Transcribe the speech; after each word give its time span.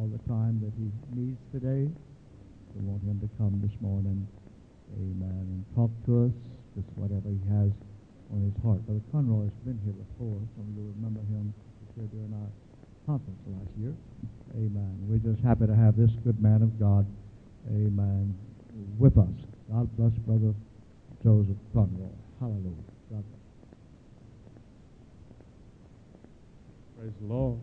all 0.00 0.08
the 0.08 0.24
time 0.24 0.56
that 0.64 0.72
he 0.80 0.88
needs 1.12 1.36
today. 1.52 1.84
We 2.72 2.80
want 2.88 3.04
him 3.04 3.20
to 3.20 3.28
come 3.36 3.60
this 3.60 3.76
morning, 3.84 4.24
amen, 4.96 5.44
and 5.44 5.60
talk 5.76 5.92
to 6.08 6.24
us, 6.24 6.34
just 6.72 6.88
whatever 6.96 7.28
he 7.28 7.36
has 7.52 7.68
on 8.32 8.40
his 8.40 8.56
heart. 8.64 8.80
Brother 8.88 9.04
Conroy 9.12 9.52
has 9.52 9.58
been 9.60 9.76
here 9.84 9.92
before. 9.92 10.40
Some 10.56 10.72
of 10.72 10.72
you 10.72 10.88
remember 10.96 11.20
him 11.28 11.52
here 11.92 12.08
during 12.08 12.32
our 12.32 12.48
conference 13.04 13.44
last 13.44 13.68
year. 13.76 13.92
Amen. 14.56 14.96
We're 15.04 15.20
just 15.20 15.44
happy 15.44 15.68
to 15.68 15.76
have 15.76 16.00
this 16.00 16.16
good 16.24 16.40
man 16.40 16.64
of 16.64 16.80
God, 16.80 17.04
amen, 17.68 18.32
with 18.96 19.20
us. 19.20 19.36
God 19.68 19.84
bless 20.00 20.16
Brother 20.24 20.56
Joseph 21.20 21.60
Conroy. 21.76 22.16
Hallelujah. 22.40 22.88
God 23.12 23.20
bless. 23.28 23.44
Praise 26.96 27.12
the 27.20 27.28
Lord. 27.28 27.60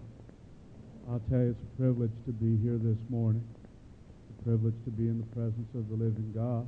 I'll 1.08 1.24
tell 1.32 1.40
you, 1.40 1.56
it's 1.56 1.64
a 1.64 1.74
privilege 1.80 2.12
to 2.28 2.36
be 2.36 2.60
here 2.60 2.76
this 2.76 3.00
morning. 3.08 3.40
It's 4.28 4.28
a 4.28 4.44
privilege 4.44 4.76
to 4.84 4.92
be 4.92 5.08
in 5.08 5.24
the 5.24 5.30
presence 5.32 5.72
of 5.72 5.88
the 5.88 5.96
living 5.96 6.36
God. 6.36 6.68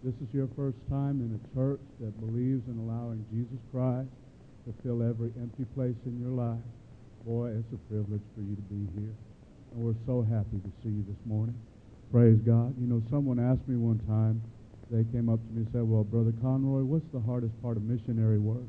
This 0.00 0.16
is 0.24 0.32
your 0.32 0.48
first 0.56 0.80
time 0.88 1.20
in 1.20 1.36
a 1.36 1.40
church 1.52 1.84
that 2.00 2.16
believes 2.16 2.64
in 2.64 2.80
allowing 2.80 3.20
Jesus 3.28 3.60
Christ 3.68 4.08
to 4.64 4.72
fill 4.80 5.04
every 5.04 5.36
empty 5.36 5.68
place 5.76 6.00
in 6.08 6.16
your 6.16 6.32
life. 6.32 6.64
Boy, 7.28 7.60
it's 7.60 7.68
a 7.76 7.80
privilege 7.92 8.24
for 8.32 8.40
you 8.40 8.56
to 8.56 8.66
be 8.72 8.88
here. 8.96 9.12
And 9.76 9.84
we're 9.84 10.00
so 10.08 10.24
happy 10.24 10.64
to 10.64 10.70
see 10.80 10.88
you 10.88 11.04
this 11.04 11.20
morning. 11.28 11.56
Praise 12.08 12.40
God. 12.40 12.72
You 12.80 12.88
know, 12.88 13.04
someone 13.12 13.36
asked 13.36 13.68
me 13.68 13.76
one 13.76 14.00
time, 14.08 14.40
they 14.88 15.04
came 15.12 15.28
up 15.28 15.44
to 15.44 15.50
me 15.52 15.68
and 15.68 15.72
said, 15.76 15.84
Well, 15.84 16.08
Brother 16.08 16.32
Conroy, 16.40 16.88
what's 16.88 17.08
the 17.12 17.20
hardest 17.20 17.52
part 17.60 17.76
of 17.76 17.84
missionary 17.84 18.40
work? 18.40 18.64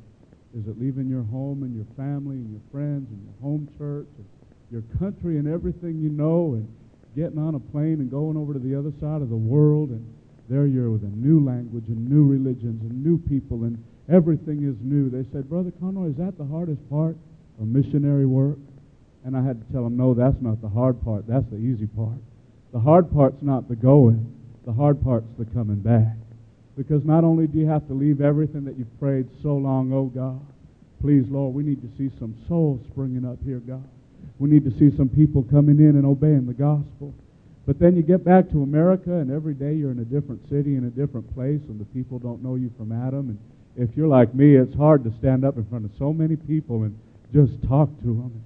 Is 0.51 0.67
it 0.67 0.75
leaving 0.75 1.07
your 1.07 1.23
home 1.23 1.63
and 1.63 1.71
your 1.71 1.87
family 1.95 2.35
and 2.35 2.51
your 2.51 2.63
friends 2.67 3.07
and 3.11 3.19
your 3.23 3.35
home 3.39 3.67
church 3.79 4.11
and 4.19 4.27
your 4.75 4.83
country 4.99 5.39
and 5.39 5.47
everything 5.47 5.95
you 6.03 6.09
know 6.09 6.59
and 6.59 6.67
getting 7.15 7.39
on 7.39 7.55
a 7.55 7.59
plane 7.71 8.03
and 8.03 8.11
going 8.11 8.35
over 8.35 8.51
to 8.51 8.59
the 8.59 8.75
other 8.75 8.91
side 8.99 9.23
of 9.23 9.29
the 9.29 9.39
world 9.39 9.87
and 9.89 10.03
there 10.49 10.67
you're 10.67 10.91
with 10.91 11.03
a 11.03 11.15
new 11.15 11.39
language 11.39 11.87
and 11.87 12.09
new 12.09 12.27
religions 12.27 12.81
and 12.83 12.91
new 12.91 13.17
people 13.17 13.63
and 13.63 13.81
everything 14.11 14.67
is 14.67 14.75
new. 14.83 15.09
They 15.09 15.23
said, 15.31 15.47
Brother 15.47 15.71
Conroy, 15.79 16.09
is 16.09 16.17
that 16.17 16.37
the 16.37 16.43
hardest 16.43 16.83
part 16.89 17.15
of 17.57 17.67
missionary 17.67 18.25
work? 18.25 18.57
And 19.23 19.35
I 19.35 19.41
had 19.41 19.65
to 19.65 19.73
tell 19.73 19.85
them, 19.85 19.95
no, 19.95 20.13
that's 20.13 20.35
not 20.41 20.61
the 20.61 20.67
hard 20.67 21.01
part. 21.03 21.25
That's 21.25 21.47
the 21.49 21.57
easy 21.57 21.87
part. 21.87 22.19
The 22.73 22.79
hard 22.79 23.11
part's 23.13 23.41
not 23.41 23.69
the 23.69 23.77
going. 23.77 24.27
The 24.65 24.73
hard 24.73 25.01
part's 25.01 25.31
the 25.39 25.45
coming 25.45 25.79
back. 25.79 26.19
Because 26.75 27.05
not 27.05 27.23
only 27.23 27.47
do 27.47 27.57
you 27.57 27.67
have 27.67 27.87
to 27.87 27.93
leave 27.93 28.19
everything 28.19 28.65
that 28.65 28.77
you've 28.77 28.99
prayed 28.99 29.29
so 29.41 29.55
long, 29.55 29.93
oh 29.93 30.11
God, 30.11 30.45
please, 30.99 31.23
Lord, 31.29 31.55
we 31.55 31.63
need 31.63 31.81
to 31.81 31.89
see 31.97 32.11
some 32.19 32.35
souls 32.49 32.81
springing 32.91 33.23
up 33.23 33.39
here, 33.41 33.59
God. 33.59 33.87
We 34.39 34.49
need 34.49 34.65
to 34.65 34.71
see 34.77 34.95
some 34.95 35.09
people 35.09 35.43
coming 35.43 35.79
in 35.79 35.95
and 35.95 36.05
obeying 36.05 36.45
the 36.45 36.53
gospel. 36.53 37.13
But 37.65 37.79
then 37.79 37.95
you 37.95 38.03
get 38.03 38.23
back 38.23 38.49
to 38.51 38.61
America, 38.63 39.11
and 39.11 39.31
every 39.31 39.53
day 39.53 39.73
you're 39.73 39.91
in 39.91 39.99
a 39.99 40.05
different 40.05 40.47
city, 40.49 40.75
in 40.75 40.85
a 40.85 40.89
different 40.89 41.33
place, 41.33 41.61
and 41.67 41.79
the 41.79 41.85
people 41.85 42.19
don't 42.19 42.43
know 42.43 42.55
you 42.55 42.71
from 42.77 42.91
Adam. 42.91 43.29
And 43.29 43.89
if 43.89 43.95
you're 43.97 44.07
like 44.07 44.35
me, 44.35 44.55
it's 44.55 44.75
hard 44.75 45.03
to 45.05 45.13
stand 45.17 45.43
up 45.43 45.57
in 45.57 45.65
front 45.65 45.85
of 45.85 45.91
so 45.97 46.13
many 46.13 46.35
people 46.35 46.83
and 46.83 46.97
just 47.33 47.53
talk 47.67 47.89
to 48.01 48.07
them. 48.07 48.43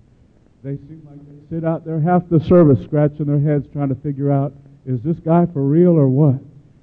They 0.63 0.75
seem 0.87 1.01
like 1.09 1.19
they 1.19 1.55
sit 1.55 1.65
out 1.65 1.85
there 1.85 1.99
half 1.99 2.23
the 2.29 2.39
service 2.41 2.83
scratching 2.83 3.25
their 3.25 3.39
heads 3.39 3.67
trying 3.73 3.89
to 3.89 3.95
figure 3.95 4.31
out, 4.31 4.53
is 4.85 5.01
this 5.01 5.17
guy 5.17 5.45
for 5.53 5.63
real 5.63 5.97
or 5.97 6.07
what? 6.07 6.39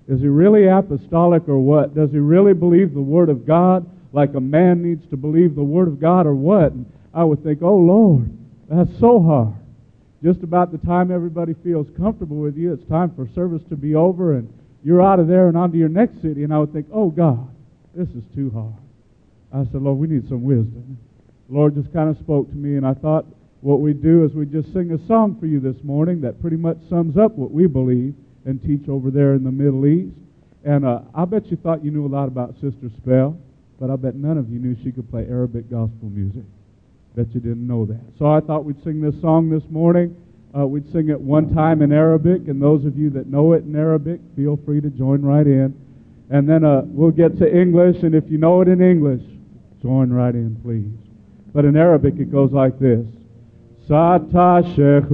Is 0.09 0.21
he 0.21 0.29
really 0.29 0.67
apostolic 0.67 1.49
or 1.49 1.59
what? 1.59 1.95
Does 1.95 2.11
he 2.11 2.19
really 2.19 2.55
believe 2.55 2.95
the 2.95 3.01
Word 3.01 3.29
of 3.29 3.47
God 3.47 3.89
like 4.13 4.35
a 4.35 4.41
man 4.41 4.83
needs 4.83 5.09
to 5.11 5.17
believe 5.17 5.55
the 5.55 5.65
Word 5.65 5.89
of 5.89 6.01
God 6.01 6.27
or 6.27 6.35
what? 6.35 6.73
And 6.73 6.91
I 7.13 7.25
would 7.25 7.43
think, 7.43 7.63
oh 7.63 7.77
Lord, 7.77 8.31
that's 8.69 8.99
so 8.99 9.23
hard. 9.23 9.55
Just 10.23 10.43
about 10.43 10.73
the 10.73 10.79
time 10.79 11.11
everybody 11.11 11.55
feels 11.63 11.87
comfortable 11.97 12.39
with 12.39 12.57
you, 12.57 12.73
it's 12.73 12.89
time 12.89 13.15
for 13.15 13.29
service 13.35 13.63
to 13.69 13.77
be 13.77 13.95
over 13.95 14.35
and 14.35 14.53
you're 14.83 15.03
out 15.03 15.21
of 15.21 15.29
there 15.29 15.49
and 15.49 15.57
on 15.57 15.73
to 15.73 15.79
your 15.79 15.89
next 15.89 16.23
city. 16.23 16.45
And 16.45 16.53
I 16.53 16.59
would 16.59 16.73
think, 16.73 16.87
oh 16.93 17.11
God, 17.11 17.49
this 17.95 18.09
is 18.11 18.23
too 18.35 18.51
hard. 18.51 18.75
I 19.53 19.71
said, 19.71 19.83
Lord, 19.83 19.99
we 19.99 20.09
need 20.09 20.29
some 20.29 20.43
wisdom. 20.43 20.99
The 21.49 21.55
Lord 21.55 21.75
just 21.75 21.93
kind 21.93 22.11
of 22.11 22.19
spoke 22.19 22.51
to 22.51 22.57
me, 22.57 22.77
and 22.77 22.87
I 22.87 22.95
thought 22.95 23.25
what 23.61 23.81
we 23.81 23.93
do 23.93 24.25
is 24.25 24.33
we 24.33 24.47
just 24.47 24.73
sing 24.73 24.93
a 24.93 25.07
song 25.07 25.37
for 25.41 25.47
you 25.47 25.61
this 25.61 25.77
morning 25.83 26.21
that 26.23 26.41
pretty 26.41 26.57
much 26.57 26.77
sums 26.89 27.17
up 27.17 27.33
what 27.33 27.51
we 27.51 27.67
believe 27.67 28.15
and 28.45 28.63
teach 28.63 28.89
over 28.89 29.11
there 29.11 29.35
in 29.35 29.45
the 29.45 29.51
Middle 29.51 29.87
East. 29.87 30.15
And 30.65 30.85
uh, 30.85 31.01
I 31.15 31.25
bet 31.25 31.47
you 31.47 31.57
thought 31.57 31.85
you 31.85 31.91
knew 31.91 32.07
a 32.07 32.09
lot 32.09 32.29
about 32.29 32.55
Sister 32.55 32.91
Spell, 32.97 33.39
but 33.81 33.91
I 33.91 33.97
bet 33.97 34.15
none 34.15 34.39
of 34.39 34.51
you 34.51 34.59
knew 34.59 34.77
she 34.83 34.93
could 34.93 35.09
play 35.11 35.27
Arabic 35.29 35.71
gospel 35.71 36.11
music. 36.11 36.45
Bet 37.17 37.35
you 37.35 37.41
didn't 37.41 37.67
know 37.67 37.87
that. 37.87 38.05
So 38.19 38.27
I 38.27 38.41
thought 38.41 38.67
we'd 38.67 38.85
sing 38.85 39.01
this 39.01 39.19
song 39.23 39.49
this 39.49 39.63
morning. 39.71 40.15
Uh, 40.55 40.67
we'd 40.67 40.93
sing 40.93 41.09
it 41.09 41.19
one 41.19 41.55
time 41.55 41.81
in 41.81 41.91
Arabic, 41.91 42.47
and 42.47 42.61
those 42.61 42.85
of 42.85 42.99
you 42.99 43.09
that 43.11 43.27
know 43.27 43.55
it 43.55 43.65
in 43.65 43.75
Arabic, 43.75 44.21
feel 44.37 44.59
free 44.67 44.83
to 44.83 44.91
join 44.91 45.23
right 45.23 45.47
in. 45.47 45.75
And 46.29 46.47
then 46.47 46.63
uh, 46.63 46.83
we'll 46.85 47.11
get 47.13 47.39
to 47.39 47.51
English, 47.51 48.03
and 48.03 48.15
if 48.15 48.25
you 48.29 48.37
know 48.37 48.61
it 48.61 48.69
in 48.69 48.83
English, 48.83 49.23
join 49.81 50.13
right 50.13 50.35
in, 50.35 50.57
please. 50.57 50.93
But 51.55 51.65
in 51.65 51.75
Arabic, 51.75 52.19
it 52.19 52.31
goes 52.31 52.53
like 52.53 52.79
this 52.79 53.07
Satashehu 53.89 55.09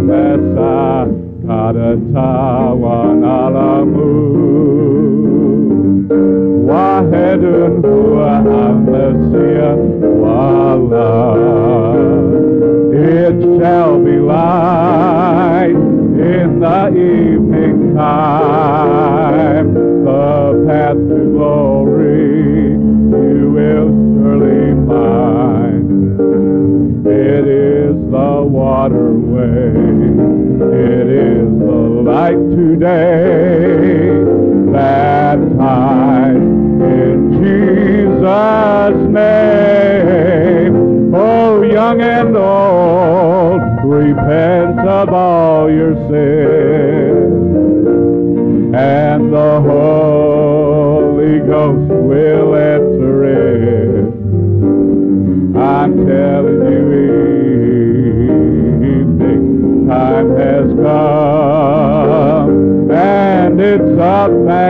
Admesa 0.00 1.12
Kadatawan 1.44 3.20
Alamu 3.20 4.08
Wahedun 6.64 7.84
Hua 7.84 8.40
Al-Messiah 8.40 9.76
Wala. 10.16 11.12
It 12.96 13.36
shall 13.60 13.98
be 14.02 14.16
light 14.18 15.76
in 15.76 16.60
the 16.60 16.88
evening 16.88 17.94
time. 17.94 19.74
The 19.74 20.64
path 20.66 20.96
to 20.96 21.24
glory 21.32 22.72
you 22.72 23.50
will 23.52 23.90
surely 24.16 24.72
find. 24.88 25.88
It 27.06 27.46
is 27.46 27.94
the 28.10 28.42
waterway 28.42 29.89
light 32.02 32.40
today 32.50 34.24
Baptized 34.72 36.36
in 36.38 37.18
Jesus' 37.42 39.00
name. 39.10 40.74
Oh, 41.14 41.62
young 41.62 42.00
and 42.00 42.36
old, 42.36 42.89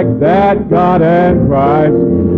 fact 0.01 0.21
that 0.21 0.71
God 0.71 1.03
and 1.03 1.47
Christ 1.49 1.95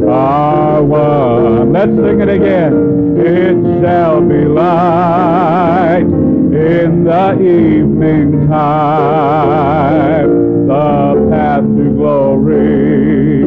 are 0.08 0.82
one. 0.82 1.72
Let's 1.72 1.92
sing 1.92 2.20
it 2.20 2.28
again. 2.28 3.16
It 3.18 3.82
shall 3.82 4.20
be 4.20 4.44
light 4.44 6.02
in 6.02 7.04
the 7.04 7.32
evening 7.34 8.48
time, 8.48 10.28
the 10.66 11.28
path 11.30 11.62
to 11.62 11.92
glory 11.94 13.38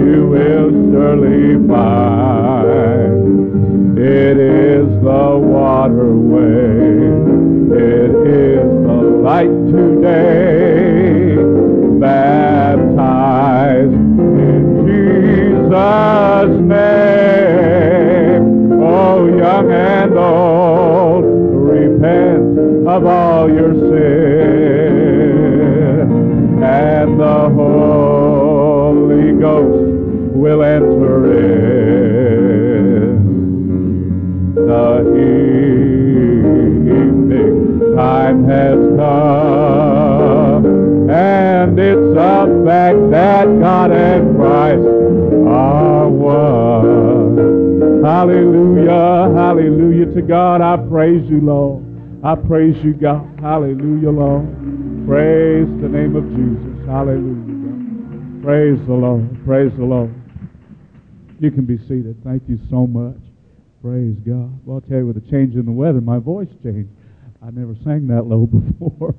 you 0.00 0.26
will 0.28 0.70
surely 0.92 1.66
find. 1.66 3.16
It 3.98 4.38
is 4.38 4.86
the 5.02 5.38
waterway, 5.42 6.44
it 7.72 8.10
is 8.28 8.66
the 8.86 9.00
light 9.24 9.54
today, 9.72 10.85
Jesus' 15.66 16.60
name. 16.60 18.44
Oh, 18.80 19.26
young 19.26 19.72
and 19.72 20.16
old, 20.16 21.24
repent 21.24 22.86
of 22.86 23.04
all 23.04 23.50
your 23.50 23.74
Hallelujah, 48.06 49.34
hallelujah 49.34 50.06
to 50.14 50.22
God. 50.22 50.60
I 50.60 50.76
praise 50.76 51.28
you, 51.28 51.40
Lord. 51.40 51.82
I 52.22 52.36
praise 52.36 52.76
you, 52.84 52.94
God. 52.94 53.26
Hallelujah, 53.40 54.10
Lord. 54.10 54.46
Praise 55.08 55.66
the 55.82 55.90
name 55.90 56.14
of 56.14 56.22
Jesus. 56.30 56.86
Hallelujah. 56.86 58.44
Praise 58.44 58.78
the 58.86 58.94
Lord. 58.94 59.26
Praise 59.44 59.72
the 59.76 59.82
Lord. 59.84 60.14
You 61.40 61.50
can 61.50 61.64
be 61.66 61.78
seated. 61.78 62.22
Thank 62.22 62.44
you 62.46 62.60
so 62.70 62.86
much. 62.86 63.18
Praise 63.82 64.14
God. 64.24 64.54
Well, 64.64 64.76
I'll 64.76 64.88
tell 64.88 64.98
you, 64.98 65.06
with 65.08 65.18
the 65.18 65.28
change 65.28 65.56
in 65.56 65.66
the 65.66 65.72
weather, 65.72 66.00
my 66.00 66.20
voice 66.20 66.50
changed. 66.62 66.90
I 67.42 67.50
never 67.50 67.74
sang 67.82 68.06
that 68.06 68.22
low 68.22 68.46
before. 68.78 69.16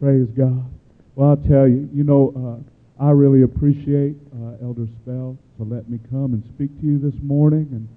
Praise 0.00 0.26
God. 0.36 0.66
Well, 1.14 1.30
I'll 1.30 1.48
tell 1.48 1.68
you, 1.68 1.88
you 1.94 2.02
know, 2.02 2.34
uh, 2.34 3.04
I 3.04 3.10
really 3.10 3.42
appreciate 3.42 4.16
uh, 4.34 4.58
Elder 4.60 4.88
Spell 5.02 5.38
to 5.58 5.62
let 5.62 5.88
me 5.88 6.00
come 6.10 6.34
and 6.34 6.42
speak 6.52 6.74
to 6.80 6.84
you 6.84 6.98
this 6.98 7.14
morning. 7.22 7.68
And 7.70 7.88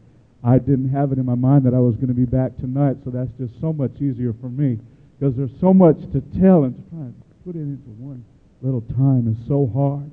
I 0.44 0.60
didn't 0.60 0.89
have 0.89 1.12
it 1.12 1.18
in 1.18 1.25
my 1.25 1.36
mind 1.36 1.66
that 1.66 1.74
I 1.74 1.80
was 1.80 1.95
going 1.95 2.10
to 2.10 2.13
be 2.13 2.25
back 2.25 2.56
tonight, 2.57 2.98
so 3.04 3.10
that's 3.10 3.31
just 3.39 3.54
so 3.60 3.74
much 3.74 3.92
easier 4.01 4.34
for 4.39 4.50
me 4.50 4.80
because 5.18 5.36
there's 5.36 5.60
so 5.60 5.74
much 5.74 5.98
to 6.13 6.22
tell 6.39 6.63
and 6.63 6.75
to 6.75 6.81
try 6.89 7.06
and 7.10 7.16
put 7.44 7.56
it 7.56 7.66
into 7.66 7.89
one 7.98 8.24
little 8.62 8.81
time 8.95 9.28
is 9.28 9.48
so 9.48 9.69
hard. 9.74 10.10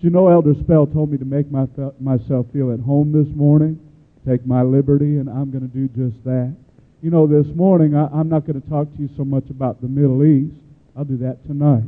Do 0.00 0.06
you 0.06 0.10
know 0.10 0.28
Elder 0.28 0.54
Spell 0.62 0.86
told 0.86 1.10
me 1.10 1.18
to 1.18 1.24
make 1.24 1.50
my, 1.50 1.66
myself 2.00 2.46
feel 2.52 2.72
at 2.72 2.80
home 2.80 3.12
this 3.12 3.34
morning, 3.34 3.78
take 4.26 4.46
my 4.46 4.62
liberty, 4.62 5.18
and 5.18 5.28
I'm 5.28 5.50
going 5.50 5.68
to 5.68 5.74
do 5.74 5.88
just 5.88 6.22
that. 6.24 6.54
You 7.02 7.10
know, 7.10 7.26
this 7.26 7.46
morning 7.54 7.94
I, 7.96 8.06
I'm 8.06 8.28
not 8.28 8.46
going 8.46 8.60
to 8.60 8.68
talk 8.68 8.92
to 8.94 8.98
you 8.98 9.08
so 9.16 9.24
much 9.24 9.44
about 9.50 9.80
the 9.80 9.88
Middle 9.88 10.24
East. 10.24 10.54
I'll 10.96 11.04
do 11.04 11.16
that 11.18 11.44
tonight. 11.46 11.84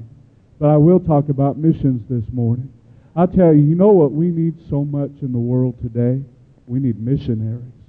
But 0.58 0.70
I 0.70 0.76
will 0.76 1.00
talk 1.00 1.28
about 1.28 1.56
missions 1.56 2.02
this 2.08 2.24
morning. 2.32 2.72
I'll 3.16 3.28
tell 3.28 3.52
you, 3.54 3.62
you 3.62 3.74
know 3.74 3.90
what 3.90 4.12
we 4.12 4.26
need 4.26 4.54
so 4.68 4.84
much 4.84 5.10
in 5.22 5.32
the 5.32 5.38
world 5.38 5.80
today? 5.82 6.22
We 6.66 6.78
need 6.78 7.00
missionaries. 7.00 7.79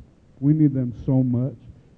We 0.42 0.54
need 0.54 0.74
them 0.74 0.94
so 1.06 1.24
much. 1.24 1.56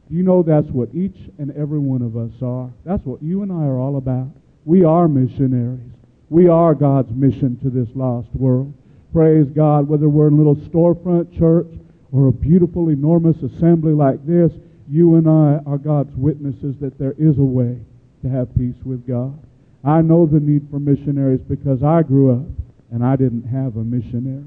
You 0.09 0.21
know 0.21 0.43
that's 0.43 0.67
what 0.67 0.93
each 0.93 1.17
and 1.39 1.49
every 1.55 1.79
one 1.79 2.01
of 2.01 2.17
us 2.17 2.33
are? 2.43 2.69
That's 2.85 3.03
what 3.05 3.23
you 3.23 3.41
and 3.41 3.51
I 3.51 3.65
are 3.65 3.79
all 3.79 3.95
about. 3.95 4.27
We 4.65 4.83
are 4.83 5.07
missionaries. 5.07 5.91
We 6.29 6.49
are 6.49 6.75
God's 6.75 7.11
mission 7.11 7.57
to 7.63 7.69
this 7.69 7.87
lost 7.95 8.27
world. 8.33 8.73
Praise 9.13 9.47
God, 9.47 9.87
whether 9.87 10.09
we're 10.09 10.27
in 10.27 10.33
a 10.33 10.37
little 10.37 10.57
storefront 10.57 11.37
church 11.39 11.71
or 12.11 12.27
a 12.27 12.31
beautiful, 12.31 12.89
enormous 12.89 13.37
assembly 13.41 13.93
like 13.93 14.25
this, 14.27 14.51
you 14.89 15.15
and 15.15 15.27
I 15.27 15.61
are 15.65 15.77
God's 15.77 16.13
witnesses 16.15 16.75
that 16.81 16.99
there 16.99 17.15
is 17.17 17.37
a 17.37 17.43
way 17.43 17.79
to 18.23 18.29
have 18.29 18.53
peace 18.55 18.75
with 18.83 19.07
God. 19.07 19.39
I 19.85 20.01
know 20.01 20.25
the 20.25 20.39
need 20.39 20.67
for 20.69 20.79
missionaries 20.79 21.41
because 21.41 21.81
I 21.81 22.03
grew 22.03 22.31
up 22.33 22.45
and 22.91 23.05
I 23.05 23.15
didn't 23.15 23.43
have 23.43 23.77
a 23.77 23.83
missionary. 23.83 24.45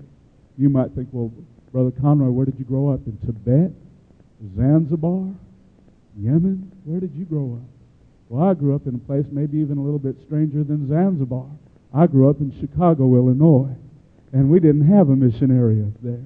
You 0.58 0.68
might 0.68 0.92
think, 0.92 1.08
well, 1.12 1.32
Brother 1.72 1.92
Conroy, 2.00 2.28
where 2.28 2.46
did 2.46 2.58
you 2.58 2.64
grow 2.64 2.90
up? 2.90 3.00
In 3.06 3.18
Tibet? 3.18 3.72
Zanzibar? 4.56 5.32
Yemen? 6.18 6.72
Where 6.84 7.00
did 7.00 7.14
you 7.14 7.24
grow 7.24 7.60
up? 7.60 7.68
Well, 8.28 8.48
I 8.48 8.54
grew 8.54 8.74
up 8.74 8.86
in 8.86 8.94
a 8.94 8.98
place 8.98 9.26
maybe 9.30 9.58
even 9.58 9.78
a 9.78 9.82
little 9.82 9.98
bit 9.98 10.16
stranger 10.26 10.64
than 10.64 10.88
Zanzibar. 10.88 11.46
I 11.94 12.06
grew 12.06 12.28
up 12.28 12.40
in 12.40 12.52
Chicago, 12.60 13.14
Illinois, 13.14 13.74
and 14.32 14.50
we 14.50 14.60
didn't 14.60 14.88
have 14.88 15.08
a 15.08 15.16
missionary 15.16 15.82
up 15.82 15.94
there. 16.02 16.24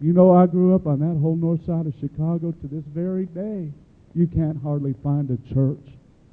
You 0.00 0.12
know, 0.12 0.32
I 0.32 0.46
grew 0.46 0.74
up 0.74 0.86
on 0.86 1.00
that 1.00 1.20
whole 1.20 1.36
north 1.36 1.64
side 1.66 1.86
of 1.86 1.94
Chicago 2.00 2.52
to 2.52 2.66
this 2.68 2.84
very 2.94 3.26
day. 3.26 3.72
You 4.14 4.26
can't 4.26 4.62
hardly 4.62 4.94
find 5.02 5.30
a 5.30 5.54
church 5.54 5.84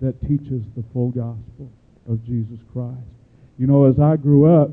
that 0.02 0.22
teaches 0.22 0.62
the 0.76 0.84
full 0.94 1.10
gospel 1.10 1.72
of 2.08 2.24
Jesus 2.26 2.60
Christ. 2.74 3.00
You 3.58 3.68
know, 3.68 3.86
as 3.86 4.00
I 4.00 4.18
grew 4.18 4.46
up, 4.46 4.70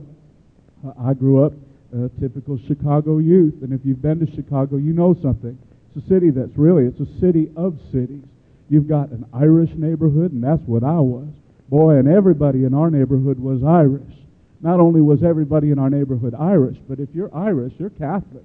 uh, 0.85 0.93
I 1.01 1.15
grew 1.15 1.45
up 1.45 1.53
a 1.95 2.09
typical 2.21 2.59
Chicago 2.67 3.19
youth, 3.19 3.55
and 3.63 3.73
if 3.73 3.81
you've 3.85 4.03
been 4.03 4.25
to 4.25 4.35
Chicago, 4.35 4.77
you 4.77 4.93
know 4.93 5.17
something. 5.23 5.57
It's 5.95 6.07
a 6.07 6.09
city 6.09 6.31
that's 6.31 6.57
really, 6.57 6.85
it's 6.85 7.01
a 7.01 7.21
city 7.21 7.51
of 7.57 7.79
cities. 7.93 8.25
You've 8.71 8.89
got 8.89 9.11
an 9.11 9.27
Irish 9.35 9.71
neighborhood, 9.75 10.33
and 10.33 10.43
that's 10.43 10.63
what 10.65 10.83
I 10.83 10.99
was. 10.99 11.29
Boy, 11.69 11.97
and 11.97 12.09
everybody 12.09 12.65
in 12.65 12.73
our 12.73 12.91
neighborhood 12.91 13.39
was 13.39 13.63
Irish. 13.63 14.17
Not 14.63 14.81
only 14.81 15.01
was 15.01 15.23
everybody 15.23 15.71
in 15.71 15.79
our 15.79 15.91
neighborhood 15.91 16.35
Irish, 16.35 16.79
but 16.89 17.01
if 17.01 17.09
you're 17.13 17.35
Irish, 17.35 17.75
you're 17.79 17.91
Catholic. 17.91 18.45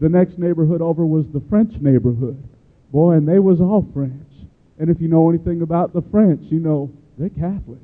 The 0.00 0.08
next 0.08 0.38
neighborhood 0.38 0.80
over 0.80 1.04
was 1.04 1.26
the 1.32 1.42
French 1.48 1.72
neighborhood. 1.80 2.40
Boy, 2.92 3.14
and 3.14 3.26
they 3.26 3.40
was 3.40 3.60
all 3.60 3.84
French. 3.92 4.28
And 4.78 4.90
if 4.90 5.00
you 5.00 5.08
know 5.08 5.28
anything 5.28 5.62
about 5.62 5.92
the 5.92 6.02
French, 6.02 6.42
you 6.50 6.60
know 6.60 6.90
they're 7.18 7.30
Catholic. 7.30 7.80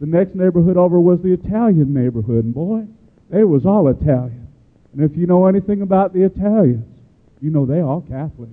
The 0.00 0.06
next 0.06 0.34
neighborhood 0.34 0.76
over 0.76 1.00
was 1.00 1.20
the 1.22 1.32
Italian 1.32 1.94
neighborhood, 1.94 2.44
and 2.44 2.54
boy, 2.54 2.86
they 3.30 3.44
was 3.44 3.64
all 3.64 3.88
Italian. 3.88 4.48
And 4.92 5.02
if 5.02 5.16
you 5.16 5.26
know 5.26 5.46
anything 5.46 5.82
about 5.82 6.12
the 6.12 6.24
Italians, 6.24 6.84
you 7.40 7.50
know 7.50 7.66
they 7.66 7.80
all 7.80 8.02
Catholic. 8.02 8.50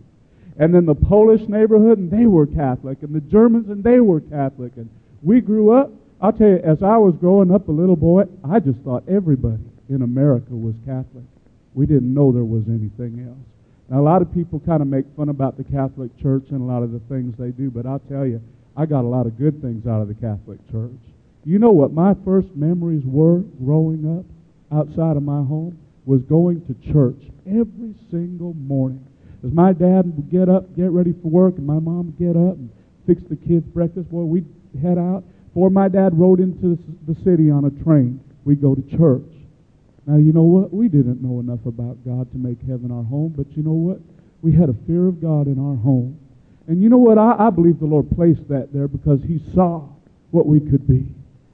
And 0.59 0.73
then 0.73 0.85
the 0.85 0.95
Polish 0.95 1.47
neighborhood, 1.47 1.99
and 1.99 2.09
they 2.09 2.25
were 2.25 2.47
Catholic. 2.47 3.03
And 3.03 3.13
the 3.13 3.21
Germans, 3.21 3.69
and 3.69 3.83
they 3.83 3.99
were 3.99 4.21
Catholic. 4.21 4.73
And 4.75 4.89
we 5.21 5.41
grew 5.41 5.71
up. 5.71 5.91
I'll 6.19 6.33
tell 6.33 6.47
you, 6.47 6.57
as 6.57 6.81
I 6.81 6.97
was 6.97 7.15
growing 7.19 7.53
up 7.53 7.67
a 7.67 7.71
little 7.71 7.95
boy, 7.95 8.23
I 8.43 8.59
just 8.59 8.79
thought 8.79 9.03
everybody 9.07 9.63
in 9.89 10.01
America 10.01 10.53
was 10.53 10.73
Catholic. 10.85 11.25
We 11.75 11.85
didn't 11.85 12.11
know 12.11 12.31
there 12.31 12.43
was 12.43 12.63
anything 12.67 13.23
else. 13.27 13.37
Now, 13.89 14.01
a 14.01 14.05
lot 14.05 14.21
of 14.21 14.33
people 14.33 14.59
kind 14.59 14.81
of 14.81 14.87
make 14.87 15.05
fun 15.15 15.29
about 15.29 15.57
the 15.57 15.63
Catholic 15.63 16.09
Church 16.19 16.45
and 16.49 16.59
a 16.59 16.63
lot 16.63 16.81
of 16.81 16.91
the 16.91 16.99
things 17.07 17.35
they 17.37 17.51
do, 17.51 17.69
but 17.69 17.85
I'll 17.85 18.01
tell 18.09 18.25
you, 18.25 18.41
I 18.75 18.85
got 18.85 19.05
a 19.05 19.07
lot 19.07 19.27
of 19.27 19.37
good 19.37 19.61
things 19.61 19.87
out 19.87 20.01
of 20.01 20.07
the 20.07 20.13
Catholic 20.13 20.59
Church. 20.71 20.99
You 21.45 21.59
know 21.59 21.71
what 21.71 21.93
my 21.93 22.13
first 22.25 22.49
memories 22.55 23.03
were 23.05 23.39
growing 23.63 24.19
up 24.19 24.25
outside 24.75 25.15
of 25.15 25.23
my 25.23 25.43
home? 25.43 25.77
Was 26.07 26.21
going 26.21 26.63
to 26.68 26.94
church 26.94 27.19
every 27.45 27.94
single 28.09 28.54
morning. 28.54 29.06
As 29.44 29.52
my 29.52 29.73
dad 29.73 30.06
would 30.16 30.31
get 30.31 30.47
up, 30.47 30.73
get 30.73 30.90
ready 30.90 31.11
for 31.11 31.28
work, 31.28 31.57
and 31.57 31.68
my 31.68 31.80
mom 31.80 32.06
would 32.07 32.18
get 32.18 32.40
up 32.40 32.56
and 32.56 32.71
fix 33.06 33.21
the 33.28 33.35
kids' 33.35 33.68
breakfast, 33.68 34.09
boy, 34.09 34.23
we'd 34.23 34.47
head 34.81 34.97
out. 34.97 35.26
Before 35.49 35.69
my 35.69 35.90
dad 35.90 36.18
rode 36.18 36.40
into 36.40 36.80
the 37.06 37.16
city 37.26 37.52
on 37.52 37.66
a 37.66 37.83
train, 37.83 38.21
we'd 38.45 38.61
go 38.61 38.73
to 38.73 38.97
church. 38.97 39.28
Now, 40.06 40.16
you 40.16 40.31
know 40.31 40.44
what? 40.44 40.71
We 40.71 40.87
didn't 40.87 41.21
know 41.21 41.42
enough 41.42 41.66
about 41.66 41.99
God 42.06 42.31
to 42.31 42.37
make 42.37 42.61
heaven 42.61 42.87
our 42.90 43.04
home, 43.04 43.33
but 43.35 43.52
you 43.57 43.64
know 43.64 43.76
what? 43.76 43.99
We 44.42 44.54
had 44.54 44.69
a 44.69 44.76
fear 44.87 45.09
of 45.09 45.21
God 45.21 45.47
in 45.47 45.59
our 45.59 45.76
home. 45.76 46.18
And 46.68 46.81
you 46.81 46.87
know 46.87 47.04
what? 47.04 47.18
I, 47.18 47.47
I 47.47 47.49
believe 47.49 47.80
the 47.80 47.85
Lord 47.85 48.09
placed 48.16 48.47
that 48.47 48.71
there 48.71 48.87
because 48.87 49.19
He 49.28 49.44
saw 49.54 49.83
what 50.31 50.47
we 50.47 50.61
could 50.61 50.87
be 50.87 51.04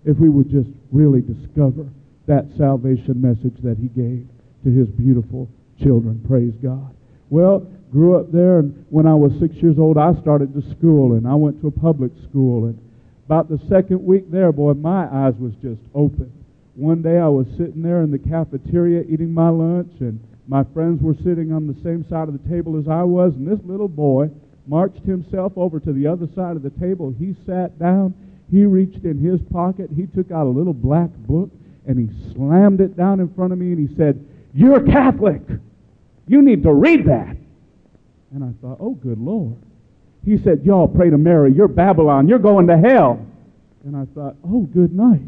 if 0.06 0.18
we 0.18 0.30
would 0.30 0.52
just 0.52 0.70
really 0.92 1.22
discover 1.22 1.90
that 2.28 2.46
salvation 2.56 3.20
message 3.20 3.58
that 3.64 3.78
He 3.82 3.88
gave 3.88 4.30
to 4.64 4.70
His 4.70 4.88
beautiful 4.88 5.50
children. 5.82 6.24
Praise 6.28 6.54
God. 6.62 6.96
Well, 7.30 7.68
grew 7.92 8.18
up 8.18 8.32
there, 8.32 8.60
and 8.60 8.86
when 8.90 9.08
I 9.08 9.14
was 9.14 9.32
six 9.40 9.56
years 9.56 9.78
old, 9.78 9.98
I 9.98 10.14
started 10.22 10.54
to 10.54 10.62
school, 10.78 11.14
and 11.14 11.28
I 11.28 11.36
went 11.36 11.62
to 11.62 11.68
a 11.68 11.72
public 11.72 12.12
school. 12.30 12.66
And 12.66 12.80
about 13.26 13.50
the 13.50 13.60
second 13.70 14.04
week 14.04 14.32
there, 14.32 14.52
boy, 14.52 14.74
my 14.74 15.06
eyes 15.06 15.36
was 15.40 15.54
just 15.62 15.82
open. 15.94 16.32
One 16.76 17.02
day 17.02 17.20
I 17.20 17.28
was 17.28 17.46
sitting 17.58 17.84
there 17.84 18.02
in 18.02 18.12
the 18.12 18.18
cafeteria 18.18 19.04
eating 19.04 19.32
my 19.32 19.50
lunch, 19.50 19.92
and 20.00 20.20
my 20.48 20.64
friends 20.74 21.02
were 21.02 21.16
sitting 21.24 21.52
on 21.54 21.68
the 21.68 21.78
same 21.84 22.06
side 22.10 22.28
of 22.28 22.34
the 22.34 22.50
table 22.50 22.80
as 22.80 22.88
I 22.88 23.04
was, 23.04 23.34
and 23.36 23.48
this 23.48 23.64
little 23.64 23.88
boy 23.88 24.30
marched 24.66 25.04
himself 25.06 25.54
over 25.56 25.80
to 25.80 25.94
the 25.94 26.08
other 26.08 26.28
side 26.36 26.56
of 26.56 26.64
the 26.64 26.72
table. 26.72 27.14
He 27.18 27.36
sat 27.46 27.78
down, 27.78 28.14
he 28.50 28.66
reached 28.66 29.06
in 29.06 29.20
his 29.20 29.40
pocket, 29.52 29.90
he 29.96 30.08
took 30.08 30.32
out 30.32 30.48
a 30.48 30.50
little 30.50 30.74
black 30.74 31.10
book, 31.28 31.50
and 31.86 32.00
he 32.00 32.34
slammed 32.34 32.82
it 32.82 32.98
down 32.98 33.20
in 33.20 33.34
front 33.34 33.54
of 33.54 33.60
me, 33.60 33.72
and 33.74 33.88
he 33.88 33.96
said, 33.96 34.26
You're 34.54 34.82
Catholic! 34.82 35.42
You 36.28 36.42
need 36.42 36.64
to 36.64 36.74
read 36.74 37.06
that. 37.06 37.36
And 38.34 38.44
I 38.44 38.52
thought, 38.62 38.78
oh, 38.80 38.94
good 38.94 39.20
Lord. 39.20 39.58
He 40.26 40.38
said, 40.38 40.64
y'all 40.64 40.88
pray 40.88 41.10
to 41.10 41.18
Mary. 41.18 41.52
You're 41.54 41.68
Babylon. 41.68 42.28
You're 42.28 42.40
going 42.40 42.68
to 42.68 42.78
hell. 42.78 43.26
And 43.84 43.96
I 43.96 44.06
thought, 44.16 44.36
oh, 44.46 44.62
good 44.62 44.94
night. 44.94 45.22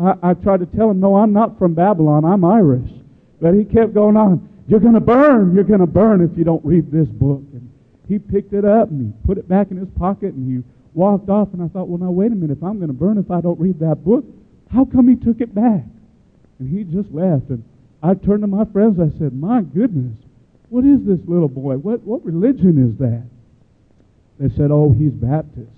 I, 0.00 0.30
I 0.30 0.34
tried 0.34 0.60
to 0.60 0.66
tell 0.66 0.90
him, 0.90 1.00
no, 1.00 1.16
I'm 1.16 1.32
not 1.32 1.58
from 1.58 1.74
Babylon. 1.74 2.24
I'm 2.24 2.44
Irish. 2.44 2.90
But 3.40 3.54
he 3.54 3.64
kept 3.64 3.92
going 3.92 4.16
on. 4.16 4.48
You're 4.66 4.80
going 4.80 4.94
to 4.94 5.00
burn. 5.00 5.54
You're 5.54 5.64
going 5.64 5.80
to 5.80 5.86
burn 5.86 6.22
if 6.22 6.36
you 6.38 6.44
don't 6.44 6.64
read 6.64 6.90
this 6.90 7.08
book. 7.08 7.42
And 7.52 7.70
he 8.08 8.18
picked 8.18 8.54
it 8.54 8.64
up 8.64 8.88
and 8.88 9.06
he 9.06 9.26
put 9.26 9.36
it 9.36 9.48
back 9.48 9.70
in 9.70 9.76
his 9.76 9.88
pocket 9.98 10.32
and 10.32 10.64
he 10.64 10.68
walked 10.94 11.28
off. 11.28 11.48
And 11.52 11.62
I 11.62 11.68
thought, 11.68 11.88
well, 11.88 11.98
now, 11.98 12.10
wait 12.10 12.32
a 12.32 12.34
minute. 12.34 12.56
If 12.56 12.64
I'm 12.64 12.78
going 12.78 12.88
to 12.88 12.94
burn 12.94 13.18
if 13.18 13.30
I 13.30 13.40
don't 13.40 13.60
read 13.60 13.78
that 13.80 14.04
book, 14.04 14.24
how 14.72 14.84
come 14.84 15.08
he 15.08 15.16
took 15.16 15.40
it 15.40 15.54
back? 15.54 15.84
And 16.58 16.68
he 16.68 16.84
just 16.84 17.12
left. 17.12 17.50
And 17.50 17.62
I 18.02 18.14
turned 18.14 18.42
to 18.42 18.46
my 18.46 18.64
friends. 18.64 18.98
I 18.98 19.16
said, 19.18 19.32
my 19.32 19.62
goodness, 19.62 20.16
what 20.68 20.84
is 20.84 21.04
this 21.04 21.20
little 21.26 21.48
boy? 21.48 21.76
What, 21.76 22.00
what 22.02 22.24
religion 22.24 22.78
is 22.78 22.96
that? 22.98 23.26
They 24.38 24.48
said, 24.56 24.70
Oh, 24.70 24.92
he's 24.96 25.12
Baptist. 25.12 25.68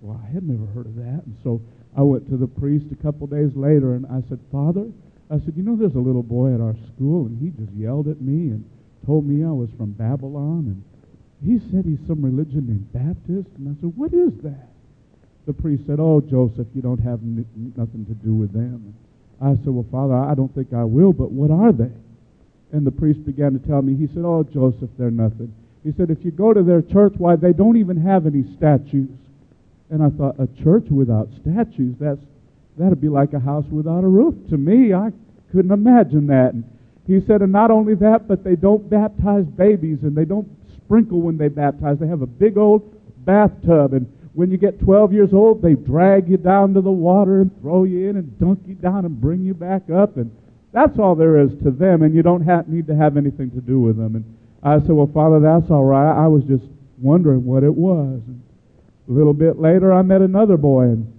Well, 0.00 0.20
I 0.20 0.32
had 0.32 0.42
never 0.42 0.66
heard 0.72 0.86
of 0.86 0.96
that. 0.96 1.22
And 1.24 1.36
so 1.44 1.60
I 1.96 2.02
went 2.02 2.28
to 2.30 2.36
the 2.36 2.48
priest 2.48 2.86
a 2.90 3.00
couple 3.00 3.26
days 3.28 3.54
later 3.54 3.94
and 3.94 4.06
I 4.06 4.26
said, 4.28 4.40
Father, 4.50 4.90
I 5.30 5.38
said, 5.38 5.54
You 5.56 5.62
know, 5.62 5.76
there's 5.76 5.94
a 5.94 6.02
little 6.02 6.24
boy 6.24 6.52
at 6.52 6.60
our 6.60 6.74
school, 6.94 7.26
and 7.26 7.38
he 7.38 7.50
just 7.62 7.72
yelled 7.76 8.08
at 8.08 8.20
me 8.20 8.50
and 8.50 8.68
told 9.06 9.24
me 9.24 9.44
I 9.44 9.52
was 9.52 9.70
from 9.76 9.92
Babylon. 9.92 10.74
And 10.74 10.82
he 11.46 11.58
said 11.70 11.84
he's 11.84 12.04
some 12.08 12.24
religion 12.24 12.66
named 12.66 12.92
Baptist. 12.92 13.48
And 13.56 13.68
I 13.68 13.80
said, 13.80 13.92
What 13.94 14.12
is 14.12 14.32
that? 14.42 14.68
The 15.46 15.52
priest 15.52 15.86
said, 15.86 16.00
Oh, 16.00 16.20
Joseph, 16.20 16.66
you 16.74 16.82
don't 16.82 17.00
have 17.00 17.20
n- 17.20 17.46
nothing 17.76 18.04
to 18.06 18.14
do 18.14 18.34
with 18.34 18.52
them. 18.52 18.94
I 19.42 19.54
said, 19.56 19.68
Well, 19.68 19.86
Father, 19.90 20.14
I 20.14 20.34
don't 20.34 20.54
think 20.54 20.72
I 20.72 20.84
will, 20.84 21.12
but 21.12 21.30
what 21.30 21.50
are 21.50 21.72
they? 21.72 21.90
And 22.72 22.86
the 22.86 22.90
priest 22.90 23.24
began 23.26 23.52
to 23.52 23.58
tell 23.66 23.82
me, 23.82 23.96
He 23.96 24.06
said, 24.08 24.24
Oh, 24.24 24.42
Joseph, 24.44 24.90
they're 24.98 25.10
nothing. 25.10 25.52
He 25.84 25.92
said, 25.96 26.10
If 26.10 26.24
you 26.24 26.30
go 26.30 26.52
to 26.52 26.62
their 26.62 26.82
church, 26.82 27.14
why, 27.18 27.36
they 27.36 27.52
don't 27.52 27.76
even 27.76 27.96
have 27.96 28.26
any 28.26 28.44
statues. 28.56 29.10
And 29.90 30.02
I 30.02 30.10
thought, 30.10 30.36
A 30.38 30.46
church 30.62 30.86
without 30.90 31.28
statues? 31.40 31.96
That's 31.98 32.20
that'd 32.78 33.00
be 33.00 33.08
like 33.08 33.32
a 33.32 33.40
house 33.40 33.66
without 33.70 34.04
a 34.04 34.08
roof. 34.08 34.34
To 34.50 34.56
me, 34.56 34.94
I 34.94 35.12
couldn't 35.50 35.72
imagine 35.72 36.26
that. 36.28 36.54
And 36.54 36.64
he 37.06 37.20
said, 37.26 37.42
and 37.42 37.52
not 37.52 37.70
only 37.70 37.94
that, 37.96 38.28
but 38.28 38.44
they 38.44 38.56
don't 38.56 38.88
baptize 38.88 39.44
babies 39.44 39.98
and 40.02 40.16
they 40.16 40.24
don't 40.24 40.48
sprinkle 40.76 41.20
when 41.20 41.36
they 41.36 41.48
baptize. 41.48 41.98
They 41.98 42.06
have 42.06 42.22
a 42.22 42.26
big 42.26 42.56
old 42.56 42.82
bathtub. 43.24 43.92
And 43.92 44.06
when 44.34 44.50
you 44.50 44.56
get 44.56 44.80
12 44.80 45.12
years 45.12 45.32
old, 45.32 45.62
they 45.62 45.74
drag 45.74 46.28
you 46.28 46.36
down 46.36 46.74
to 46.74 46.80
the 46.80 46.90
water 46.90 47.42
and 47.42 47.60
throw 47.60 47.84
you 47.84 48.08
in 48.08 48.16
and 48.16 48.38
dunk 48.38 48.60
you 48.66 48.74
down 48.74 49.04
and 49.04 49.20
bring 49.20 49.42
you 49.42 49.54
back 49.54 49.90
up. 49.90 50.16
And 50.16 50.34
that's 50.72 50.98
all 50.98 51.14
there 51.14 51.38
is 51.38 51.50
to 51.64 51.70
them. 51.70 52.02
And 52.02 52.14
you 52.14 52.22
don't 52.22 52.42
have, 52.42 52.68
need 52.68 52.86
to 52.86 52.96
have 52.96 53.16
anything 53.16 53.50
to 53.50 53.60
do 53.60 53.80
with 53.80 53.96
them. 53.96 54.16
And 54.16 54.24
I 54.62 54.78
said, 54.80 54.92
well, 54.92 55.10
Father, 55.12 55.40
that's 55.40 55.70
all 55.70 55.84
right. 55.84 56.12
I 56.12 56.28
was 56.28 56.44
just 56.44 56.64
wondering 56.98 57.44
what 57.44 57.62
it 57.62 57.74
was. 57.74 58.22
And 58.26 58.42
a 59.08 59.12
little 59.12 59.34
bit 59.34 59.58
later, 59.58 59.92
I 59.92 60.02
met 60.02 60.22
another 60.22 60.56
boy. 60.56 60.84
And 60.84 61.12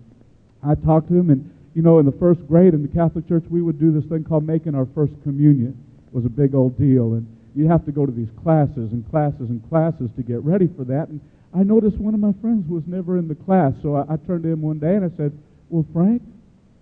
I 0.63 0.75
talked 0.75 1.10
to 1.10 1.13
him, 1.13 1.29
and 1.29 1.51
you 1.75 1.82
know, 1.82 2.00
in 2.00 2.05
the 2.05 2.13
first 2.13 2.48
grade 2.48 2.74
in 2.74 2.82
the 2.82 2.88
Catholic 2.88 3.27
Church, 3.27 3.43
we 3.50 3.62
would 3.62 3.79
do 3.79 3.91
this 3.91 4.05
thing 4.10 4.24
called 4.24 4.46
making 4.46 4.75
our 4.75 4.88
first 4.96 5.13
communion. 5.24 5.77
It 6.08 6.13
was 6.13 6.25
a 6.25 6.29
big 6.29 6.55
old 6.55 6.77
deal, 6.77 7.13
and 7.13 7.27
you 7.55 7.67
have 7.67 7.86
to 7.86 7.91
go 7.91 8.05
to 8.05 8.12
these 8.12 8.29
classes 8.41 8.91
and 8.91 9.08
classes 9.10 9.50
and 9.50 9.67
classes 9.70 10.10
to 10.15 10.24
get 10.24 10.41
ready 10.43 10.70
for 10.77 10.84
that. 10.86 11.10
And 11.10 11.20
I 11.55 11.63
noticed 11.63 11.98
one 11.98 12.13
of 12.13 12.19
my 12.19 12.33
friends 12.41 12.67
was 12.67 12.83
never 12.88 13.17
in 13.17 13.27
the 13.27 13.36
class, 13.36 13.74
so 13.81 13.95
I, 13.95 14.13
I 14.13 14.17
turned 14.17 14.43
to 14.43 14.50
him 14.50 14.62
one 14.62 14.79
day 14.79 14.95
and 14.95 15.05
I 15.05 15.15
said, 15.15 15.38
"Well, 15.69 15.86
Frank, 15.93 16.22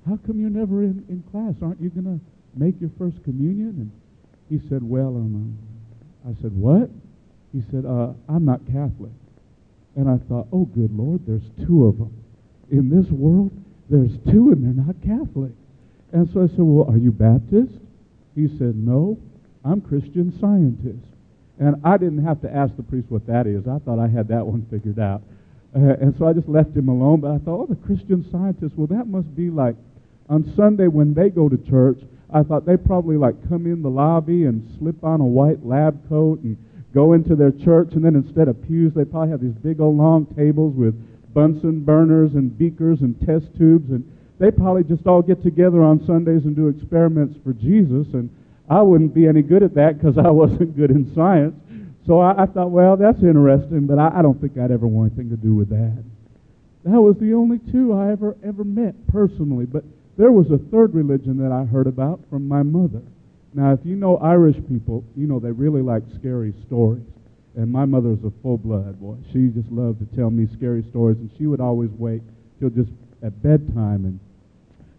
how 0.08 0.18
come 0.26 0.40
you're 0.40 0.50
never 0.50 0.84
in, 0.84 1.04
in 1.10 1.24
class? 1.32 1.56
Aren't 1.62 1.82
you 1.82 1.90
going 1.90 2.06
to 2.06 2.20
make 2.56 2.80
your 2.80 2.92
first 2.98 3.24
communion?" 3.24 3.92
And 3.92 3.92
he 4.50 4.68
said, 4.70 4.84
"Well, 4.84 5.10
um, 5.10 5.58
I 6.26 6.40
said, 6.42 6.52
what?" 6.54 6.90
He 7.52 7.64
said, 7.72 7.86
uh, 7.86 8.14
"I'm 8.30 8.46
not 8.46 8.66
Catholic." 8.66 9.12
And 9.96 10.10
I 10.10 10.18
thought, 10.30 10.48
"Oh, 10.54 10.66
good 10.66 10.96
Lord, 10.96 11.22
there's 11.28 11.50
two 11.68 11.86
of 11.88 11.98
them 11.98 12.14
in 12.70 12.90
this 12.90 13.12
world." 13.12 13.52
There's 13.92 14.18
two 14.32 14.52
and 14.52 14.64
they're 14.64 14.86
not 14.86 14.96
Catholic. 15.04 15.52
And 16.14 16.30
so 16.32 16.44
I 16.44 16.48
said, 16.48 16.60
Well, 16.60 16.90
are 16.90 16.98
you 16.98 17.12
Baptist? 17.12 17.78
He 18.36 18.48
said, 18.58 18.78
No, 18.78 19.20
I'm 19.66 19.82
Christian 19.82 20.32
scientist. 20.40 21.11
And 21.62 21.76
I 21.86 21.98
didn't 21.98 22.26
have 22.26 22.42
to 22.42 22.54
ask 22.54 22.76
the 22.76 22.82
priest 22.84 23.06
what 23.10 23.28
that 23.28 23.46
is. 23.46 23.68
I 23.68 23.78
thought 23.80 24.00
I 24.00 24.08
had 24.08 24.28
that 24.30 24.46
one 24.46 24.66
figured 24.72 24.98
out. 24.98 25.22
Uh, 25.76 25.94
and 26.02 26.16
so 26.18 26.28
I 26.28 26.34
just 26.34 26.50
left 26.50 26.76
him 26.76 26.90
alone. 26.90 27.22
But 27.22 27.32
I 27.32 27.38
thought, 27.38 27.62
Oh, 27.62 27.66
the 27.68 27.76
Christian 27.76 28.26
scientists, 28.32 28.74
well, 28.76 28.88
that 28.88 29.06
must 29.08 29.34
be 29.36 29.52
like 29.52 29.76
on 30.28 30.52
Sunday 30.56 30.88
when 30.88 31.14
they 31.14 31.30
go 31.30 31.48
to 31.48 31.58
church. 31.70 32.00
I 32.34 32.42
thought 32.42 32.66
they 32.66 32.78
probably 32.78 33.16
like 33.16 33.48
come 33.48 33.68
in 33.68 33.84
the 33.84 33.90
lobby 33.90 34.46
and 34.46 34.68
slip 34.80 35.04
on 35.04 35.22
a 35.22 35.26
white 35.26 35.64
lab 35.64 36.10
coat 36.10 36.42
and 36.42 36.58
go 36.96 37.14
into 37.14 37.36
their 37.36 37.52
church. 37.52 37.94
And 37.94 38.04
then 38.04 38.16
instead 38.16 38.48
of 38.48 38.60
pews, 38.64 38.94
they 38.96 39.06
probably 39.06 39.30
have 39.30 39.42
these 39.42 39.54
big 39.62 39.80
old 39.80 39.98
long 39.98 40.26
tables 40.36 40.76
with 40.76 40.96
Bunsen 41.34 41.84
burners 41.84 42.34
and 42.34 42.58
beakers 42.58 43.02
and 43.02 43.20
test 43.22 43.46
tubes, 43.58 43.92
and 43.92 44.04
they 44.40 44.52
probably 44.52 44.84
just 44.84 45.06
all 45.08 45.22
get 45.22 45.44
together 45.44 45.84
on 45.84 46.04
Sundays 46.06 46.44
and 46.46 46.56
do 46.56 46.68
experiments 46.68 47.38
for 47.44 47.54
Jesus. 47.54 48.08
And 48.14 48.30
I 48.72 48.82
wouldn't 48.82 49.14
be 49.14 49.28
any 49.28 49.42
good 49.42 49.64
at 49.64 49.74
that 49.76 49.98
because 49.98 50.18
I 50.18 50.30
wasn't 50.32 50.78
good 50.78 50.92
in 50.92 51.14
science. 51.14 51.56
So 52.08 52.22
I, 52.22 52.44
I 52.44 52.46
thought, 52.46 52.72
well, 52.72 52.96
that's 52.96 53.22
interesting, 53.22 53.86
but 53.86 54.00
I, 54.00 54.20
I 54.20 54.22
don't 54.22 54.40
think 54.40 54.58
I'd 54.58 54.72
ever 54.72 54.88
want 54.88 55.12
anything 55.12 55.30
to 55.30 55.36
do 55.36 55.54
with 55.54 55.70
that. 55.70 56.04
That 56.86 57.00
was 57.02 57.18
the 57.20 57.34
only 57.34 57.60
two 57.72 57.94
I 57.94 58.12
ever 58.12 58.38
ever 58.44 58.64
met 58.64 58.96
personally. 59.08 59.66
But 59.66 59.84
there 60.18 60.32
was 60.32 60.50
a 60.52 60.58
third 60.72 60.96
religion 60.96 61.38
that 61.38 61.52
I 61.52 61.66
heard 61.66 61.86
about 61.86 62.22
from 62.30 62.48
my 62.48 62.64
mother. 62.64 63.02
Now, 63.54 63.74
if 63.74 63.82
you 63.84 63.96
know 63.98 64.18
Irish 64.18 64.56
people, 64.70 65.04
you 65.18 65.28
know 65.28 65.40
they 65.40 65.52
really 65.52 65.82
like 65.82 66.04
scary 66.18 66.54
stories. 66.66 67.04
And 67.58 67.70
my 67.70 67.84
mother 67.84 68.08
was 68.08 68.24
a 68.24 68.32
full 68.42 68.58
blood 68.58 69.00
boy. 69.02 69.18
She 69.34 69.50
just 69.50 69.70
loved 69.70 70.00
to 70.00 70.16
tell 70.16 70.32
me 70.32 70.48
scary 70.56 70.86
stories, 70.90 71.18
and 71.18 71.30
she 71.38 71.46
would 71.46 71.60
always 71.60 71.90
wait 71.92 72.22
till 72.62 72.70
just 72.70 72.90
at 73.22 73.44
bedtime. 73.44 74.06
And 74.06 74.20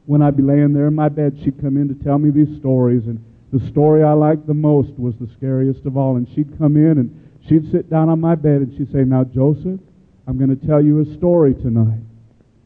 when 0.05 0.21
I'd 0.21 0.37
be 0.37 0.43
laying 0.43 0.75
there 0.75 0.89
in 0.89 0.95
my 0.95 1.09
bed, 1.09 1.41
she'd 1.43 1.59
come 1.63 1.79
in 1.79 1.89
to 1.89 2.05
tell 2.05 2.19
me 2.19 2.31
these 2.31 2.59
stories. 2.59 3.07
And 3.07 3.25
the 3.53 3.61
story 3.69 4.03
I 4.03 4.13
liked 4.15 4.47
the 4.47 4.55
most 4.55 4.99
was 4.99 5.15
the 5.21 5.29
scariest 5.37 5.85
of 5.85 5.97
all. 5.97 6.17
And 6.17 6.27
she'd 6.35 6.57
come 6.59 6.77
in 6.77 6.99
and 6.99 7.31
she'd 7.49 7.71
sit 7.71 7.91
down 7.91 8.09
on 8.09 8.19
my 8.19 8.35
bed 8.35 8.63
and 8.63 8.77
she'd 8.77 8.91
say, 8.91 9.05
Now, 9.05 9.25
Joseph, 9.25 9.81
I'm 10.27 10.39
going 10.39 10.57
to 10.57 10.67
tell 10.67 10.83
you 10.83 11.01
a 11.01 11.17
story 11.17 11.55
tonight. 11.55 12.01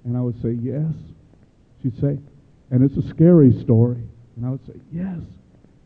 And 0.05 0.17
I 0.17 0.21
would 0.21 0.41
say, 0.41 0.57
Yes. 0.61 0.93
She'd 1.83 2.01
say, 2.01 2.19
And 2.71 2.89
it's 2.89 2.97
a 2.97 3.09
scary 3.09 3.53
story. 3.61 4.03
And 4.37 4.47
I 4.47 4.51
would 4.51 4.65
say, 4.65 4.75
Yes. 4.93 5.19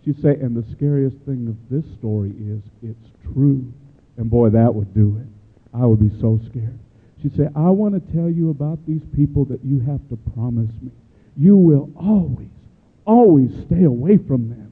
She'd 0.05 0.21
say, 0.21 0.31
And 0.31 0.55
the 0.55 0.71
scariest 0.71 1.17
thing 1.25 1.49
of 1.49 1.57
this 1.71 1.91
story 1.99 2.31
is 2.39 2.61
it's 2.83 3.33
true. 3.33 3.73
And 4.19 4.31
boy, 4.31 4.51
that 4.51 4.75
would 4.75 4.93
do 4.93 5.19
it. 5.19 5.27
I 5.73 5.87
would 5.87 6.01
be 6.01 6.15
so 6.21 6.39
scared. 6.51 6.79
She'd 7.23 7.37
say, 7.37 7.49
I 7.57 7.71
want 7.71 7.95
to 7.95 8.13
tell 8.13 8.29
you 8.29 8.51
about 8.51 8.79
these 8.87 9.03
people 9.17 9.47
that 9.47 9.65
you 9.65 9.81
have 9.81 10.07
to 10.11 10.17
promise 10.35 10.71
me. 10.83 10.91
You 11.37 11.57
will 11.57 11.91
always, 11.97 12.49
always 13.07 13.51
stay 13.67 13.85
away 13.85 14.19
from 14.19 14.51
them. 14.51 14.70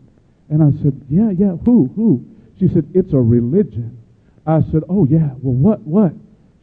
And 0.51 0.63
I 0.63 0.71
said, 0.83 1.01
Yeah, 1.09 1.31
yeah, 1.31 1.57
who, 1.65 1.91
who? 1.95 2.25
She 2.59 2.69
said, 2.69 2.91
It's 2.95 3.13
a 3.13 3.19
religion. 3.19 3.99
I 4.47 4.61
said, 4.73 4.83
Oh, 4.89 5.07
yeah, 5.07 5.31
well, 5.43 5.55
what, 5.55 5.81
what? 5.81 6.13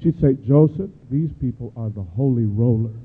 She'd 0.02 0.20
say, 0.20 0.34
Joseph, 0.46 0.90
these 1.10 1.32
people 1.40 1.74
are 1.78 1.90
the 1.90 2.04
holy 2.04 2.46
rollers. 2.46 2.96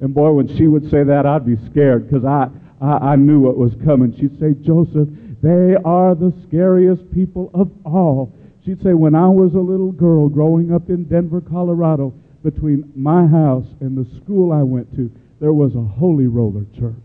And 0.00 0.14
boy, 0.14 0.32
when 0.32 0.56
she 0.56 0.66
would 0.66 0.90
say 0.90 1.04
that, 1.04 1.26
I'd 1.26 1.46
be 1.46 1.56
scared 1.70 2.08
because 2.08 2.24
I, 2.24 2.48
I, 2.80 3.12
I 3.12 3.16
knew 3.16 3.40
what 3.40 3.56
was 3.56 3.72
coming. 3.84 4.14
She'd 4.18 4.38
say, 4.40 4.54
Joseph, 4.60 5.08
they 5.42 5.76
are 5.84 6.14
the 6.14 6.32
scariest 6.48 7.10
people 7.12 7.50
of 7.54 7.70
all. 7.84 8.34
She'd 8.64 8.82
say, 8.82 8.94
when 8.94 9.14
I 9.14 9.28
was 9.28 9.54
a 9.54 9.58
little 9.58 9.92
girl 9.92 10.28
growing 10.28 10.72
up 10.72 10.88
in 10.88 11.04
Denver, 11.04 11.40
Colorado, 11.40 12.14
between 12.42 12.90
my 12.96 13.26
house 13.26 13.66
and 13.80 13.96
the 13.96 14.08
school 14.16 14.52
I 14.52 14.62
went 14.62 14.94
to, 14.96 15.10
there 15.40 15.52
was 15.52 15.74
a 15.74 15.80
holy 15.80 16.26
roller 16.26 16.64
church. 16.78 17.03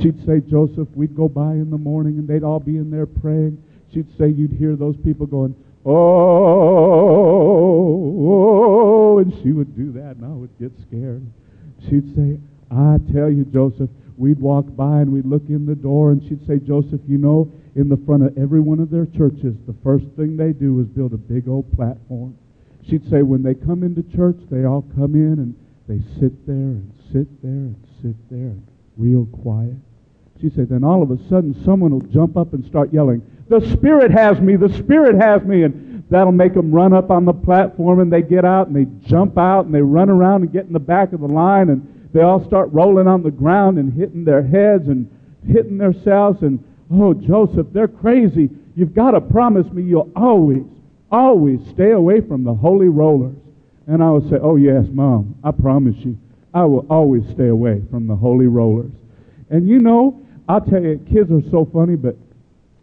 She'd 0.00 0.24
say, 0.26 0.40
Joseph, 0.40 0.88
we'd 0.94 1.16
go 1.16 1.28
by 1.28 1.52
in 1.52 1.70
the 1.70 1.78
morning 1.78 2.18
and 2.18 2.28
they'd 2.28 2.44
all 2.44 2.60
be 2.60 2.76
in 2.76 2.90
there 2.90 3.06
praying. 3.06 3.62
She'd 3.92 4.08
say, 4.18 4.28
you'd 4.28 4.52
hear 4.52 4.76
those 4.76 4.96
people 4.98 5.26
going, 5.26 5.54
oh, 5.86 5.92
oh, 8.28 9.18
and 9.18 9.32
she 9.42 9.52
would 9.52 9.74
do 9.76 9.92
that 9.92 10.16
and 10.16 10.24
I 10.24 10.28
would 10.28 10.56
get 10.58 10.72
scared. 10.86 11.24
She'd 11.88 12.14
say, 12.14 12.38
I 12.70 12.98
tell 13.12 13.30
you, 13.30 13.44
Joseph, 13.46 13.90
we'd 14.18 14.38
walk 14.40 14.66
by 14.76 15.00
and 15.00 15.12
we'd 15.12 15.24
look 15.24 15.48
in 15.48 15.64
the 15.64 15.74
door 15.74 16.10
and 16.10 16.22
she'd 16.28 16.46
say, 16.46 16.58
Joseph, 16.58 17.00
you 17.06 17.18
know, 17.18 17.50
in 17.74 17.88
the 17.88 17.96
front 18.04 18.22
of 18.24 18.36
every 18.36 18.60
one 18.60 18.80
of 18.80 18.90
their 18.90 19.06
churches, 19.06 19.56
the 19.66 19.76
first 19.84 20.06
thing 20.16 20.36
they 20.36 20.52
do 20.52 20.80
is 20.80 20.86
build 20.88 21.12
a 21.12 21.18
big 21.18 21.48
old 21.48 21.70
platform. 21.76 22.36
She'd 22.88 23.08
say 23.10 23.22
when 23.22 23.42
they 23.42 23.54
come 23.54 23.82
into 23.82 24.02
church, 24.14 24.38
they 24.50 24.64
all 24.64 24.82
come 24.94 25.14
in 25.14 25.38
and 25.38 25.54
they 25.88 26.00
sit 26.20 26.46
there 26.46 26.54
and 26.54 26.92
sit 27.12 27.28
there 27.42 27.50
and 27.50 27.76
sit 28.02 28.16
there 28.30 28.50
and 28.50 28.66
real 28.96 29.26
quiet. 29.26 29.76
She 30.40 30.50
said, 30.50 30.68
then 30.68 30.84
all 30.84 31.02
of 31.02 31.10
a 31.10 31.18
sudden 31.28 31.54
someone 31.64 31.92
will 31.92 32.08
jump 32.12 32.36
up 32.36 32.52
and 32.52 32.64
start 32.64 32.92
yelling, 32.92 33.22
the 33.48 33.60
Spirit 33.72 34.10
has 34.10 34.40
me, 34.40 34.56
the 34.56 34.72
Spirit 34.74 35.16
has 35.16 35.42
me. 35.42 35.62
And 35.62 36.04
that'll 36.10 36.32
make 36.32 36.54
them 36.54 36.72
run 36.72 36.92
up 36.92 37.10
on 37.10 37.24
the 37.24 37.32
platform 37.32 38.00
and 38.00 38.12
they 38.12 38.22
get 38.22 38.44
out 38.44 38.68
and 38.68 38.76
they 38.76 39.08
jump 39.08 39.38
out 39.38 39.66
and 39.66 39.74
they 39.74 39.82
run 39.82 40.08
around 40.08 40.42
and 40.42 40.52
get 40.52 40.66
in 40.66 40.72
the 40.72 40.78
back 40.78 41.12
of 41.12 41.20
the 41.20 41.26
line 41.26 41.70
and 41.70 42.10
they 42.12 42.20
all 42.20 42.44
start 42.44 42.72
rolling 42.72 43.06
on 43.06 43.22
the 43.22 43.30
ground 43.30 43.78
and 43.78 43.92
hitting 43.92 44.24
their 44.24 44.42
heads 44.42 44.88
and 44.88 45.10
hitting 45.46 45.78
themselves 45.78 46.42
and 46.42 46.62
Oh, 46.90 47.14
Joseph, 47.14 47.66
they're 47.72 47.88
crazy. 47.88 48.48
You've 48.76 48.94
got 48.94 49.12
to 49.12 49.20
promise 49.20 49.70
me 49.72 49.82
you'll 49.82 50.12
always, 50.14 50.62
always 51.10 51.58
stay 51.68 51.90
away 51.90 52.20
from 52.20 52.44
the 52.44 52.54
holy 52.54 52.88
rollers. 52.88 53.36
And 53.88 54.02
I 54.02 54.10
would 54.10 54.28
say, 54.30 54.36
Oh, 54.40 54.56
yes, 54.56 54.86
Mom, 54.90 55.34
I 55.42 55.50
promise 55.50 55.96
you. 55.98 56.18
I 56.54 56.64
will 56.64 56.86
always 56.88 57.28
stay 57.30 57.48
away 57.48 57.82
from 57.90 58.06
the 58.06 58.14
holy 58.14 58.46
rollers. 58.46 58.92
And 59.50 59.68
you 59.68 59.80
know, 59.80 60.25
I'll 60.48 60.60
tell 60.60 60.82
you, 60.82 61.04
kids 61.10 61.30
are 61.30 61.42
so 61.50 61.68
funny, 61.72 61.96
but 61.96 62.16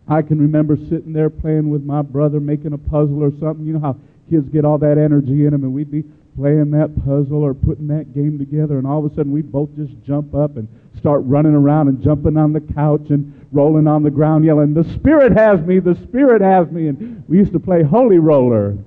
I 0.08 0.22
can 0.22 0.40
remember 0.40 0.76
sitting 0.76 1.14
there 1.14 1.30
playing 1.30 1.70
with 1.70 1.84
my 1.84 2.02
brother, 2.02 2.40
making 2.40 2.74
a 2.74 2.78
puzzle 2.78 3.24
or 3.24 3.32
something. 3.40 3.66
You 3.66 3.74
know 3.74 3.80
how 3.80 3.98
kids 4.30 4.50
get 4.50 4.66
all 4.66 4.78
that 4.80 4.98
energy 4.98 5.46
in 5.46 5.52
them, 5.52 5.64
and 5.64 5.74
we'd 5.74 5.92
be 5.92 6.04
playing 6.36 6.72
that 6.72 6.96
puzzle 7.06 7.44
or 7.44 7.54
putting 7.54 7.88
that 7.88 8.14
game 8.14 8.38
together, 8.38 8.78
and 8.78 8.88
all 8.88 9.06
of 9.06 9.12
a 9.12 9.16
sudden 9.16 9.32
we'd 9.32 9.52
both 9.52 9.70
just 9.78 9.94
jump 10.06 10.34
up 10.36 10.58
and 10.58 10.68
start 10.98 11.22
running 11.26 11.54
around 11.54 11.88
and 11.88 12.02
jumping 12.02 12.38
on 12.38 12.54
the 12.54 12.62
couch 12.62 13.10
and 13.10 13.34
rolling 13.52 13.88
on 13.88 14.04
the 14.04 14.10
ground 14.10 14.44
yelling, 14.44 14.74
The 14.74 14.84
Spirit 14.96 15.34
has 15.38 15.62
me, 15.62 15.80
the 15.80 15.96
Spirit 16.04 16.42
has 16.42 16.70
me. 16.72 16.88
And 16.88 17.24
we 17.28 17.38
used 17.38 17.54
to 17.54 17.60
play 17.60 17.84
Holy 17.84 18.20
Roller. 18.20 18.78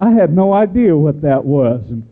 I 0.00 0.10
had 0.10 0.34
no 0.34 0.52
idea 0.52 0.96
what 0.96 1.20
that 1.22 1.44
was. 1.44 1.82
And 1.88 2.08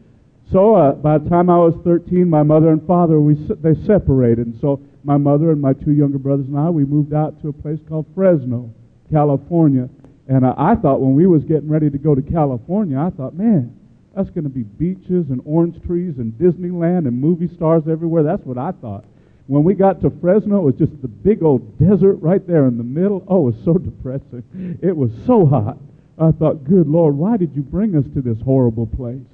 so 0.50 0.74
uh, 0.74 0.92
by 0.92 1.18
the 1.18 1.28
time 1.28 1.48
I 1.48 1.58
was 1.58 1.74
13, 1.84 2.28
my 2.28 2.42
mother 2.42 2.70
and 2.70 2.86
father, 2.86 3.20
we, 3.20 3.34
they 3.34 3.74
separated. 3.86 4.46
And 4.46 4.60
so 4.60 4.80
my 5.04 5.16
mother 5.16 5.50
and 5.50 5.61
my 5.61 5.73
two 5.73 5.92
younger 5.92 6.18
brothers 6.18 6.47
and 6.47 6.59
I, 6.59 6.71
we 6.71 6.85
moved 6.85 7.12
out 7.12 7.40
to 7.42 7.49
a 7.49 7.52
place 7.52 7.78
called 7.88 8.06
Fresno, 8.14 8.73
California. 9.11 9.88
And 10.28 10.47
I, 10.47 10.54
I 10.56 10.75
thought 10.76 11.00
when 11.00 11.14
we 11.14 11.26
was 11.26 11.44
getting 11.44 11.68
ready 11.68 11.90
to 11.90 11.99
go 11.99 12.14
to 12.14 12.23
California, 12.23 12.99
I 12.99 13.11
thought, 13.11 13.35
man, 13.35 13.76
that's 14.14 14.30
going 14.30 14.44
to 14.44 14.50
be 14.50 14.62
beaches 14.62 15.30
and 15.30 15.40
orange 15.44 15.82
trees 15.85 16.18
and 16.18 16.32
Disneyland 16.35 17.09
and 17.09 17.21
movie 17.21 17.49
stars 17.54 17.85
everywhere. 17.90 18.23
That's 18.23 18.44
what 18.44 18.59
I 18.59 18.73
thought. 18.73 19.04
When 19.47 19.64
we 19.64 19.75
got 19.75 20.00
to 20.02 20.11
Fresno, 20.21 20.59
it 20.59 20.62
was 20.62 20.75
just 20.76 21.02
the 21.02 21.09
big 21.09 21.42
old 21.42 21.78
desert 21.78 22.16
right 22.16 22.47
there 22.47 22.66
in 22.66 22.78
the 22.78 22.85
middle. 22.85 23.25
Oh, 23.26 23.49
it 23.49 23.56
was 23.56 23.64
so 23.64 23.75
depressing. 23.78 24.78
It 24.82 24.97
was 24.97 25.11
so 25.26 25.47
hot. 25.47 25.78
I 26.18 26.30
thought, 26.30 26.64
good 26.64 26.87
Lord, 26.87 27.16
why 27.16 27.37
did 27.37 27.56
you 27.56 27.62
bring 27.62 27.97
us 27.97 28.04
to 28.14 28.23
this 28.23 28.40
horrible 28.42 28.87
place? 28.87 29.26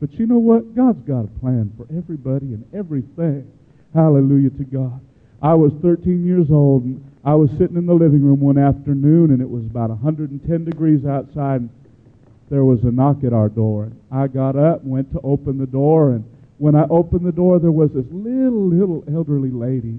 But 0.00 0.12
you 0.12 0.26
know 0.26 0.38
what? 0.38 0.76
God's 0.76 1.02
got 1.02 1.24
a 1.24 1.40
plan 1.40 1.72
for 1.76 1.86
everybody 1.96 2.46
and 2.52 2.64
everything. 2.74 3.50
Hallelujah 3.94 4.50
to 4.50 4.64
God. 4.64 5.00
I 5.42 5.54
was 5.54 5.72
13 5.82 6.24
years 6.24 6.46
old, 6.50 6.84
and 6.84 7.12
I 7.24 7.34
was 7.34 7.50
sitting 7.58 7.76
in 7.76 7.86
the 7.86 7.94
living 7.94 8.22
room 8.22 8.40
one 8.40 8.58
afternoon, 8.58 9.30
and 9.30 9.40
it 9.40 9.48
was 9.48 9.64
about 9.66 9.90
110 9.90 10.64
degrees 10.64 11.04
outside. 11.04 11.60
And 11.60 11.70
there 12.50 12.64
was 12.64 12.82
a 12.84 12.90
knock 12.90 13.24
at 13.24 13.32
our 13.32 13.48
door. 13.48 13.90
I 14.10 14.28
got 14.28 14.56
up, 14.56 14.82
and 14.82 14.90
went 14.90 15.12
to 15.12 15.20
open 15.22 15.58
the 15.58 15.66
door, 15.66 16.12
and 16.12 16.24
when 16.58 16.74
I 16.74 16.84
opened 16.88 17.26
the 17.26 17.32
door, 17.32 17.58
there 17.58 17.72
was 17.72 17.90
this 17.92 18.06
little, 18.10 18.66
little 18.66 19.04
elderly 19.12 19.50
lady. 19.50 19.98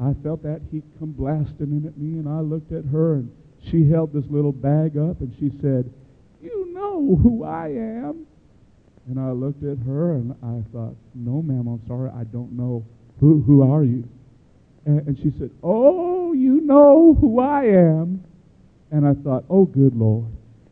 I 0.00 0.12
felt 0.22 0.42
that 0.42 0.60
heat 0.70 0.84
come 0.98 1.12
blasting 1.12 1.70
in 1.70 1.86
at 1.86 1.96
me, 1.96 2.18
and 2.18 2.28
I 2.28 2.40
looked 2.40 2.72
at 2.72 2.84
her, 2.86 3.14
and 3.14 3.30
she 3.70 3.88
held 3.88 4.12
this 4.12 4.24
little 4.28 4.52
bag 4.52 4.98
up, 4.98 5.20
and 5.20 5.34
she 5.38 5.50
said, 5.62 5.90
You 6.42 6.74
know 6.74 7.16
who 7.22 7.44
I 7.44 7.68
am. 7.68 8.26
And 9.06 9.20
I 9.20 9.30
looked 9.32 9.62
at 9.62 9.78
her, 9.86 10.14
and 10.14 10.32
I 10.42 10.64
thought, 10.72 10.96
No, 11.14 11.40
ma'am, 11.40 11.66
I'm 11.66 11.86
sorry, 11.86 12.10
I 12.10 12.24
don't 12.24 12.52
know. 12.52 12.84
Who, 13.20 13.42
who 13.46 13.62
are 13.62 13.84
you? 13.84 14.06
And, 14.86 15.06
and 15.06 15.18
she 15.18 15.32
said, 15.38 15.50
Oh, 15.62 16.32
you 16.32 16.60
know 16.60 17.16
who 17.20 17.40
I 17.40 17.64
am. 17.64 18.24
And 18.90 19.06
I 19.06 19.14
thought, 19.14 19.44
Oh, 19.48 19.64
good 19.64 19.96
Lord. 19.96 20.26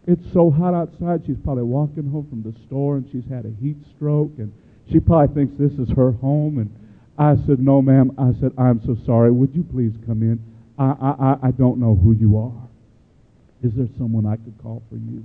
It's 0.06 0.32
so 0.32 0.50
hot 0.50 0.74
outside. 0.74 1.22
She's 1.26 1.36
probably 1.44 1.62
walking 1.62 2.10
home 2.10 2.26
from 2.28 2.42
the 2.42 2.58
store, 2.66 2.96
and 2.96 3.08
she's 3.12 3.24
had 3.30 3.46
a 3.46 3.52
heat 3.62 3.76
stroke, 3.94 4.32
and 4.38 4.52
she 4.90 4.98
probably 4.98 5.32
thinks 5.34 5.54
this 5.58 5.78
is 5.78 5.94
her 5.94 6.10
home. 6.12 6.58
And 6.58 6.74
I 7.16 7.36
said, 7.46 7.60
No, 7.60 7.80
ma'am. 7.80 8.12
I 8.18 8.32
said, 8.40 8.52
I'm 8.58 8.84
so 8.84 8.96
sorry. 9.06 9.30
Would 9.30 9.54
you 9.54 9.62
please 9.62 9.92
come 10.06 10.22
in? 10.22 10.42
I, 10.78 11.36
I, 11.42 11.48
I 11.48 11.50
don't 11.52 11.78
know 11.78 11.94
who 11.94 12.12
you 12.12 12.36
are. 12.38 12.68
Is 13.62 13.72
there 13.76 13.88
someone 13.96 14.26
I 14.26 14.36
could 14.36 14.58
call 14.60 14.82
for 14.90 14.96
you? 14.96 15.24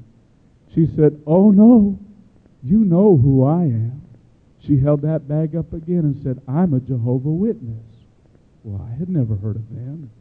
She 0.75 0.87
said, 0.95 1.19
Oh, 1.25 1.49
no. 1.49 1.97
You 2.63 2.79
know 2.79 3.17
who 3.17 3.45
I 3.45 3.63
am. 3.63 4.01
She 4.65 4.77
held 4.79 5.01
that 5.03 5.27
bag 5.27 5.55
up 5.55 5.73
again 5.73 5.99
and 5.99 6.21
said, 6.23 6.41
I'm 6.47 6.73
a 6.73 6.79
Jehovah 6.79 7.29
Witness. 7.29 7.85
Well, 8.67 8.85
I 8.85 8.99
had 8.99 9.07
never 9.07 9.37
heard 9.37 9.55
of 9.55 9.69
them. 9.69 10.11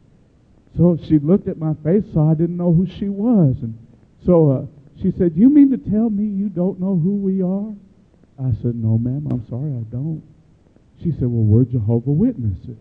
So 0.77 0.97
she 1.03 1.19
looked 1.19 1.49
at 1.49 1.57
my 1.57 1.73
face, 1.83 2.03
so 2.13 2.29
I 2.29 2.33
didn't 2.33 2.55
know 2.55 2.71
who 2.71 2.87
she 2.87 3.09
was. 3.09 3.57
And 3.61 3.77
so 4.25 4.51
uh, 4.51 5.01
she 5.01 5.11
said, 5.17 5.33
You 5.35 5.49
mean 5.49 5.69
to 5.71 5.91
tell 5.91 6.09
me 6.09 6.23
you 6.23 6.47
don't 6.47 6.79
know 6.79 6.95
who 6.95 7.17
we 7.17 7.41
are? 7.41 7.75
I 8.39 8.55
said, 8.61 8.75
No, 8.75 8.97
ma'am, 8.97 9.27
I'm 9.29 9.45
sorry, 9.49 9.75
I 9.75 9.83
don't. 9.91 10.23
She 11.03 11.11
said, 11.11 11.27
Well, 11.27 11.43
we're 11.43 11.65
Jehovah 11.65 12.11
Witnesses. 12.11 12.77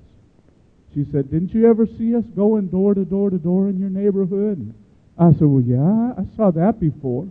She 0.94 1.04
said, 1.11 1.32
Didn't 1.32 1.52
you 1.52 1.68
ever 1.68 1.85
see 1.99 2.14
us 2.14 2.25
going 2.37 2.68
door 2.68 2.94
to 2.94 3.04
door 3.04 3.30
to 3.30 3.38
door 3.38 3.68
in 3.68 3.80
your 3.80 3.90
neighborhood? 3.90 4.58
And 4.58 4.75
I 5.18 5.32
said, 5.32 5.49
Well, 5.50 5.66
yeah, 5.66 6.14
I 6.14 6.23
saw 6.37 6.52
that 6.52 6.78
before. 6.78 7.26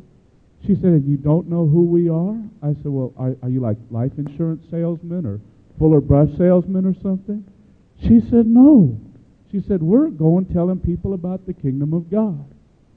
She 0.68 0.76
said, 0.76 0.92
And 0.92 1.08
you 1.08 1.16
don't 1.16 1.48
know 1.48 1.66
who 1.66 1.86
we 1.86 2.10
are? 2.10 2.36
I 2.62 2.76
said, 2.84 2.92
Well, 2.92 3.14
are, 3.16 3.38
are 3.44 3.50
you 3.50 3.62
like 3.62 3.78
life 3.92 4.12
insurance 4.18 4.66
salesmen 4.70 5.26
or 5.26 5.40
Fuller 5.80 6.02
Brush 6.02 6.36
salesmen 6.38 6.86
or 6.86 6.96
something? 7.02 7.46
She 8.02 8.22
said, 8.30 8.46
No. 8.48 9.00
She 9.52 9.62
said, 9.62 9.82
We're 9.82 10.08
going 10.08 10.46
telling 10.46 10.80
people 10.80 11.14
about 11.14 11.46
the 11.46 11.54
kingdom 11.54 11.94
of 11.94 12.10
God. 12.10 12.46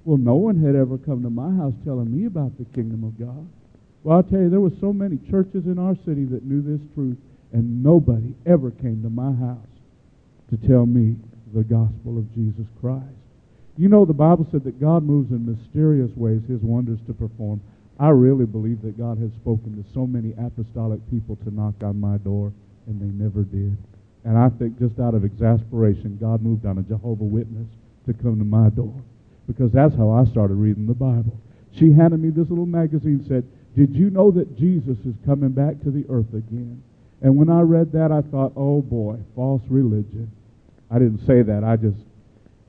Well, 0.05 0.19
no 0.19 0.35
one 0.35 0.63
had 0.65 0.75
ever 0.75 0.99
come 0.99 1.23
to 1.23 1.31
my 1.31 1.55
house 1.55 1.75
telling 1.85 2.11
me 2.11 2.27
about 2.27 2.57
the 2.59 2.65
kingdom 2.75 3.05
of 3.05 3.19
God. 3.19 3.47
Well, 4.03 4.17
I'll 4.17 4.23
tell 4.23 4.41
you, 4.41 4.49
there 4.49 4.61
were 4.61 4.73
so 4.81 4.93
many 4.93 5.19
churches 5.31 5.67
in 5.67 5.79
our 5.79 5.95
city 6.07 6.25
that 6.27 6.45
knew 6.45 6.63
this 6.63 6.81
truth, 6.95 7.19
and 7.53 7.83
nobody 7.83 8.35
ever 8.47 8.71
came 8.71 9.03
to 9.03 9.11
my 9.11 9.33
house 9.33 9.69
to 10.51 10.57
tell 10.69 10.87
me 10.87 11.17
the 11.55 11.63
gospel 11.63 12.19
of 12.19 12.33
Jesus 12.35 12.67
Christ. 12.81 13.05
You 13.77 13.89
know, 13.89 14.05
the 14.05 14.13
Bible 14.13 14.47
said 14.51 14.65
that 14.65 14.81
God 14.81 15.05
moves 15.05 15.31
in 15.31 15.47
mysterious 15.47 16.11
ways, 16.17 16.43
his 16.49 16.63
wonders 16.63 16.99
to 17.07 17.13
perform. 17.13 17.61
I 18.01 18.11
really 18.11 18.47
believe 18.47 18.83
that 18.83 18.99
God 18.99 19.19
has 19.19 19.31
spoken 19.33 19.77
to 19.77 19.93
so 19.93 20.07
many 20.07 20.33
apostolic 20.39 21.01
people 21.11 21.37
to 21.45 21.55
knock 21.55 21.75
on 21.83 22.01
my 22.01 22.17
door, 22.19 22.53
and 22.87 23.01
they 23.01 23.13
never 23.13 23.43
did. 23.43 23.77
And 24.25 24.37
I 24.37 24.49
think 24.51 24.79
just 24.79 24.99
out 24.99 25.15
of 25.15 25.25
exasperation, 25.25 26.19
God 26.21 26.43
moved 26.43 26.67
on 26.67 26.79
a 26.79 26.83
Jehovah 26.83 27.25
Witness 27.25 27.69
to 28.07 28.15
come 28.15 28.39
to 28.39 28.45
my 28.45 28.69
door 28.71 28.95
because 29.47 29.73
that's 29.73 29.95
how 29.95 30.11
I 30.11 30.25
started 30.25 30.55
reading 30.55 30.87
the 30.87 30.95
Bible. 30.95 31.39
She 31.73 31.93
handed 31.93 32.21
me 32.21 32.31
this 32.31 32.51
little 32.51 32.67
magazine 32.67 33.25
said, 33.27 33.45
"Did 33.77 33.95
you 33.95 34.11
know 34.11 34.31
that 34.33 34.57
Jesus 34.57 34.99
is 35.07 35.15
coming 35.25 35.51
back 35.51 35.81
to 35.83 35.91
the 35.91 36.05
earth 36.09 36.33
again?" 36.35 36.83
And 37.21 37.37
when 37.37 37.49
I 37.49 37.61
read 37.63 37.93
that, 37.93 38.13
I 38.13 38.23
thought, 38.23 38.53
"Oh 38.57 38.83
boy, 38.83 39.17
false 39.35 39.63
religion." 39.69 40.31
I 40.91 40.99
didn't 40.99 41.27
say 41.27 41.43
that. 41.43 41.65
I 41.65 41.77
just 41.77 41.99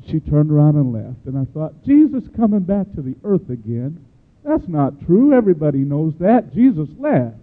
she 0.01 0.19
turned 0.19 0.51
around 0.51 0.75
and 0.75 0.93
left, 0.93 1.25
and 1.25 1.37
I 1.37 1.45
thought, 1.45 1.83
"Jesus 1.83 2.27
coming 2.29 2.61
back 2.61 2.91
to 2.93 3.01
the 3.01 3.15
earth 3.23 3.49
again? 3.49 3.99
That's 4.43 4.67
not 4.67 5.01
true. 5.01 5.33
Everybody 5.33 5.79
knows 5.79 6.13
that. 6.19 6.53
Jesus 6.53 6.89
left. 6.97 7.37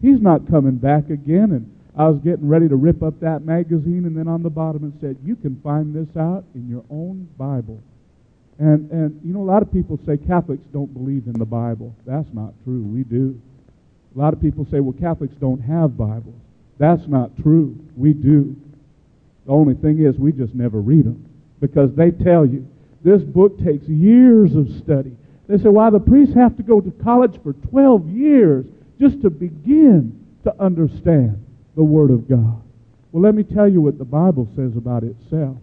He's 0.00 0.20
not 0.20 0.46
coming 0.46 0.76
back 0.76 1.10
again." 1.10 1.52
And 1.52 1.70
I 1.96 2.08
was 2.08 2.18
getting 2.20 2.48
ready 2.48 2.68
to 2.68 2.76
rip 2.76 3.02
up 3.02 3.20
that 3.20 3.44
magazine, 3.44 4.04
and 4.04 4.16
then 4.16 4.26
on 4.26 4.42
the 4.42 4.50
bottom 4.50 4.84
it 4.84 5.00
said, 5.00 5.16
"You 5.24 5.36
can 5.36 5.60
find 5.62 5.94
this 5.94 6.16
out 6.16 6.44
in 6.54 6.68
your 6.68 6.84
own 6.90 7.28
Bible." 7.38 7.80
And, 8.58 8.90
and 8.90 9.20
you 9.24 9.32
know, 9.32 9.40
a 9.40 9.50
lot 9.50 9.62
of 9.62 9.72
people 9.72 9.98
say 10.06 10.16
Catholics 10.16 10.62
don't 10.72 10.92
believe 10.92 11.26
in 11.26 11.32
the 11.32 11.44
Bible. 11.44 11.94
That's 12.06 12.32
not 12.32 12.52
true. 12.64 12.82
We 12.82 13.02
do. 13.02 13.40
A 14.14 14.18
lot 14.18 14.32
of 14.32 14.40
people 14.40 14.64
say, 14.70 14.78
well, 14.78 14.94
Catholics 14.98 15.34
don't 15.40 15.60
have 15.60 15.96
Bibles. 15.96 16.36
That's 16.78 17.06
not 17.08 17.36
true. 17.42 17.76
We 17.96 18.12
do. 18.12 18.54
The 19.46 19.52
only 19.52 19.74
thing 19.74 20.04
is, 20.04 20.16
we 20.18 20.32
just 20.32 20.54
never 20.54 20.80
read 20.80 21.04
them 21.04 21.28
because 21.60 21.94
they 21.94 22.10
tell 22.10 22.46
you 22.46 22.66
this 23.02 23.22
book 23.22 23.58
takes 23.62 23.86
years 23.88 24.54
of 24.54 24.70
study. 24.78 25.16
They 25.48 25.58
say, 25.58 25.68
why 25.68 25.90
the 25.90 26.00
priests 26.00 26.34
have 26.34 26.56
to 26.56 26.62
go 26.62 26.80
to 26.80 26.90
college 27.02 27.38
for 27.42 27.52
12 27.52 28.08
years 28.08 28.64
just 29.00 29.20
to 29.22 29.30
begin 29.30 30.18
to 30.44 30.62
understand 30.62 31.43
the 31.76 31.84
Word 31.84 32.10
of 32.10 32.28
God. 32.28 32.62
Well, 33.12 33.22
let 33.22 33.34
me 33.34 33.42
tell 33.42 33.68
you 33.68 33.80
what 33.80 33.98
the 33.98 34.04
Bible 34.04 34.48
says 34.56 34.72
about 34.76 35.04
itself 35.04 35.56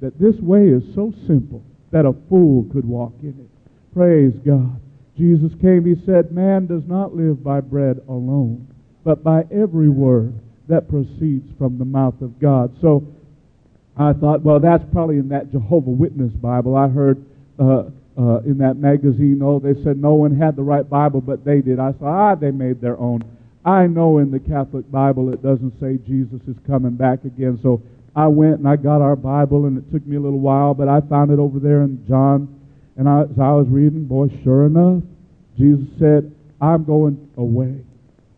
that 0.00 0.18
this 0.18 0.36
way 0.40 0.68
is 0.68 0.82
so 0.94 1.12
simple 1.26 1.64
that 1.92 2.06
a 2.06 2.14
fool 2.28 2.68
could 2.72 2.84
walk 2.84 3.14
in 3.22 3.28
it. 3.28 3.94
Praise 3.94 4.32
God. 4.44 4.80
Jesus 5.16 5.52
came, 5.60 5.84
he 5.84 5.94
said, 6.06 6.32
Man 6.32 6.66
does 6.66 6.82
not 6.86 7.14
live 7.14 7.44
by 7.44 7.60
bread 7.60 8.00
alone, 8.08 8.66
but 9.04 9.22
by 9.22 9.44
every 9.52 9.88
word 9.88 10.34
that 10.68 10.88
proceeds 10.88 11.48
from 11.58 11.78
the 11.78 11.84
mouth 11.84 12.20
of 12.20 12.40
God. 12.40 12.74
So 12.80 13.06
I 13.96 14.12
thought, 14.14 14.42
well, 14.42 14.58
that's 14.58 14.84
probably 14.92 15.18
in 15.18 15.28
that 15.28 15.52
Jehovah 15.52 15.90
Witness 15.90 16.32
Bible. 16.32 16.76
I 16.76 16.88
heard 16.88 17.24
uh, 17.58 17.84
uh, 18.18 18.40
in 18.40 18.58
that 18.58 18.76
magazine, 18.76 19.40
oh, 19.42 19.58
they 19.58 19.74
said 19.82 19.98
no 19.98 20.14
one 20.14 20.38
had 20.38 20.56
the 20.56 20.62
right 20.62 20.88
Bible, 20.88 21.20
but 21.20 21.44
they 21.44 21.60
did. 21.60 21.78
I 21.78 21.92
thought, 21.92 22.32
ah, 22.32 22.34
they 22.34 22.50
made 22.50 22.80
their 22.80 22.98
own. 22.98 23.22
I 23.64 23.86
know 23.86 24.18
in 24.18 24.30
the 24.30 24.40
Catholic 24.40 24.90
Bible 24.90 25.32
it 25.32 25.42
doesn't 25.42 25.78
say 25.80 25.98
Jesus 26.06 26.40
is 26.48 26.56
coming 26.66 26.96
back 26.96 27.24
again, 27.24 27.58
so 27.62 27.82
I 28.14 28.26
went 28.26 28.58
and 28.58 28.68
I 28.68 28.76
got 28.76 29.00
our 29.00 29.16
Bible, 29.16 29.66
and 29.66 29.78
it 29.78 29.90
took 29.92 30.06
me 30.06 30.16
a 30.16 30.20
little 30.20 30.40
while, 30.40 30.74
but 30.74 30.88
I 30.88 31.00
found 31.00 31.30
it 31.30 31.38
over 31.38 31.58
there 31.58 31.82
in 31.82 32.04
John. 32.06 32.60
And 32.96 33.08
I, 33.08 33.22
as 33.22 33.38
I 33.40 33.52
was 33.52 33.66
reading, 33.70 34.04
boy, 34.04 34.28
sure 34.44 34.66
enough, 34.66 35.02
Jesus 35.56 35.86
said, 35.98 36.34
I'm 36.60 36.84
going 36.84 37.30
away. 37.36 37.80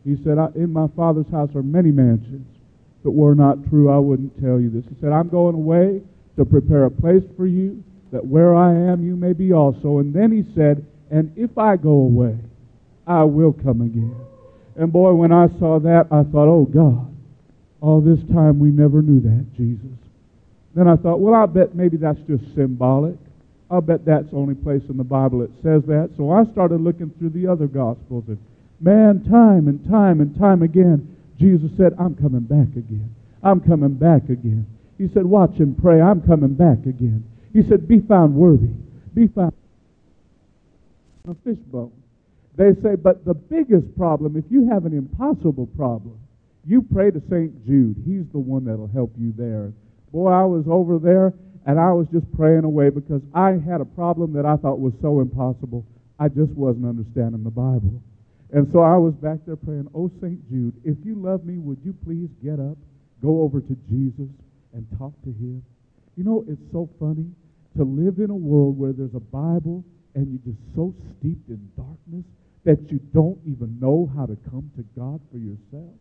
He 0.04 0.16
said, 0.22 0.38
In 0.54 0.72
my 0.72 0.86
Father's 0.94 1.30
house 1.32 1.50
are 1.56 1.62
many 1.62 1.90
mansions. 1.90 2.46
If 3.00 3.06
it 3.06 3.12
were 3.12 3.34
not 3.34 3.68
true, 3.68 3.90
I 3.90 3.98
wouldn't 3.98 4.40
tell 4.40 4.60
you 4.60 4.70
this. 4.70 4.84
He 4.88 5.00
said, 5.00 5.12
I'm 5.12 5.28
going 5.28 5.54
away 5.54 6.02
to 6.36 6.44
prepare 6.44 6.84
a 6.84 6.90
place 6.90 7.22
for 7.36 7.46
you, 7.46 7.82
that 8.12 8.24
where 8.24 8.54
I 8.54 8.72
am, 8.72 9.04
you 9.04 9.16
may 9.16 9.32
be 9.32 9.52
also. 9.52 9.98
And 9.98 10.14
then 10.14 10.30
he 10.30 10.44
said, 10.54 10.86
And 11.10 11.32
if 11.36 11.58
I 11.58 11.76
go 11.76 11.90
away, 11.90 12.38
I 13.06 13.24
will 13.24 13.52
come 13.52 13.80
again. 13.80 14.23
And 14.76 14.92
boy, 14.92 15.12
when 15.14 15.32
I 15.32 15.48
saw 15.58 15.78
that, 15.80 16.06
I 16.10 16.22
thought, 16.24 16.48
Oh 16.48 16.64
God, 16.64 17.14
all 17.80 18.00
this 18.00 18.18
time 18.32 18.58
we 18.58 18.70
never 18.70 19.02
knew 19.02 19.20
that, 19.20 19.46
Jesus. 19.56 19.98
Then 20.74 20.88
I 20.88 20.96
thought, 20.96 21.20
well, 21.20 21.34
I'll 21.34 21.46
bet 21.46 21.74
maybe 21.74 21.96
that's 21.96 22.18
just 22.26 22.42
symbolic. 22.54 23.16
I'll 23.70 23.80
bet 23.80 24.04
that's 24.04 24.30
the 24.30 24.36
only 24.36 24.54
place 24.54 24.82
in 24.88 24.96
the 24.96 25.04
Bible 25.04 25.42
it 25.42 25.50
says 25.62 25.82
that. 25.86 26.10
So 26.16 26.30
I 26.30 26.44
started 26.52 26.80
looking 26.80 27.10
through 27.18 27.30
the 27.30 27.46
other 27.46 27.66
Gospels, 27.66 28.24
and 28.28 28.38
man, 28.80 29.24
time 29.30 29.68
and 29.68 29.84
time 29.88 30.20
and 30.20 30.36
time 30.38 30.62
again, 30.62 31.16
Jesus 31.38 31.70
said, 31.76 31.94
I'm 31.98 32.14
coming 32.14 32.40
back 32.40 32.74
again. 32.76 33.14
I'm 33.42 33.60
coming 33.60 33.94
back 33.94 34.24
again. 34.28 34.66
He 34.98 35.08
said, 35.12 35.26
Watch 35.26 35.58
and 35.58 35.76
pray. 35.76 36.00
I'm 36.00 36.22
coming 36.22 36.54
back 36.54 36.86
again. 36.86 37.24
He 37.52 37.62
said, 37.68 37.86
Be 37.86 38.00
found 38.00 38.34
worthy. 38.34 38.72
Be 39.14 39.26
found 39.28 39.52
a 41.28 41.34
fishbone. 41.44 41.92
They 42.56 42.72
say, 42.82 42.94
but 42.94 43.24
the 43.24 43.34
biggest 43.34 43.96
problem, 43.96 44.36
if 44.36 44.44
you 44.48 44.68
have 44.70 44.86
an 44.86 44.96
impossible 44.96 45.66
problem, 45.76 46.18
you 46.64 46.82
pray 46.82 47.10
to 47.10 47.20
St. 47.28 47.66
Jude. 47.66 47.96
He's 48.06 48.24
the 48.32 48.38
one 48.38 48.64
that'll 48.64 48.88
help 48.88 49.12
you 49.18 49.34
there. 49.36 49.72
boy, 50.12 50.30
I 50.30 50.44
was 50.44 50.64
over 50.68 50.98
there 50.98 51.34
and 51.66 51.80
I 51.80 51.92
was 51.92 52.06
just 52.12 52.30
praying 52.36 52.64
away 52.64 52.90
because 52.90 53.22
I 53.34 53.58
had 53.58 53.80
a 53.80 53.84
problem 53.84 54.32
that 54.34 54.46
I 54.46 54.56
thought 54.56 54.78
was 54.78 54.94
so 55.02 55.20
impossible. 55.20 55.84
I 56.18 56.28
just 56.28 56.52
wasn't 56.52 56.86
understanding 56.86 57.42
the 57.42 57.50
Bible. 57.50 58.00
And 58.52 58.70
so 58.72 58.80
I 58.80 58.96
was 58.96 59.14
back 59.14 59.38
there 59.46 59.56
praying, 59.56 59.88
Oh, 59.94 60.10
St. 60.22 60.38
Jude, 60.48 60.74
if 60.84 60.96
you 61.04 61.16
love 61.16 61.44
me, 61.44 61.58
would 61.58 61.78
you 61.84 61.92
please 62.04 62.28
get 62.42 62.60
up, 62.60 62.78
go 63.20 63.42
over 63.42 63.60
to 63.60 63.76
Jesus, 63.90 64.30
and 64.72 64.86
talk 64.96 65.12
to 65.24 65.30
him? 65.30 65.64
You 66.16 66.22
know, 66.22 66.44
it's 66.46 66.62
so 66.70 66.88
funny 67.00 67.26
to 67.76 67.82
live 67.82 68.18
in 68.18 68.30
a 68.30 68.34
world 68.34 68.78
where 68.78 68.92
there's 68.92 69.14
a 69.14 69.20
Bible 69.20 69.82
and 70.14 70.30
you're 70.30 70.54
just 70.54 70.62
so 70.76 70.94
steeped 71.18 71.48
in 71.48 71.58
darkness 71.76 72.24
that 72.64 72.90
you 72.90 72.98
don't 73.12 73.38
even 73.46 73.78
know 73.80 74.10
how 74.16 74.26
to 74.26 74.36
come 74.50 74.70
to 74.76 74.84
God 74.98 75.20
for 75.30 75.38
yourself. 75.38 75.92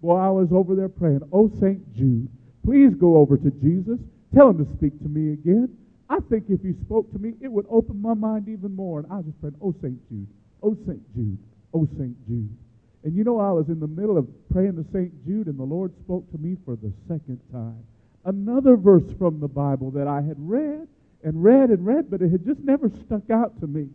Boy, 0.00 0.16
I 0.16 0.30
was 0.30 0.48
over 0.52 0.74
there 0.74 0.88
praying, 0.88 1.20
Oh, 1.32 1.50
St. 1.60 1.80
Jude, 1.94 2.28
please 2.64 2.94
go 2.94 3.16
over 3.16 3.36
to 3.36 3.50
Jesus. 3.62 3.98
Tell 4.34 4.50
him 4.50 4.64
to 4.64 4.76
speak 4.76 4.98
to 5.02 5.08
me 5.08 5.32
again. 5.32 5.68
I 6.08 6.18
think 6.30 6.44
if 6.48 6.60
he 6.60 6.74
spoke 6.84 7.10
to 7.12 7.18
me, 7.18 7.34
it 7.40 7.50
would 7.50 7.66
open 7.70 8.00
my 8.00 8.14
mind 8.14 8.48
even 8.48 8.74
more. 8.74 9.00
And 9.00 9.12
I 9.12 9.16
was 9.16 9.26
just 9.26 9.40
praying, 9.40 9.56
Oh, 9.60 9.74
St. 9.82 9.98
Jude, 10.08 10.26
oh, 10.62 10.76
St. 10.86 11.14
Jude, 11.14 11.38
oh, 11.74 11.88
St. 11.98 12.28
Jude. 12.28 12.56
And 13.04 13.16
you 13.16 13.24
know, 13.24 13.40
I 13.40 13.50
was 13.50 13.68
in 13.68 13.80
the 13.80 13.88
middle 13.88 14.16
of 14.16 14.28
praying 14.50 14.76
to 14.76 14.84
St. 14.92 15.10
Jude, 15.26 15.48
and 15.48 15.58
the 15.58 15.64
Lord 15.64 15.92
spoke 16.04 16.30
to 16.30 16.38
me 16.38 16.56
for 16.64 16.76
the 16.76 16.92
second 17.08 17.40
time. 17.50 17.82
Another 18.24 18.76
verse 18.76 19.02
from 19.18 19.40
the 19.40 19.48
Bible 19.48 19.90
that 19.92 20.06
I 20.06 20.22
had 20.22 20.36
read 20.38 20.86
and 21.24 21.42
read 21.42 21.70
and 21.70 21.84
read, 21.84 22.10
but 22.10 22.22
it 22.22 22.30
had 22.30 22.44
just 22.44 22.60
never 22.60 22.90
stuck 23.06 23.28
out 23.30 23.58
to 23.60 23.66
me. 23.66 23.88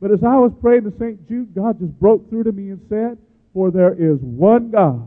But 0.00 0.10
as 0.12 0.24
I 0.24 0.36
was 0.36 0.52
praying 0.60 0.84
to 0.84 0.92
St. 0.98 1.28
Jude, 1.28 1.54
God 1.54 1.78
just 1.78 1.98
broke 2.00 2.28
through 2.30 2.44
to 2.44 2.52
me 2.52 2.70
and 2.70 2.80
said, 2.88 3.18
For 3.52 3.70
there 3.70 3.92
is 3.92 4.18
one 4.20 4.70
God 4.70 5.06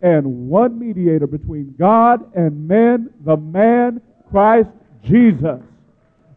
and 0.00 0.48
one 0.48 0.78
mediator 0.78 1.26
between 1.26 1.74
God 1.78 2.32
and 2.36 2.68
men, 2.68 3.10
the 3.24 3.36
man 3.36 4.00
Christ 4.30 4.70
Jesus. 5.04 5.60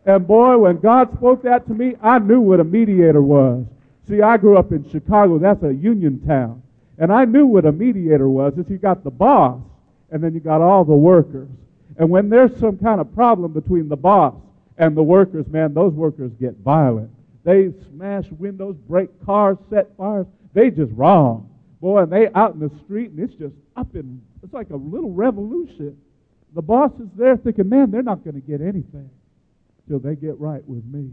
And 0.06 0.28
boy, 0.28 0.58
when 0.58 0.80
God 0.80 1.14
spoke 1.14 1.44
that 1.44 1.68
to 1.68 1.74
me, 1.74 1.96
I 2.02 2.18
knew 2.18 2.42
what 2.42 2.60
a 2.60 2.64
mediator 2.64 3.22
was. 3.22 3.66
See, 4.10 4.22
I 4.22 4.38
grew 4.38 4.58
up 4.58 4.72
in 4.72 4.90
Chicago. 4.90 5.38
That's 5.38 5.64
a 5.64 5.74
union 5.74 6.26
town. 6.26 6.64
And 6.98 7.14
I 7.14 7.26
knew 7.26 7.46
what 7.46 7.66
a 7.66 7.72
mediator 7.72 8.28
was. 8.28 8.58
Is 8.58 8.68
you 8.70 8.78
got 8.78 9.04
the 9.04 9.12
boss, 9.12 9.62
and 10.10 10.24
then 10.24 10.34
you 10.34 10.40
got 10.40 10.62
all 10.62 10.84
the 10.84 10.94
workers. 10.94 11.50
And 11.98 12.10
when 12.10 12.30
there's 12.30 12.58
some 12.60 12.78
kind 12.78 13.00
of 13.00 13.14
problem 13.14 13.54
between 13.54 13.90
the 13.90 13.96
boss 13.96 14.34
and 14.78 14.98
the 14.98 15.04
workers, 15.04 15.46
man, 15.48 15.74
those 15.74 15.94
workers 15.94 16.32
get 16.40 16.58
violent. 16.58 17.12
They 17.44 17.70
smash 17.90 18.26
windows, 18.32 18.76
break 18.88 19.10
cars, 19.26 19.58
set 19.70 19.96
fires. 19.98 20.28
They 20.54 20.70
just 20.70 20.92
wrong. 20.94 21.50
Boy, 21.80 22.04
and 22.04 22.12
they 22.12 22.28
out 22.36 22.54
in 22.54 22.60
the 22.60 22.72
street, 22.84 23.12
and 23.12 23.20
it's 23.20 23.34
just 23.34 23.56
up 23.76 23.96
in, 23.96 24.22
it's 24.44 24.54
like 24.54 24.70
a 24.70 24.76
little 24.76 25.12
revolution. 25.12 25.98
The 26.54 26.62
boss 26.62 26.92
is 27.00 27.08
there 27.16 27.38
thinking, 27.38 27.70
man, 27.70 27.90
they're 27.90 28.04
not 28.04 28.24
going 28.24 28.36
to 28.36 28.42
get 28.42 28.62
anything 28.62 29.10
till 29.88 30.00
they 30.00 30.16
get 30.16 30.40
right 30.40 30.62
with 30.68 30.86
me. 30.86 31.10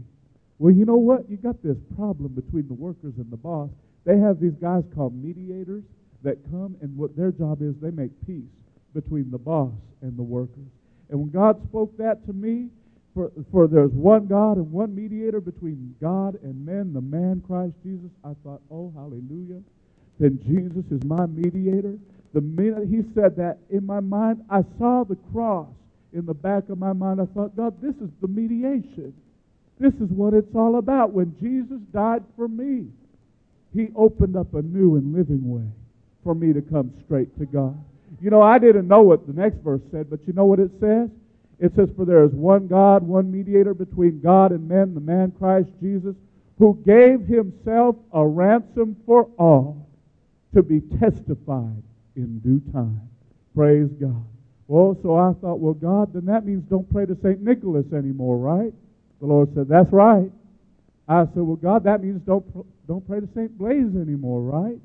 Well, 0.59 0.73
you 0.73 0.85
know 0.85 0.97
what? 0.97 1.29
You 1.29 1.37
got 1.37 1.63
this 1.63 1.77
problem 1.95 2.33
between 2.33 2.67
the 2.67 2.73
workers 2.73 3.13
and 3.17 3.31
the 3.31 3.37
boss. 3.37 3.69
They 4.05 4.17
have 4.19 4.39
these 4.39 4.55
guys 4.61 4.83
called 4.93 5.15
mediators 5.15 5.83
that 6.23 6.37
come, 6.51 6.75
and 6.81 6.95
what 6.97 7.15
their 7.15 7.31
job 7.31 7.61
is, 7.61 7.73
they 7.81 7.91
make 7.91 8.11
peace 8.27 8.51
between 8.93 9.31
the 9.31 9.37
boss 9.37 9.71
and 10.01 10.17
the 10.17 10.23
workers. 10.23 10.67
And 11.09 11.19
when 11.19 11.29
God 11.29 11.61
spoke 11.69 11.97
that 11.97 12.25
to 12.27 12.33
me, 12.33 12.67
for, 13.13 13.31
for 13.51 13.67
there's 13.67 13.91
one 13.91 14.27
God 14.27 14.57
and 14.57 14.71
one 14.71 14.95
mediator 14.95 15.41
between 15.41 15.95
God 16.01 16.37
and 16.43 16.65
men, 16.65 16.93
the 16.93 17.01
man 17.01 17.43
Christ 17.45 17.73
Jesus, 17.83 18.11
I 18.23 18.33
thought, 18.43 18.61
oh, 18.71 18.91
hallelujah. 18.95 19.61
Then 20.19 20.39
Jesus 20.45 20.85
is 20.91 21.03
my 21.05 21.25
mediator. 21.25 21.97
The 22.33 22.41
minute 22.41 22.87
he 22.87 23.01
said 23.15 23.35
that 23.37 23.59
in 23.69 23.85
my 23.85 23.99
mind, 23.99 24.43
I 24.49 24.61
saw 24.77 25.03
the 25.03 25.17
cross 25.33 25.67
in 26.13 26.25
the 26.25 26.33
back 26.33 26.69
of 26.69 26.77
my 26.77 26.93
mind. 26.93 27.21
I 27.21 27.25
thought, 27.33 27.55
God, 27.55 27.81
this 27.81 27.95
is 27.95 28.09
the 28.21 28.27
mediation. 28.27 29.13
This 29.79 29.93
is 29.95 30.09
what 30.09 30.33
it's 30.33 30.53
all 30.55 30.77
about. 30.77 31.11
When 31.13 31.35
Jesus 31.39 31.79
died 31.93 32.23
for 32.35 32.47
me, 32.47 32.87
he 33.73 33.87
opened 33.95 34.35
up 34.35 34.53
a 34.53 34.61
new 34.61 34.97
and 34.97 35.13
living 35.13 35.41
way 35.49 35.67
for 36.23 36.35
me 36.35 36.53
to 36.53 36.61
come 36.61 36.93
straight 37.05 37.37
to 37.39 37.45
God. 37.45 37.77
You 38.21 38.29
know, 38.29 38.41
I 38.41 38.59
didn't 38.59 38.87
know 38.87 39.01
what 39.01 39.25
the 39.25 39.33
next 39.33 39.57
verse 39.63 39.81
said, 39.91 40.09
but 40.09 40.19
you 40.27 40.33
know 40.33 40.45
what 40.45 40.59
it 40.59 40.71
says? 40.79 41.09
It 41.59 41.75
says, 41.75 41.89
For 41.95 42.05
there 42.05 42.23
is 42.23 42.31
one 42.31 42.67
God, 42.67 43.03
one 43.03 43.31
mediator 43.31 43.73
between 43.73 44.21
God 44.21 44.51
and 44.51 44.67
men, 44.67 44.93
the 44.93 45.01
man 45.01 45.31
Christ 45.37 45.69
Jesus, 45.81 46.15
who 46.57 46.81
gave 46.85 47.21
himself 47.21 47.95
a 48.13 48.25
ransom 48.25 48.95
for 49.05 49.29
all 49.37 49.87
to 50.53 50.63
be 50.63 50.81
testified 50.99 51.83
in 52.15 52.39
due 52.39 52.61
time. 52.71 53.09
Praise 53.55 53.89
God. 53.99 54.25
Well, 54.67 54.97
so 55.01 55.15
I 55.15 55.33
thought, 55.41 55.59
well, 55.59 55.73
God, 55.73 56.13
then 56.13 56.25
that 56.25 56.45
means 56.45 56.63
don't 56.69 56.89
pray 56.91 57.05
to 57.05 57.17
St. 57.23 57.41
Nicholas 57.41 57.85
anymore, 57.91 58.37
right? 58.37 58.73
The 59.19 59.25
Lord 59.25 59.53
said, 59.55 59.67
that's 59.67 59.91
right. 59.91 60.31
I 61.07 61.25
said, 61.25 61.41
well, 61.41 61.55
God, 61.55 61.83
that 61.85 62.03
means 62.03 62.21
don't, 62.21 62.45
don't 62.87 63.05
pray 63.07 63.19
to 63.19 63.27
St. 63.35 63.57
Blaise 63.57 63.95
anymore, 63.95 64.41
right? 64.41 64.77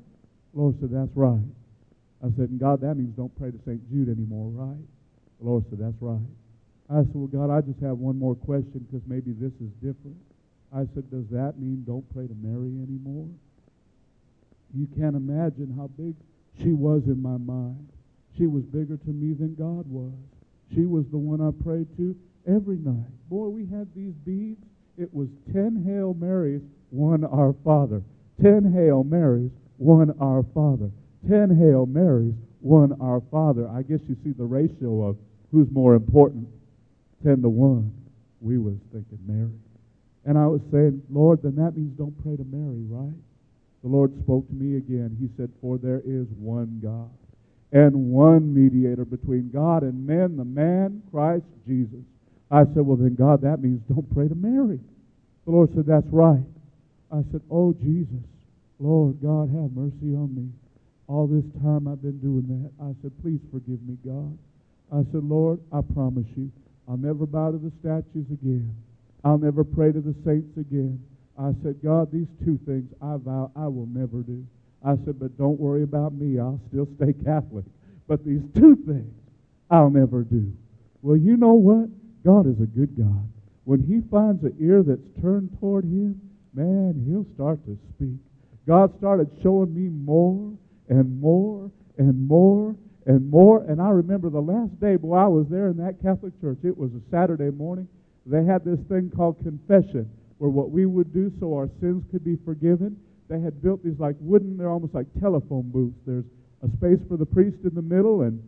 The 0.53 0.59
Lord 0.59 0.75
said, 0.79 0.89
that's 0.91 1.15
right. 1.15 1.45
I 2.23 2.27
said, 2.35 2.49
and 2.49 2.59
God, 2.59 2.81
that 2.81 2.95
means 2.95 3.15
don't 3.15 3.35
pray 3.37 3.51
to 3.51 3.59
St. 3.65 3.79
Jude 3.91 4.09
anymore, 4.09 4.49
right? 4.49 4.81
The 5.39 5.45
Lord 5.45 5.65
said, 5.69 5.79
that's 5.79 6.01
right. 6.01 6.25
I 6.89 7.01
said, 7.01 7.15
well, 7.15 7.27
God, 7.27 7.49
I 7.49 7.61
just 7.61 7.79
have 7.81 7.97
one 7.97 8.19
more 8.19 8.35
question 8.35 8.85
because 8.85 9.01
maybe 9.07 9.33
this 9.33 9.53
is 9.57 9.73
different. 9.81 10.17
I 10.73 10.85
said, 10.93 11.09
does 11.09 11.25
that 11.31 11.57
mean 11.57 11.83
don't 11.85 12.05
pray 12.13 12.27
to 12.27 12.35
Mary 12.37 12.77
anymore? 12.77 13.27
You 14.73 14.87
can't 14.97 15.15
imagine 15.15 15.73
how 15.75 15.87
big 15.97 16.13
she 16.61 16.73
was 16.73 17.01
in 17.07 17.21
my 17.21 17.37
mind. 17.37 17.89
She 18.37 18.45
was 18.45 18.63
bigger 18.65 18.97
to 18.97 19.09
me 19.09 19.33
than 19.33 19.55
God 19.55 19.89
was. 19.89 20.13
She 20.73 20.85
was 20.85 21.05
the 21.09 21.17
one 21.17 21.41
I 21.41 21.51
prayed 21.63 21.87
to 21.97 22.15
every 22.45 22.77
night. 22.77 23.09
Boy, 23.29 23.47
we 23.47 23.65
had 23.65 23.87
these 23.95 24.13
beads. 24.25 24.61
It 24.97 25.13
was 25.13 25.29
10 25.53 25.83
Hail 25.87 26.13
Marys, 26.13 26.61
one 26.89 27.23
Our 27.23 27.55
Father. 27.63 28.03
10 28.41 28.73
Hail 28.73 29.03
Marys, 29.03 29.51
one 29.77 30.13
Our 30.19 30.43
Father. 30.53 30.91
10 31.27 31.57
Hail 31.57 31.85
Marys, 31.85 32.35
one 32.59 32.93
Our 33.01 33.21
Father. 33.31 33.67
I 33.69 33.81
guess 33.81 33.99
you 34.07 34.15
see 34.23 34.31
the 34.31 34.43
ratio 34.43 35.03
of 35.03 35.17
who's 35.51 35.71
more 35.71 35.95
important 35.95 36.47
10 37.25 37.41
to 37.41 37.49
1. 37.49 37.91
We 38.39 38.59
was 38.59 38.75
thinking 38.93 39.19
Mary. 39.25 39.57
And 40.25 40.37
I 40.37 40.45
was 40.45 40.61
saying, 40.71 41.01
Lord, 41.09 41.41
then 41.41 41.55
that 41.55 41.75
means 41.75 41.97
don't 41.97 42.15
pray 42.23 42.37
to 42.37 42.45
Mary, 42.45 42.85
right? 42.85 43.17
The 43.81 43.89
Lord 43.89 44.13
spoke 44.23 44.47
to 44.47 44.53
me 44.53 44.77
again. 44.77 45.17
He 45.19 45.29
said, 45.37 45.49
For 45.61 45.77
there 45.77 46.01
is 46.05 46.27
one 46.37 46.79
God 46.81 47.09
and 47.71 48.11
one 48.13 48.53
mediator 48.53 49.05
between 49.05 49.49
God 49.49 49.83
and 49.83 50.05
men, 50.05 50.37
the 50.37 50.45
man, 50.45 51.01
Christ 51.11 51.45
Jesus. 51.67 52.05
I 52.49 52.63
said, 52.73 52.85
Well, 52.85 52.97
then, 52.97 53.15
God, 53.15 53.41
that 53.41 53.61
means 53.61 53.81
don't 53.89 54.09
pray 54.13 54.27
to 54.27 54.35
Mary. 54.35 54.79
The 55.45 55.51
Lord 55.51 55.69
said, 55.75 55.85
That's 55.85 56.07
right. 56.11 56.45
I 57.11 57.21
said, 57.31 57.41
Oh, 57.49 57.73
Jesus, 57.73 58.25
Lord, 58.79 59.21
God, 59.21 59.49
have 59.49 59.73
mercy 59.73 60.13
on 60.13 60.33
me. 60.33 60.49
All 61.07 61.27
this 61.27 61.45
time 61.61 61.87
I've 61.87 62.01
been 62.01 62.19
doing 62.19 62.45
that. 62.49 62.71
I 62.83 62.93
said, 63.01 63.11
Please 63.21 63.41
forgive 63.51 63.81
me, 63.81 63.97
God. 64.05 64.37
I 64.93 65.01
said, 65.11 65.23
Lord, 65.23 65.59
I 65.73 65.81
promise 65.93 66.29
you, 66.35 66.51
I'll 66.87 66.97
never 66.97 67.25
bow 67.25 67.51
to 67.51 67.57
the 67.57 67.71
statues 67.79 68.27
again. 68.31 68.75
I'll 69.23 69.37
never 69.37 69.63
pray 69.63 69.91
to 69.91 70.01
the 70.01 70.15
saints 70.23 70.57
again. 70.57 71.03
I 71.37 71.51
said, 71.63 71.81
God, 71.83 72.11
these 72.11 72.27
two 72.43 72.59
things 72.65 72.91
I 73.01 73.17
vow 73.17 73.51
I 73.55 73.67
will 73.67 73.87
never 73.87 74.21
do. 74.21 74.45
I 74.83 74.95
said, 75.03 75.19
but 75.19 75.37
don't 75.37 75.59
worry 75.59 75.83
about 75.83 76.13
me. 76.13 76.39
I'll 76.39 76.61
still 76.69 76.87
stay 76.95 77.13
Catholic. 77.25 77.65
But 78.07 78.23
these 78.23 78.43
two 78.53 78.75
things 78.85 79.11
I'll 79.69 79.89
never 79.89 80.23
do. 80.23 80.53
Well, 81.01 81.17
you 81.17 81.37
know 81.37 81.53
what? 81.53 81.89
God 82.23 82.47
is 82.47 82.61
a 82.61 82.67
good 82.67 82.95
God. 82.97 83.27
When 83.63 83.81
he 83.81 84.01
finds 84.11 84.43
an 84.43 84.55
ear 84.59 84.83
that's 84.83 85.21
turned 85.21 85.57
toward 85.59 85.85
him, 85.85 86.21
man, 86.53 87.03
he'll 87.07 87.25
start 87.33 87.65
to 87.65 87.77
speak. 87.95 88.19
God 88.67 88.95
started 88.97 89.29
showing 89.41 89.73
me 89.73 89.89
more 89.89 90.53
and 90.89 91.19
more 91.19 91.71
and 91.97 92.27
more 92.27 92.75
and 93.05 93.29
more. 93.29 93.63
And 93.63 93.81
I 93.81 93.89
remember 93.89 94.29
the 94.29 94.41
last 94.41 94.79
day, 94.79 94.95
boy, 94.95 95.15
I 95.15 95.27
was 95.27 95.47
there 95.49 95.67
in 95.67 95.77
that 95.77 96.01
Catholic 96.01 96.39
church. 96.41 96.59
It 96.63 96.77
was 96.77 96.91
a 96.93 97.01
Saturday 97.11 97.51
morning. 97.51 97.87
They 98.25 98.43
had 98.43 98.65
this 98.65 98.79
thing 98.89 99.11
called 99.15 99.37
confession, 99.43 100.09
where 100.39 100.49
what 100.49 100.71
we 100.71 100.85
would 100.85 101.13
do 101.13 101.31
so 101.39 101.53
our 101.55 101.69
sins 101.79 102.03
could 102.11 102.23
be 102.23 102.37
forgiven. 102.43 102.97
They 103.27 103.39
had 103.39 103.61
built 103.61 103.83
these 103.83 103.99
like 103.99 104.15
wooden, 104.19 104.57
they're 104.57 104.69
almost 104.69 104.93
like 104.93 105.07
telephone 105.19 105.69
booths. 105.69 105.97
There's 106.05 106.25
a 106.63 106.69
space 106.77 106.99
for 107.07 107.17
the 107.17 107.25
priest 107.25 107.57
in 107.63 107.75
the 107.75 107.81
middle, 107.81 108.21
and 108.21 108.41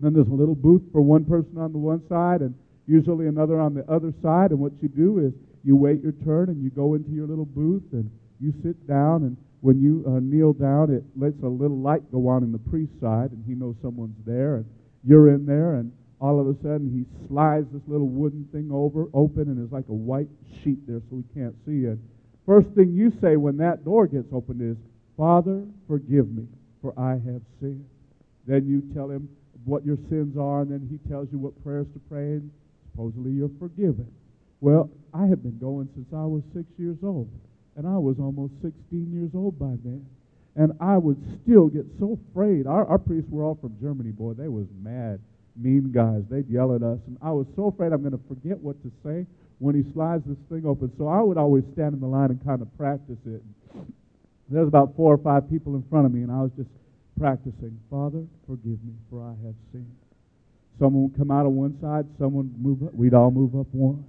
then 0.00 0.12
there's 0.12 0.28
a 0.28 0.34
little 0.34 0.54
booth 0.54 0.82
for 0.92 1.00
one 1.00 1.24
person 1.24 1.58
on 1.58 1.72
the 1.72 1.78
one 1.78 2.02
side, 2.08 2.40
and 2.40 2.54
usually 2.86 3.26
another 3.26 3.60
on 3.60 3.74
the 3.74 3.88
other 3.90 4.12
side. 4.22 4.50
And 4.50 4.60
what 4.60 4.72
you 4.80 4.88
do 4.88 5.18
is 5.18 5.32
you 5.64 5.74
wait 5.74 6.02
your 6.02 6.12
turn, 6.24 6.48
and 6.48 6.62
you 6.62 6.70
go 6.70 6.94
into 6.94 7.10
your 7.10 7.26
little 7.26 7.44
booth, 7.44 7.82
and 7.92 8.10
you 8.40 8.54
sit 8.62 8.86
down, 8.86 9.24
and 9.24 9.36
when 9.60 9.80
you 9.80 10.04
uh, 10.06 10.20
kneel 10.20 10.52
down, 10.52 10.92
it 10.92 11.04
lets 11.16 11.42
a 11.42 11.48
little 11.48 11.78
light 11.78 12.10
go 12.12 12.28
on 12.28 12.42
in 12.42 12.52
the 12.52 12.58
priest's 12.58 13.00
side, 13.00 13.32
and 13.32 13.44
he 13.46 13.54
knows 13.54 13.74
someone's 13.82 14.16
there, 14.26 14.56
and 14.56 14.66
you're 15.04 15.28
in 15.34 15.46
there, 15.46 15.74
and 15.74 15.92
all 16.20 16.40
of 16.40 16.46
a 16.48 16.54
sudden 16.62 16.90
he 16.90 17.04
slides 17.28 17.66
this 17.72 17.82
little 17.86 18.08
wooden 18.08 18.46
thing 18.52 18.70
over, 18.72 19.06
open, 19.14 19.42
and 19.42 19.58
there's 19.58 19.72
like 19.72 19.88
a 19.88 19.94
white 19.94 20.28
sheet 20.62 20.78
there 20.86 21.00
so 21.10 21.16
we 21.16 21.24
can't 21.34 21.54
see 21.66 21.86
it. 21.86 21.98
First 22.46 22.68
thing 22.70 22.92
you 22.92 23.12
say 23.20 23.36
when 23.36 23.56
that 23.58 23.84
door 23.84 24.06
gets 24.06 24.32
opened 24.32 24.62
is, 24.62 24.76
Father, 25.16 25.64
forgive 25.86 26.30
me, 26.30 26.46
for 26.80 26.98
I 26.98 27.12
have 27.12 27.42
sinned. 27.60 27.84
Then 28.46 28.66
you 28.66 28.82
tell 28.94 29.10
him, 29.10 29.28
what 29.64 29.84
your 29.84 29.98
sins 30.08 30.36
are, 30.38 30.62
and 30.62 30.70
then 30.70 30.88
he 30.90 30.96
tells 31.10 31.28
you 31.30 31.38
what 31.38 31.62
prayers 31.62 31.86
to 31.92 32.00
pray, 32.08 32.40
and 32.40 32.50
supposedly 32.90 33.32
you're 33.32 33.50
forgiven. 33.58 34.10
Well, 34.60 34.90
I 35.12 35.26
have 35.26 35.42
been 35.42 35.58
going 35.58 35.88
since 35.94 36.08
I 36.12 36.24
was 36.24 36.42
six 36.54 36.64
years 36.78 36.96
old, 37.02 37.28
and 37.78 37.86
I 37.86 37.96
was 37.96 38.18
almost 38.18 38.54
16 38.60 38.74
years 39.14 39.30
old 39.38 39.56
by 39.56 39.78
then. 39.86 40.04
And 40.56 40.72
I 40.80 40.98
would 40.98 41.16
still 41.40 41.68
get 41.68 41.86
so 42.00 42.18
afraid. 42.18 42.66
Our, 42.66 42.84
our 42.84 42.98
priests 42.98 43.30
were 43.30 43.44
all 43.44 43.54
from 43.54 43.78
Germany, 43.80 44.10
boy. 44.10 44.34
They 44.34 44.48
was 44.48 44.66
mad, 44.82 45.20
mean 45.54 45.92
guys. 45.94 46.26
They'd 46.28 46.50
yell 46.50 46.74
at 46.74 46.82
us, 46.82 46.98
and 47.06 47.16
I 47.22 47.30
was 47.30 47.46
so 47.54 47.68
afraid 47.68 47.92
I'm 47.92 48.02
going 48.02 48.18
to 48.18 48.26
forget 48.26 48.58
what 48.58 48.82
to 48.82 48.90
say 49.06 49.24
when 49.62 49.78
he 49.78 49.86
slides 49.94 50.24
this 50.26 50.36
thing 50.50 50.66
open. 50.66 50.90
So 50.98 51.06
I 51.06 51.22
would 51.22 51.38
always 51.38 51.62
stand 51.72 51.94
in 51.94 52.00
the 52.00 52.10
line 52.10 52.34
and 52.34 52.44
kind 52.44 52.60
of 52.60 52.68
practice 52.76 53.22
it. 53.24 53.42
There 54.50 54.60
was 54.60 54.68
about 54.68 54.96
four 54.96 55.14
or 55.14 55.18
five 55.18 55.48
people 55.48 55.76
in 55.76 55.84
front 55.88 56.06
of 56.06 56.12
me, 56.12 56.22
and 56.22 56.32
I 56.32 56.42
was 56.42 56.50
just 56.58 56.70
practicing. 57.16 57.78
Father, 57.88 58.26
forgive 58.50 58.82
me, 58.82 58.98
for 59.08 59.22
I 59.22 59.38
have 59.46 59.54
sinned. 59.70 59.94
Someone 60.80 61.10
would 61.10 61.16
come 61.16 61.30
out 61.30 61.46
of 61.46 61.52
one 61.52 61.78
side, 61.80 62.06
someone 62.18 62.50
would 62.50 62.58
move 62.58 62.88
up. 62.88 62.94
We'd 62.94 63.14
all 63.14 63.30
move 63.30 63.54
up 63.54 63.66
one. 63.70 64.02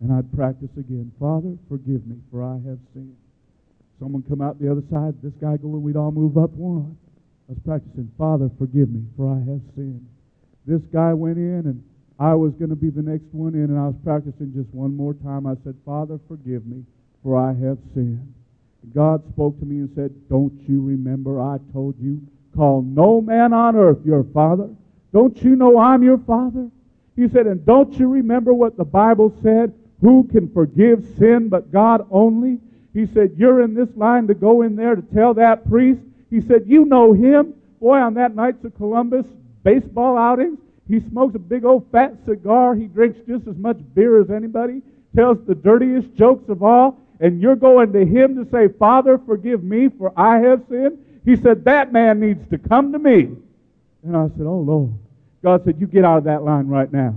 And 0.00 0.12
I'd 0.12 0.30
practice 0.34 0.70
again. 0.76 1.12
Father, 1.18 1.56
forgive 1.68 2.06
me, 2.06 2.16
for 2.30 2.42
I 2.42 2.54
have 2.68 2.78
sinned. 2.92 3.16
Someone 3.98 4.22
come 4.28 4.42
out 4.42 4.60
the 4.60 4.70
other 4.70 4.82
side, 4.90 5.14
this 5.22 5.32
guy 5.40 5.56
go, 5.56 5.68
and 5.68 5.82
we'd 5.82 5.96
all 5.96 6.12
move 6.12 6.36
up 6.36 6.50
one. 6.50 6.96
I 7.48 7.52
was 7.52 7.58
practicing, 7.64 8.10
Father, 8.18 8.50
forgive 8.58 8.90
me, 8.90 9.04
for 9.16 9.30
I 9.30 9.38
have 9.38 9.60
sinned. 9.76 10.06
This 10.66 10.82
guy 10.92 11.12
went 11.12 11.38
in, 11.38 11.66
and 11.66 11.82
I 12.18 12.34
was 12.34 12.52
going 12.54 12.70
to 12.70 12.76
be 12.76 12.90
the 12.90 13.02
next 13.02 13.26
one 13.32 13.54
in, 13.54 13.64
and 13.64 13.78
I 13.78 13.86
was 13.86 13.96
practicing 14.02 14.52
just 14.52 14.72
one 14.74 14.96
more 14.96 15.14
time. 15.14 15.46
I 15.46 15.54
said, 15.64 15.76
Father, 15.84 16.18
forgive 16.28 16.66
me, 16.66 16.84
for 17.22 17.36
I 17.36 17.52
have 17.64 17.78
sinned. 17.94 18.34
God 18.92 19.22
spoke 19.32 19.58
to 19.60 19.64
me 19.64 19.76
and 19.76 19.90
said, 19.94 20.12
Don't 20.28 20.52
you 20.68 20.82
remember 20.82 21.40
I 21.40 21.58
told 21.72 21.94
you, 21.98 22.20
call 22.54 22.82
no 22.82 23.20
man 23.20 23.52
on 23.52 23.76
earth 23.76 23.98
your 24.04 24.24
father? 24.24 24.68
Don't 25.12 25.36
you 25.42 25.56
know 25.56 25.78
I'm 25.78 26.02
your 26.02 26.18
father? 26.18 26.68
He 27.16 27.28
said, 27.28 27.46
And 27.46 27.64
don't 27.64 27.94
you 27.94 28.08
remember 28.08 28.52
what 28.52 28.76
the 28.76 28.84
Bible 28.84 29.32
said? 29.42 29.72
Who 30.04 30.24
can 30.30 30.52
forgive 30.52 31.04
sin 31.18 31.48
but 31.48 31.72
God 31.72 32.06
only? 32.10 32.60
He 32.92 33.06
said, 33.06 33.32
You're 33.36 33.62
in 33.62 33.74
this 33.74 33.88
line 33.96 34.26
to 34.28 34.34
go 34.34 34.62
in 34.62 34.76
there 34.76 34.94
to 34.94 35.02
tell 35.02 35.34
that 35.34 35.68
priest. 35.68 36.00
He 36.30 36.40
said, 36.40 36.64
You 36.66 36.84
know 36.84 37.12
him. 37.12 37.54
Boy, 37.80 37.98
on 37.98 38.14
that 38.14 38.34
Knights 38.34 38.64
of 38.64 38.74
Columbus 38.76 39.26
baseball 39.62 40.16
outings, 40.16 40.58
he 40.88 41.00
smokes 41.00 41.34
a 41.34 41.38
big 41.38 41.64
old 41.64 41.90
fat 41.90 42.14
cigar. 42.26 42.74
He 42.74 42.86
drinks 42.86 43.18
just 43.26 43.48
as 43.48 43.56
much 43.56 43.78
beer 43.94 44.20
as 44.20 44.30
anybody, 44.30 44.82
tells 45.16 45.38
the 45.46 45.54
dirtiest 45.54 46.14
jokes 46.14 46.48
of 46.48 46.62
all 46.62 46.98
and 47.20 47.40
you're 47.40 47.56
going 47.56 47.92
to 47.92 48.04
him 48.04 48.34
to 48.36 48.50
say, 48.50 48.68
Father, 48.68 49.18
forgive 49.18 49.62
me, 49.62 49.88
for 49.88 50.12
I 50.16 50.38
have 50.40 50.64
sinned? 50.68 50.98
He 51.24 51.36
said, 51.36 51.64
That 51.64 51.92
man 51.92 52.20
needs 52.20 52.46
to 52.50 52.58
come 52.58 52.92
to 52.92 52.98
me. 52.98 53.30
And 54.02 54.16
I 54.16 54.28
said, 54.36 54.46
Oh, 54.46 54.58
Lord. 54.58 54.92
God 55.42 55.64
said, 55.64 55.76
You 55.80 55.86
get 55.86 56.04
out 56.04 56.18
of 56.18 56.24
that 56.24 56.42
line 56.42 56.66
right 56.66 56.92
now. 56.92 57.14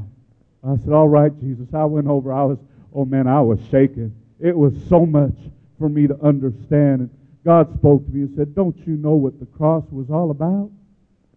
I 0.66 0.78
said, 0.78 0.94
All 0.94 1.08
right, 1.08 1.32
Jesus. 1.42 1.68
I 1.74 1.86
went 1.86 2.08
over. 2.08 2.32
I 2.32 2.44
was, 2.44 2.58
oh 2.98 3.06
man, 3.06 3.28
I 3.28 3.42
was 3.42 3.60
shaking. 3.70 4.12
It 4.40 4.58
was 4.58 4.74
so 4.90 5.06
much 5.06 5.36
for 5.78 5.88
me 5.88 6.08
to 6.08 6.20
understand. 6.24 7.02
And 7.02 7.10
God 7.46 7.72
spoke 7.78 8.04
to 8.06 8.12
me 8.12 8.22
and 8.22 8.36
said, 8.36 8.56
Don't 8.56 8.76
you 8.88 8.98
know 8.98 9.14
what 9.14 9.40
the 9.40 9.46
cross 9.46 9.86
was 9.92 10.08
all 10.10 10.32
about? 10.32 10.72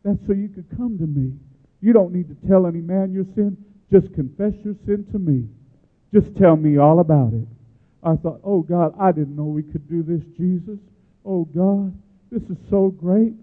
That's 0.02 0.18
so 0.26 0.32
you 0.32 0.48
could 0.48 0.66
come 0.76 0.96
to 0.98 1.06
me. 1.06 1.34
You 1.82 1.92
don't 1.92 2.12
need 2.12 2.28
to 2.28 2.48
tell 2.48 2.66
any 2.66 2.80
man 2.80 3.12
your 3.12 3.26
sin. 3.34 3.58
Just 3.92 4.12
confess 4.14 4.54
your 4.64 4.74
sin 4.86 5.06
to 5.12 5.18
me. 5.18 5.46
Just 6.14 6.34
tell 6.36 6.56
me 6.56 6.78
all 6.78 7.00
about 7.00 7.34
it. 7.34 7.46
I 8.02 8.16
thought, 8.16 8.40
oh 8.42 8.62
God, 8.62 8.94
I 8.98 9.12
didn't 9.12 9.36
know 9.36 9.44
we 9.44 9.62
could 9.62 9.88
do 9.88 10.02
this, 10.02 10.24
Jesus. 10.38 10.78
Oh 11.24 11.44
God, 11.44 11.92
this 12.32 12.42
is 12.44 12.56
so 12.70 12.88
great. 12.88 13.34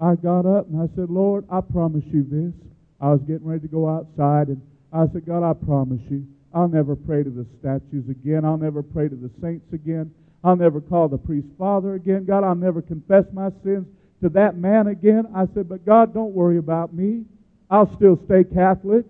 I 0.00 0.16
got 0.16 0.46
up 0.46 0.68
and 0.68 0.82
I 0.82 0.92
said, 0.96 1.08
Lord, 1.08 1.46
I 1.50 1.60
promise 1.60 2.04
you 2.06 2.26
this. 2.28 2.52
I 3.00 3.10
was 3.10 3.20
getting 3.20 3.46
ready 3.46 3.60
to 3.60 3.68
go 3.68 3.88
outside 3.88 4.48
and 4.48 4.60
I 4.92 5.06
said, 5.12 5.26
God, 5.26 5.48
I 5.48 5.52
promise 5.54 6.00
you, 6.10 6.26
I'll 6.54 6.68
never 6.68 6.94
pray 6.94 7.22
to 7.24 7.30
the 7.30 7.46
statues 7.58 8.08
again. 8.08 8.44
I'll 8.44 8.56
never 8.56 8.82
pray 8.82 9.08
to 9.08 9.14
the 9.16 9.30
saints 9.42 9.72
again. 9.72 10.12
I'll 10.44 10.56
never 10.56 10.80
call 10.80 11.08
the 11.08 11.18
priest 11.18 11.48
father 11.58 11.94
again. 11.94 12.24
God, 12.24 12.44
I'll 12.44 12.54
never 12.54 12.80
confess 12.80 13.24
my 13.32 13.50
sins 13.64 13.86
to 14.22 14.28
that 14.30 14.56
man 14.56 14.86
again. 14.86 15.26
I 15.34 15.46
said, 15.52 15.68
but 15.68 15.84
God, 15.84 16.14
don't 16.14 16.32
worry 16.32 16.58
about 16.58 16.94
me. 16.94 17.24
I'll 17.70 17.92
still 17.96 18.20
stay 18.26 18.44
Catholic. 18.44 19.04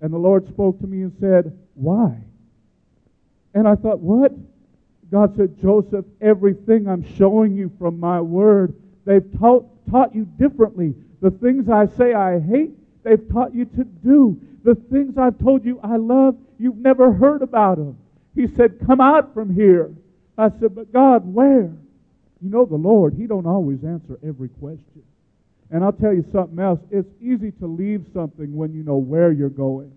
And 0.00 0.12
the 0.12 0.18
Lord 0.18 0.46
spoke 0.48 0.78
to 0.80 0.86
me 0.86 1.02
and 1.02 1.16
said, 1.18 1.58
Why? 1.74 2.18
And 3.54 3.66
I 3.66 3.74
thought, 3.74 4.00
what? 4.00 4.32
God 5.10 5.34
said, 5.36 5.58
Joseph, 5.60 6.04
everything 6.20 6.86
I'm 6.88 7.04
showing 7.16 7.56
you 7.56 7.72
from 7.78 7.98
my 7.98 8.20
word, 8.20 8.74
they've 9.06 9.24
taught, 9.38 9.66
taught 9.90 10.14
you 10.14 10.24
differently. 10.38 10.94
The 11.22 11.30
things 11.30 11.70
I 11.70 11.86
say 11.86 12.12
I 12.12 12.38
hate, 12.38 12.72
they've 13.02 13.26
taught 13.32 13.54
you 13.54 13.64
to 13.64 13.84
do. 13.84 14.38
The 14.64 14.74
things 14.74 15.16
I've 15.16 15.38
told 15.38 15.64
you 15.64 15.80
I 15.82 15.96
love, 15.96 16.36
you've 16.58 16.76
never 16.76 17.12
heard 17.12 17.42
about 17.42 17.78
them. 17.78 17.96
He 18.34 18.46
said, 18.46 18.78
come 18.86 19.00
out 19.00 19.34
from 19.34 19.54
here. 19.54 19.90
I 20.36 20.50
said, 20.60 20.74
but 20.74 20.92
God, 20.92 21.22
where? 21.24 21.72
You 22.42 22.50
know 22.50 22.66
the 22.66 22.76
Lord, 22.76 23.14
He 23.14 23.26
don't 23.26 23.46
always 23.46 23.82
answer 23.82 24.18
every 24.26 24.48
question. 24.48 25.02
And 25.70 25.82
I'll 25.82 25.92
tell 25.92 26.12
you 26.12 26.24
something 26.32 26.58
else. 26.58 26.80
It's 26.90 27.08
easy 27.20 27.50
to 27.52 27.66
leave 27.66 28.06
something 28.12 28.54
when 28.54 28.72
you 28.72 28.82
know 28.82 28.96
where 28.96 29.32
you're 29.32 29.48
going. 29.48 29.92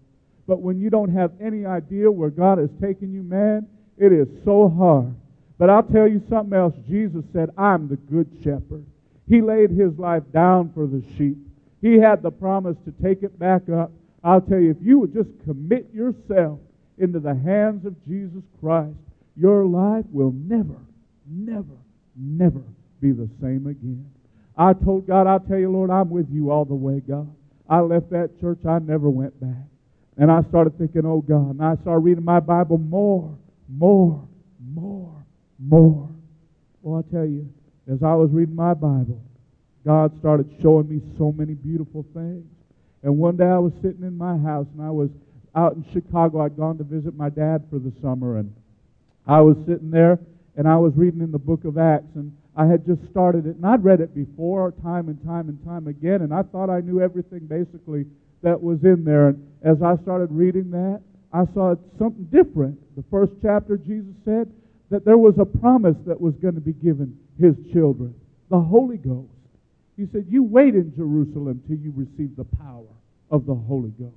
But 0.48 0.62
when 0.62 0.80
you 0.80 0.89
don't 0.89 1.13
have 1.13 1.32
any 1.39 1.65
idea 1.65 2.10
where 2.10 2.32
God 2.32 2.58
has 2.58 2.72
taken 2.82 3.13
you, 3.13 3.22
man, 3.22 3.67
it 3.98 4.12
is 4.12 4.28
so 4.43 4.69
hard. 4.69 5.13
But 5.60 5.69
I'll 5.69 5.84
tell 5.84 6.08
you 6.08 6.24
something 6.30 6.58
else. 6.58 6.74
Jesus 6.88 7.24
said, 7.34 7.52
I'm 7.58 7.88
the 7.88 7.98
good 7.98 8.28
shepherd. 8.43 8.86
He 9.28 9.41
laid 9.41 9.69
his 9.69 10.00
life 10.00 10.24
down 10.34 10.72
for 10.74 10.88
the 10.88 11.04
sheep. 11.17 11.38
He 11.82 12.00
had 12.00 12.24
the 12.24 12.32
promise 12.32 12.78
to 12.86 12.91
take 13.04 13.22
it 13.22 13.38
back 13.38 13.69
up. 13.69 13.91
I'll 14.23 14.41
tell 14.41 14.60
you, 14.60 14.71
if 14.71 14.77
you 14.82 14.99
would 14.99 15.13
just 15.13 15.29
commit 15.45 15.89
yourself 15.93 16.60
into 16.97 17.19
the 17.19 17.36
hands 17.36 17.86
of 17.86 17.95
Jesus 18.05 18.43
Christ, 18.60 18.97
your 19.36 19.65
life 19.65 20.05
will 20.12 20.34
never, 20.34 20.77
never, 21.25 21.77
never 22.15 22.62
be 23.01 23.12
the 23.12 23.29
same 23.41 23.67
again. 23.67 24.10
I 24.58 24.73
told 24.73 25.08
God, 25.08 25.25
I'll 25.25 25.39
tell 25.39 25.58
you, 25.58 25.71
Lord, 25.71 25.89
I'm 25.89 26.10
with 26.10 26.29
you 26.29 26.51
all 26.51 26.65
the 26.65 26.75
way, 26.75 26.99
God. 26.99 27.34
I 27.69 27.79
left 27.79 28.10
that 28.10 28.39
church, 28.41 28.60
I 28.67 28.79
never 28.79 29.10
went 29.10 29.39
back. 29.39 29.65
And 30.17 30.29
I 30.29 30.41
started 30.49 30.77
thinking, 30.77 31.03
oh 31.05 31.21
God. 31.21 31.51
And 31.51 31.63
I 31.63 31.75
started 31.82 31.99
reading 31.99 32.25
my 32.25 32.41
Bible 32.41 32.77
more, 32.77 33.38
more, 33.69 34.27
more, 34.60 35.25
more. 35.58 36.10
Well, 36.82 37.03
I 37.08 37.13
tell 37.13 37.25
you, 37.25 37.47
as 37.89 38.03
I 38.03 38.13
was 38.15 38.29
reading 38.32 38.55
my 38.55 38.73
Bible, 38.73 39.21
God 39.86 40.12
started 40.19 40.53
showing 40.62 40.89
me 40.89 41.01
so 41.17 41.32
many 41.32 41.53
beautiful 41.53 42.05
things. 42.13 42.45
And 43.03 43.17
one 43.17 43.38
day 43.38 43.45
I 43.45 43.57
was 43.57 43.73
sitting 43.81 44.03
in 44.03 44.17
my 44.17 44.38
house 44.38 44.67
and 44.73 44.85
I 44.85 44.91
was 44.91 45.09
out 45.55 45.75
in 45.75 45.85
Chicago. 45.93 46.41
I'd 46.41 46.57
gone 46.57 46.77
to 46.77 46.83
visit 46.83 47.15
my 47.15 47.29
dad 47.29 47.65
for 47.69 47.79
the 47.79 47.93
summer 48.01 48.38
and 48.38 48.53
I 49.27 49.41
was 49.41 49.55
sitting 49.67 49.91
there 49.91 50.19
and 50.57 50.67
I 50.67 50.75
was 50.77 50.93
reading 50.95 51.21
in 51.21 51.31
the 51.31 51.39
book 51.39 51.65
of 51.65 51.77
Acts 51.77 52.15
and 52.15 52.35
I 52.55 52.65
had 52.65 52.85
just 52.85 52.99
started 53.09 53.45
it 53.45 53.55
and 53.55 53.65
I'd 53.65 53.83
read 53.83 54.01
it 54.01 54.13
before 54.13 54.73
time 54.83 55.07
and 55.07 55.23
time 55.25 55.47
and 55.49 55.63
time 55.63 55.88
again 55.88 56.21
and 56.21 56.33
I 56.33 56.43
thought 56.43 56.69
I 56.69 56.81
knew 56.81 57.01
everything 57.01 57.45
basically 57.47 58.05
that 58.41 58.62
was 58.62 58.83
in 58.83 59.03
there. 59.03 59.29
And 59.29 59.47
as 59.63 59.81
I 59.81 59.95
started 60.03 60.31
reading 60.31 60.71
that, 60.71 61.01
I 61.31 61.45
saw 61.53 61.75
something 61.97 62.25
different. 62.25 62.79
The 62.95 63.03
first 63.12 63.33
chapter, 63.41 63.77
Jesus 63.77 64.15
said 64.25 64.51
that 64.89 65.05
there 65.05 65.17
was 65.17 65.35
a 65.39 65.45
promise 65.45 65.95
that 66.07 66.19
was 66.19 66.33
going 66.41 66.55
to 66.55 66.62
be 66.62 66.73
given 66.73 67.17
his 67.39 67.55
children 67.71 68.13
the 68.49 68.59
Holy 68.59 68.97
Ghost. 68.97 69.29
He 69.99 70.07
said, 70.13 70.27
You 70.29 70.43
wait 70.43 70.75
in 70.75 70.93
Jerusalem 70.95 71.62
till 71.67 71.75
you 71.75 71.91
receive 71.93 72.38
the 72.38 72.45
power 72.45 72.88
of 73.29 73.45
the 73.45 73.53
Holy 73.53 73.89
Ghost. 73.99 74.15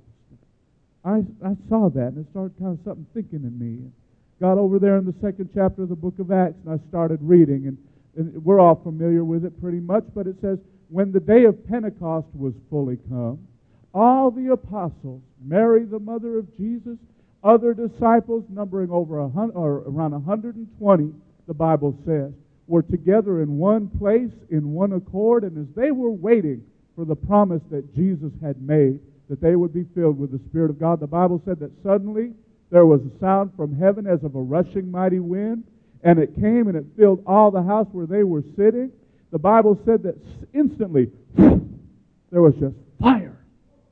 I, 1.03 1.17
I 1.43 1.57
saw 1.67 1.89
that 1.89 2.13
and 2.15 2.19
it 2.19 2.31
started 2.31 2.57
kind 2.57 2.79
of 2.79 2.85
something 2.85 3.05
thinking 3.13 3.43
in 3.43 3.59
me. 3.59 3.91
Got 4.39 4.57
over 4.57 4.79
there 4.79 4.95
in 4.95 5.05
the 5.05 5.13
second 5.21 5.49
chapter 5.53 5.83
of 5.83 5.89
the 5.89 5.95
book 5.95 6.19
of 6.19 6.31
Acts 6.31 6.55
and 6.65 6.79
I 6.79 6.87
started 6.87 7.19
reading. 7.21 7.67
And, 7.67 7.77
and 8.15 8.45
we're 8.45 8.61
all 8.61 8.79
familiar 8.81 9.25
with 9.25 9.43
it 9.43 9.59
pretty 9.59 9.81
much, 9.81 10.05
but 10.15 10.25
it 10.25 10.37
says, 10.39 10.57
When 10.87 11.11
the 11.11 11.19
day 11.19 11.43
of 11.43 11.67
Pentecost 11.67 12.27
was 12.33 12.53
fully 12.69 12.97
come, 13.09 13.45
all 13.93 14.31
the 14.31 14.53
apostles, 14.53 15.21
Mary, 15.43 15.83
the 15.83 15.99
mother 15.99 16.39
of 16.39 16.47
Jesus, 16.55 16.97
other 17.43 17.73
disciples, 17.73 18.45
numbering 18.47 18.89
over 18.89 19.19
a 19.19 19.27
hundred, 19.27 19.55
or 19.55 19.83
around 19.85 20.11
120, 20.11 21.13
the 21.45 21.53
Bible 21.53 21.93
says, 22.05 22.31
were 22.67 22.81
together 22.81 23.41
in 23.41 23.57
one 23.57 23.87
place, 23.87 24.31
in 24.49 24.73
one 24.73 24.93
accord, 24.93 25.43
and 25.43 25.57
as 25.57 25.75
they 25.75 25.91
were 25.91 26.11
waiting 26.11 26.63
for 26.95 27.05
the 27.05 27.15
promise 27.15 27.61
that 27.71 27.93
Jesus 27.95 28.31
had 28.41 28.61
made, 28.61 28.99
that 29.29 29.41
they 29.41 29.55
would 29.55 29.73
be 29.73 29.85
filled 29.95 30.19
with 30.19 30.31
the 30.31 30.39
Spirit 30.49 30.69
of 30.69 30.79
God, 30.79 30.99
the 30.99 31.07
Bible 31.07 31.41
said 31.45 31.59
that 31.59 31.71
suddenly 31.83 32.31
there 32.71 32.85
was 32.85 33.01
a 33.01 33.19
sound 33.19 33.51
from 33.55 33.77
heaven 33.77 34.07
as 34.07 34.23
of 34.23 34.35
a 34.35 34.41
rushing 34.41 34.89
mighty 34.89 35.19
wind, 35.19 35.63
and 36.03 36.19
it 36.19 36.35
came 36.35 36.67
and 36.67 36.75
it 36.75 36.85
filled 36.97 37.23
all 37.25 37.51
the 37.51 37.63
house 37.63 37.87
where 37.91 38.05
they 38.05 38.23
were 38.23 38.43
sitting. 38.55 38.91
The 39.31 39.39
Bible 39.39 39.79
said 39.85 40.03
that 40.03 40.15
instantly 40.53 41.11
there 41.35 42.41
was 42.41 42.55
just 42.55 42.75
fire 42.99 43.43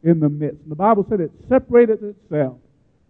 in 0.03 0.19
the 0.19 0.29
midst. 0.29 0.61
And 0.63 0.71
the 0.71 0.75
Bible 0.75 1.05
said 1.09 1.21
it 1.21 1.31
separated 1.47 2.03
itself 2.03 2.57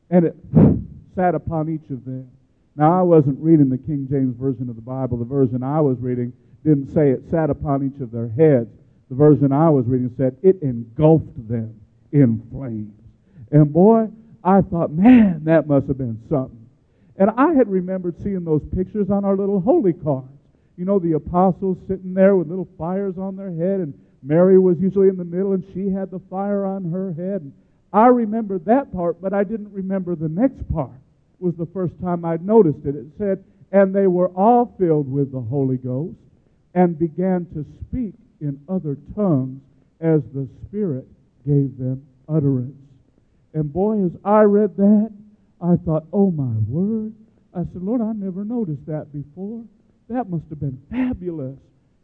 and 0.09 0.25
it 0.25 0.35
sat 1.15 1.35
upon 1.35 1.69
each 1.69 1.89
of 1.89 2.05
them. 2.05 2.29
Now, 2.75 2.99
I 2.99 3.01
wasn't 3.01 3.37
reading 3.39 3.69
the 3.69 3.77
King 3.77 4.07
James 4.09 4.35
Version 4.37 4.69
of 4.69 4.75
the 4.75 4.81
Bible. 4.81 5.17
The 5.17 5.25
version 5.25 5.61
I 5.61 5.81
was 5.81 5.99
reading 5.99 6.31
didn't 6.63 6.93
say 6.93 7.09
it 7.09 7.29
sat 7.29 7.49
upon 7.49 7.85
each 7.85 8.01
of 8.01 8.11
their 8.11 8.29
heads. 8.29 8.69
The 9.09 9.15
version 9.15 9.51
I 9.51 9.69
was 9.69 9.85
reading 9.87 10.13
said, 10.15 10.37
it 10.41 10.61
engulfed 10.61 11.47
them 11.49 11.75
in 12.13 12.41
flames. 12.49 12.93
And 13.51 13.71
boy, 13.73 14.07
I 14.43 14.61
thought, 14.61 14.91
man, 14.91 15.43
that 15.43 15.67
must 15.67 15.87
have 15.87 15.97
been 15.97 16.21
something. 16.29 16.65
And 17.17 17.29
I 17.37 17.53
had 17.53 17.67
remembered 17.67 18.17
seeing 18.23 18.45
those 18.45 18.63
pictures 18.73 19.09
on 19.09 19.25
our 19.25 19.35
little 19.35 19.59
holy 19.59 19.93
cards. 19.93 20.29
You 20.77 20.85
know, 20.85 20.97
the 20.97 21.13
apostles 21.13 21.77
sitting 21.87 22.13
there 22.13 22.35
with 22.37 22.47
little 22.47 22.69
fires 22.77 23.17
on 23.17 23.35
their 23.35 23.51
head, 23.51 23.81
and 23.81 23.93
Mary 24.23 24.57
was 24.57 24.79
usually 24.79 25.09
in 25.09 25.17
the 25.17 25.25
middle, 25.25 25.51
and 25.53 25.63
she 25.73 25.89
had 25.89 26.09
the 26.09 26.21
fire 26.29 26.65
on 26.65 26.89
her 26.89 27.11
head. 27.13 27.41
And 27.41 27.53
I 27.91 28.07
remembered 28.07 28.63
that 28.65 28.93
part, 28.93 29.21
but 29.21 29.33
I 29.33 29.43
didn't 29.43 29.73
remember 29.73 30.15
the 30.15 30.29
next 30.29 30.71
part. 30.71 31.00
Was 31.41 31.55
the 31.57 31.67
first 31.73 31.93
time 32.01 32.23
I'd 32.23 32.45
noticed 32.45 32.85
it. 32.85 32.95
It 32.95 33.07
said, 33.17 33.43
And 33.71 33.93
they 33.95 34.07
were 34.07 34.29
all 34.29 34.75
filled 34.77 35.11
with 35.11 35.31
the 35.31 35.41
Holy 35.41 35.77
Ghost 35.77 36.15
and 36.75 36.97
began 36.97 37.47
to 37.53 37.65
speak 37.87 38.13
in 38.39 38.59
other 38.69 38.97
tongues 39.15 39.61
as 39.99 40.21
the 40.33 40.47
Spirit 40.67 41.07
gave 41.45 41.77
them 41.77 42.05
utterance. 42.29 42.75
And 43.53 43.73
boy, 43.73 44.05
as 44.05 44.11
I 44.23 44.41
read 44.41 44.77
that, 44.77 45.11
I 45.61 45.75
thought, 45.85 46.05
oh 46.13 46.31
my 46.31 46.53
word. 46.67 47.13
I 47.53 47.61
said, 47.73 47.83
Lord, 47.83 48.01
I 48.01 48.13
never 48.13 48.45
noticed 48.45 48.85
that 48.87 49.11
before. 49.11 49.63
That 50.09 50.29
must 50.29 50.45
have 50.49 50.59
been 50.59 50.81
fabulous. 50.89 51.57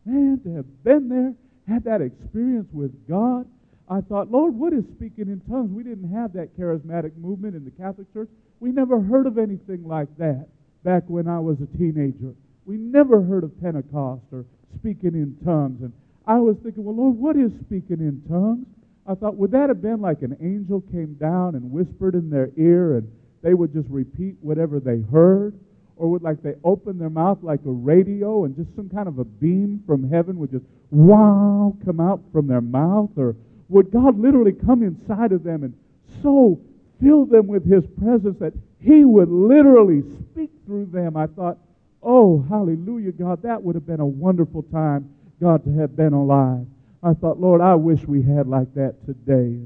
Man, 0.06 0.40
to 0.44 0.56
have 0.56 0.84
been 0.84 1.10
there, 1.10 1.34
had 1.68 1.84
that 1.86 2.02
experience 2.02 2.68
with 2.72 2.92
God. 3.08 3.46
I 3.90 4.02
thought, 4.02 4.32
Lord, 4.32 4.54
what 4.54 4.74
is 4.74 4.84
speaking 4.96 5.28
in 5.28 5.42
tongues? 5.50 5.72
We 5.72 5.84
didn't 5.84 6.12
have 6.14 6.34
that 6.34 6.58
charismatic 6.58 7.16
movement 7.18 7.56
in 7.56 7.64
the 7.64 7.72
Catholic 7.72 8.12
Church. 8.14 8.30
We 8.60 8.72
never 8.72 9.00
heard 9.00 9.28
of 9.28 9.38
anything 9.38 9.88
like 9.88 10.10
that 10.18 10.48
back 10.84 11.04
when 11.08 11.28
I 11.28 11.40
was 11.40 11.58
a 11.62 11.78
teenager. 11.78 12.34
We 12.66 12.78
never 12.78 13.22
heard 13.22 13.44
of 13.44 13.60
Pentecost 13.62 14.24
or 14.32 14.46
speaking 14.76 15.14
in 15.14 15.38
tongues. 15.46 15.82
And 15.82 15.94
I 16.26 16.38
was 16.38 16.58
thinking, 16.64 16.84
well, 16.84 16.96
Lord, 16.96 17.18
what 17.18 17.36
is 17.36 17.52
speaking 17.66 18.00
in 18.00 18.22
tongues? 18.30 18.66
I 19.06 19.16
thought, 19.16 19.36
would 19.36 19.52
that 19.52 19.70
have 19.70 19.82
been 19.82 20.02
like 20.02 20.22
an 20.22 20.36
angel 20.42 20.82
came 20.92 21.14
down 21.14 21.56
and 21.56 21.72
whispered 21.72 22.16
in 22.16 22.30
their 22.30 22.50
ear 22.58 22.98
and 22.98 23.10
they 23.42 23.54
would 23.54 23.74
just 23.74 23.88
repeat 23.90 24.36
whatever 24.42 24.80
they 24.80 25.02
heard? 25.12 25.58
Or 25.96 26.10
would 26.10 26.22
like 26.22 26.44
they 26.44 26.54
open 26.64 27.00
their 27.00 27.10
mouth 27.10 27.40
like 27.42 27.62
a 27.66 27.72
radio 27.72 28.44
and 28.46 28.56
just 28.56 28.76
some 28.76 28.90
kind 28.90 29.08
of 29.08 29.18
a 29.18 29.24
beam 29.26 29.82
from 29.88 30.10
heaven 30.10 30.38
would 30.40 30.52
just 30.52 30.66
wow 30.92 31.76
come 31.86 32.00
out 32.00 32.22
from 32.34 32.48
their 32.48 32.62
mouth? 32.62 33.12
Or 33.18 33.36
would 33.70 33.92
God 33.92 34.20
literally 34.20 34.52
come 34.54 34.84
inside 34.84 35.32
of 35.32 35.44
them 35.44 35.64
and 35.64 35.74
so 36.22 36.60
fill 37.02 37.26
them 37.26 37.48
with 37.48 37.66
his 37.66 37.84
presence 38.00 38.38
that 38.40 38.54
he 38.80 39.06
would 39.06 39.30
literally 39.30 40.04
speak 40.32 40.52
through 40.66 40.88
them? 40.88 41.18
I 41.18 41.28
thought, 41.28 41.58
oh, 42.04 42.46
hallelujah, 42.50 43.12
God, 43.12 43.42
that 43.44 43.62
would 43.62 43.76
have 43.76 43.86
been 43.86 44.00
a 44.00 44.06
wonderful 44.06 44.64
time, 44.64 45.10
God, 45.42 45.64
to 45.66 45.74
have 45.80 45.96
been 45.96 46.14
alive. 46.14 46.66
I 47.04 47.14
thought, 47.14 47.40
Lord, 47.40 47.62
I 47.62 47.76
wish 47.76 48.04
we 48.06 48.22
had 48.22 48.48
like 48.48 48.74
that 48.76 48.96
today. 49.06 49.60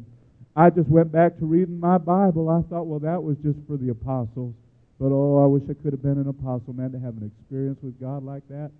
I 0.55 0.69
just 0.69 0.89
went 0.89 1.11
back 1.11 1.37
to 1.39 1.45
reading 1.45 1.79
my 1.79 1.97
Bible. 1.97 2.49
I 2.49 2.61
thought, 2.69 2.83
well, 2.83 2.99
that 2.99 3.23
was 3.23 3.37
just 3.37 3.57
for 3.67 3.77
the 3.77 3.89
apostles. 3.89 4.53
But 4.99 5.11
oh, 5.11 5.41
I 5.43 5.47
wish 5.47 5.63
I 5.69 5.73
could 5.81 5.93
have 5.93 6.03
been 6.03 6.19
an 6.19 6.27
apostle, 6.27 6.73
man, 6.73 6.91
to 6.91 6.99
have 6.99 7.17
an 7.17 7.31
experience 7.31 7.79
with 7.81 7.99
God 7.99 8.23
like 8.23 8.43
that. 8.49 8.71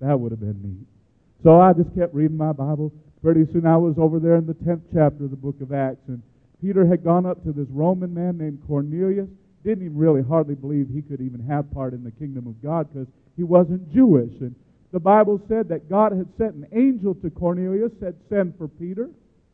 That 0.00 0.18
would 0.18 0.32
have 0.32 0.40
been 0.40 0.60
neat. 0.62 0.86
So 1.42 1.60
I 1.60 1.72
just 1.72 1.94
kept 1.94 2.14
reading 2.14 2.36
my 2.36 2.52
Bible. 2.52 2.92
Pretty 3.22 3.44
soon 3.52 3.66
I 3.66 3.76
was 3.76 3.96
over 3.98 4.18
there 4.18 4.36
in 4.36 4.46
the 4.46 4.54
10th 4.54 4.82
chapter 4.94 5.24
of 5.24 5.30
the 5.30 5.36
book 5.36 5.60
of 5.60 5.72
Acts, 5.72 6.06
and 6.08 6.22
Peter 6.60 6.86
had 6.86 7.04
gone 7.04 7.26
up 7.26 7.42
to 7.44 7.52
this 7.52 7.68
Roman 7.70 8.12
man 8.12 8.38
named 8.38 8.62
Cornelius. 8.66 9.28
Didn't 9.64 9.84
even 9.84 9.96
really 9.96 10.22
hardly 10.22 10.54
believe 10.54 10.88
he 10.88 11.02
could 11.02 11.20
even 11.20 11.40
have 11.40 11.70
part 11.72 11.92
in 11.92 12.04
the 12.04 12.10
kingdom 12.12 12.46
of 12.46 12.62
God 12.62 12.88
because 12.92 13.08
he 13.36 13.42
wasn't 13.42 13.92
Jewish. 13.92 14.32
And 14.40 14.54
the 14.92 15.00
Bible 15.00 15.40
said 15.48 15.68
that 15.68 15.90
God 15.90 16.12
had 16.12 16.28
sent 16.38 16.54
an 16.54 16.66
angel 16.72 17.14
to 17.16 17.30
Cornelius, 17.30 17.92
said, 18.00 18.14
Send 18.28 18.56
for 18.56 18.68
Peter. 18.68 19.10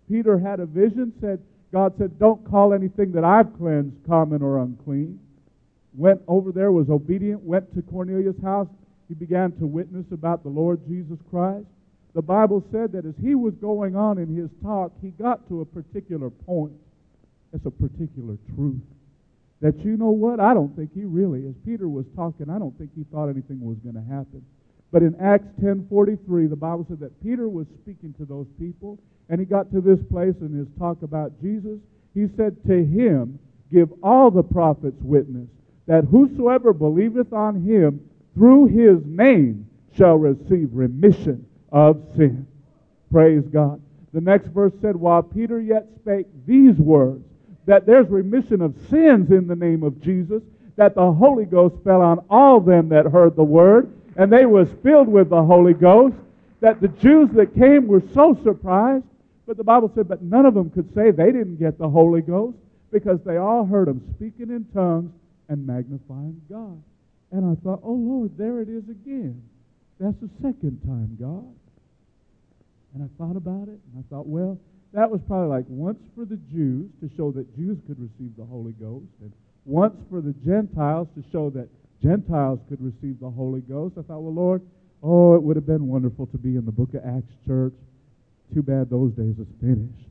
Peter 0.09 0.39
had 0.39 0.61
a 0.61 0.67
vision, 0.67 1.13
said, 1.21 1.41
God 1.73 1.95
said, 1.99 2.19
Don't 2.19 2.49
call 2.49 2.75
anything 2.75 3.13
that 3.13 3.25
I've 3.25 3.57
cleansed 3.57 3.97
common 4.07 4.43
or 4.43 4.63
unclean. 4.63 5.19
Went 5.95 6.21
over 6.29 6.53
there, 6.53 6.71
was 6.71 6.91
obedient, 6.91 7.43
went 7.43 7.75
to 7.75 7.83
Cornelius' 7.83 8.41
house. 8.43 8.69
He 9.09 9.15
began 9.15 9.53
to 9.53 9.67
witness 9.67 10.07
about 10.13 10.43
the 10.43 10.49
Lord 10.49 10.81
Jesus 10.87 11.19
Christ. 11.31 11.67
The 12.15 12.23
Bible 12.23 12.63
said 12.71 12.93
that 12.93 13.07
as 13.07 13.15
he 13.23 13.35
was 13.35 13.55
going 13.55 13.97
on 13.97 14.19
in 14.19 14.35
his 14.35 14.51
talk, 14.63 14.93
he 15.01 15.11
got 15.11 15.49
to 15.49 15.63
a 15.63 15.65
particular 15.65 16.29
point. 16.29 16.73
It's 17.53 17.67
a 17.67 17.71
particular 17.71 18.39
truth. 18.55 18.81
That 19.61 19.85
you 19.85 19.97
know 19.97 20.11
what? 20.11 20.41
I 20.41 20.55
don't 20.55 20.75
think 20.75 20.93
he 20.93 21.05
really, 21.05 21.47
as 21.47 21.55
Peter 21.65 21.89
was 21.89 22.07
talking, 22.17 22.51
I 22.51 22.59
don't 22.59 22.77
think 22.79 22.91
he 22.97 23.05
thought 23.05 23.29
anything 23.29 23.61
was 23.61 23.79
going 23.79 23.95
to 23.95 24.03
happen. 24.03 24.45
But 24.91 25.03
in 25.03 25.15
Acts 25.21 25.49
10:43, 25.61 26.49
the 26.49 26.57
Bible 26.57 26.85
said 26.89 27.01
that 27.01 27.23
Peter 27.23 27.49
was 27.49 27.67
speaking 27.83 28.13
to 28.15 28.25
those 28.25 28.47
people, 28.59 28.99
and 29.29 29.39
he 29.39 29.47
got 29.47 29.71
to 29.73 29.81
this 29.81 30.03
place 30.11 30.35
in 30.41 30.53
his 30.53 30.69
talk 30.79 31.03
about 31.03 31.41
Jesus. 31.41 31.79
He 32.13 32.29
said, 32.37 32.57
"To 32.67 32.85
him 32.85 33.39
give 33.71 33.93
all 34.03 34.31
the 34.31 34.43
prophets 34.43 35.01
witness 35.03 35.49
that 35.87 36.05
whosoever 36.05 36.73
believeth 36.73 37.33
on 37.33 37.63
him 37.63 38.01
through 38.35 38.67
his 38.67 39.05
name 39.07 39.67
shall 39.93 40.17
receive 40.17 40.75
remission 40.75 41.47
of 41.71 42.03
sin." 42.17 42.47
Praise 43.11 43.47
God. 43.49 43.81
The 44.13 44.21
next 44.21 44.49
verse 44.49 44.75
said, 44.81 44.97
"While 44.97 45.23
Peter 45.23 45.61
yet 45.61 45.89
spake 46.01 46.27
these 46.47 46.79
words, 46.79 47.25
that 47.67 47.87
there's 47.87 48.09
remission 48.09 48.61
of 48.61 48.75
sins 48.91 49.31
in 49.31 49.47
the 49.47 49.57
name 49.57 49.83
of 49.83 50.01
Jesus, 50.01 50.43
that 50.77 50.95
the 50.95 51.13
Holy 51.13 51.45
Ghost 51.45 51.77
fell 51.85 52.01
on 52.01 52.25
all 52.31 52.61
them 52.61 52.89
that 52.91 53.07
heard 53.07 53.37
the 53.37 53.45
word." 53.45 53.93
and 54.17 54.33
they 54.33 54.47
was 54.47 54.69
filled 54.83 55.09
with 55.09 55.31
the 55.31 55.43
Holy 55.43 55.75
Ghost 55.75 56.17
that 56.61 56.81
the 56.81 56.89
Jews 56.89 57.31
that 57.33 57.55
came 57.55 57.87
were 57.87 58.03
so 58.15 58.39
surprised. 58.43 59.05
But 59.47 59.57
the 59.57 59.65
Bible 59.65 59.91
said, 59.95 60.09
but 60.09 60.23
none 60.23 60.47
of 60.47 60.55
them 60.55 60.71
could 60.71 60.95
say 60.95 61.11
they 61.11 61.33
didn't 61.33 61.57
get 61.57 61.79
the 61.79 61.89
Holy 61.89 62.23
Ghost 62.23 62.57
because 62.93 63.19
they 63.25 63.39
all 63.39 63.65
heard 63.65 63.89
them 63.89 64.03
speaking 64.17 64.51
in 64.51 64.67
tongues 64.73 65.11
and 65.49 65.67
magnifying 65.67 66.41
God. 66.49 66.81
And 67.33 67.51
I 67.51 67.61
thought, 67.63 67.81
oh 67.83 67.95
Lord, 67.95 68.37
there 68.37 68.61
it 68.61 68.69
is 68.69 68.85
again. 68.89 69.43
That's 69.99 70.17
the 70.21 70.31
second 70.41 70.81
time, 70.87 71.17
God. 71.19 71.49
And 72.95 73.03
I 73.03 73.09
thought 73.19 73.37
about 73.37 73.69
it, 73.69 73.81
and 73.81 73.99
I 73.99 74.03
thought, 74.11 74.27
well, 74.27 74.59
that 74.93 75.11
was 75.11 75.21
probably 75.27 75.49
like 75.49 75.65
once 75.69 75.99
for 76.15 76.25
the 76.25 76.39
Jews 76.53 76.91
to 77.01 77.11
show 77.17 77.33
that 77.33 77.55
Jews 77.57 77.79
could 77.87 77.99
receive 77.99 78.37
the 78.37 78.45
Holy 78.45 78.73
Ghost, 78.73 79.07
and 79.21 79.33
once 79.65 79.97
for 80.11 80.21
the 80.21 80.35
Gentiles 80.45 81.09
to 81.17 81.25
show 81.31 81.51
that 81.51 81.69
Gentiles 82.03 82.59
could 82.69 82.83
receive 82.83 83.21
the 83.21 83.31
Holy 83.31 83.61
Ghost. 83.61 83.95
I 83.97 84.03
thought, 84.03 84.21
well, 84.21 84.35
Lord, 84.35 84.63
oh, 85.03 85.35
it 85.35 85.43
would 85.43 85.57
have 85.57 85.67
been 85.67 85.87
wonderful 85.87 86.27
to 86.27 86.39
be 86.39 86.57
in 86.57 86.67
the 86.67 86.73
book 86.73 86.95
of 86.95 87.05
Acts 87.05 87.33
church. 87.47 87.75
Too 88.53 88.63
bad 88.63 88.91
those 88.91 89.13
days 89.13 89.39
is 89.39 89.47
finished. 89.61 90.09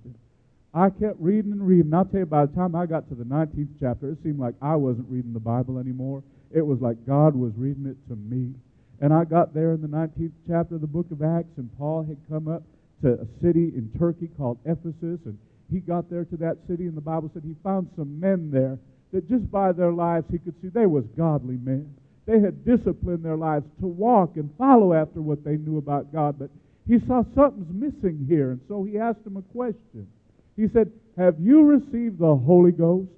I 0.74 0.90
kept 0.90 1.20
reading 1.20 1.52
and 1.52 1.68
reading. 1.68 1.94
I'll 1.94 2.06
tell 2.06 2.22
you, 2.22 2.26
by 2.26 2.46
the 2.46 2.56
time 2.56 2.76
I 2.76 2.86
got 2.86 3.10
to 3.10 3.16
the 3.16 3.26
19th 3.26 3.76
chapter, 3.80 4.10
it 4.10 4.20
seemed 4.24 4.40
like 4.40 4.56
I 4.62 4.76
wasn't 4.76 5.10
reading 5.10 5.34
the 5.34 5.40
Bible 5.40 5.78
anymore. 5.78 6.24
It 6.50 6.66
was 6.66 6.80
like 6.80 7.06
God 7.06 7.36
was 7.36 7.52
reading 7.58 7.86
it 7.86 7.98
to 8.10 8.16
me. 8.16 8.56
And 9.02 9.14
I 9.14 9.26
got 9.26 9.54
there 9.54 9.74
in 9.74 9.82
the 9.82 9.88
19th 9.88 10.32
chapter 10.48 10.76
of 10.76 10.82
the 10.82 10.88
book 10.88 11.12
of 11.12 11.22
Acts, 11.22 11.58
and 11.58 11.70
Paul 11.78 12.04
had 12.04 12.18
come 12.30 12.48
up 12.48 12.64
to 13.02 13.14
a 13.14 13.42
city 13.42 13.72
in 13.76 13.92
Turkey 13.98 14.30
called 14.38 14.60
Ephesus, 14.66 15.20
and 15.26 15.38
he 15.72 15.80
got 15.80 16.10
there 16.10 16.26
to 16.26 16.38
that 16.38 16.58
city, 16.68 16.86
and 16.86 16.96
the 16.96 17.02
Bible 17.02 17.32
said 17.34 17.44
he 17.44 17.56
found 17.64 17.90
some 17.96 18.20
men 18.20 18.52
there 18.52 18.78
that 19.14 19.30
just 19.30 19.50
by 19.52 19.72
their 19.72 19.92
lives 19.92 20.26
he 20.32 20.38
could 20.38 20.56
see 20.62 20.70
they 20.70 20.86
was 20.86 21.06
godly 21.18 21.58
men. 21.58 21.94
They 22.26 22.40
had 22.40 22.66
disciplined 22.66 23.26
their 23.26 23.36
lives 23.38 23.66
to 23.80 23.88
walk 23.88 24.36
and 24.36 24.50
follow 24.58 24.94
after 24.94 25.22
what 25.22 25.44
they 25.44 25.58
knew 25.58 25.78
about 25.78 26.14
God, 26.14 26.38
but 26.38 26.50
he 26.88 27.00
saw 27.08 27.24
something's 27.36 27.74
missing 27.74 28.26
here, 28.28 28.52
and 28.52 28.62
so 28.68 28.84
he 28.84 28.98
asked 28.98 29.24
them 29.24 29.38
a 29.38 29.42
question. 29.54 30.08
He 30.56 30.68
said, 30.74 30.92
Have 31.18 31.36
you 31.40 31.64
received 31.64 32.20
the 32.20 32.36
Holy 32.36 32.72
Ghost 32.72 33.10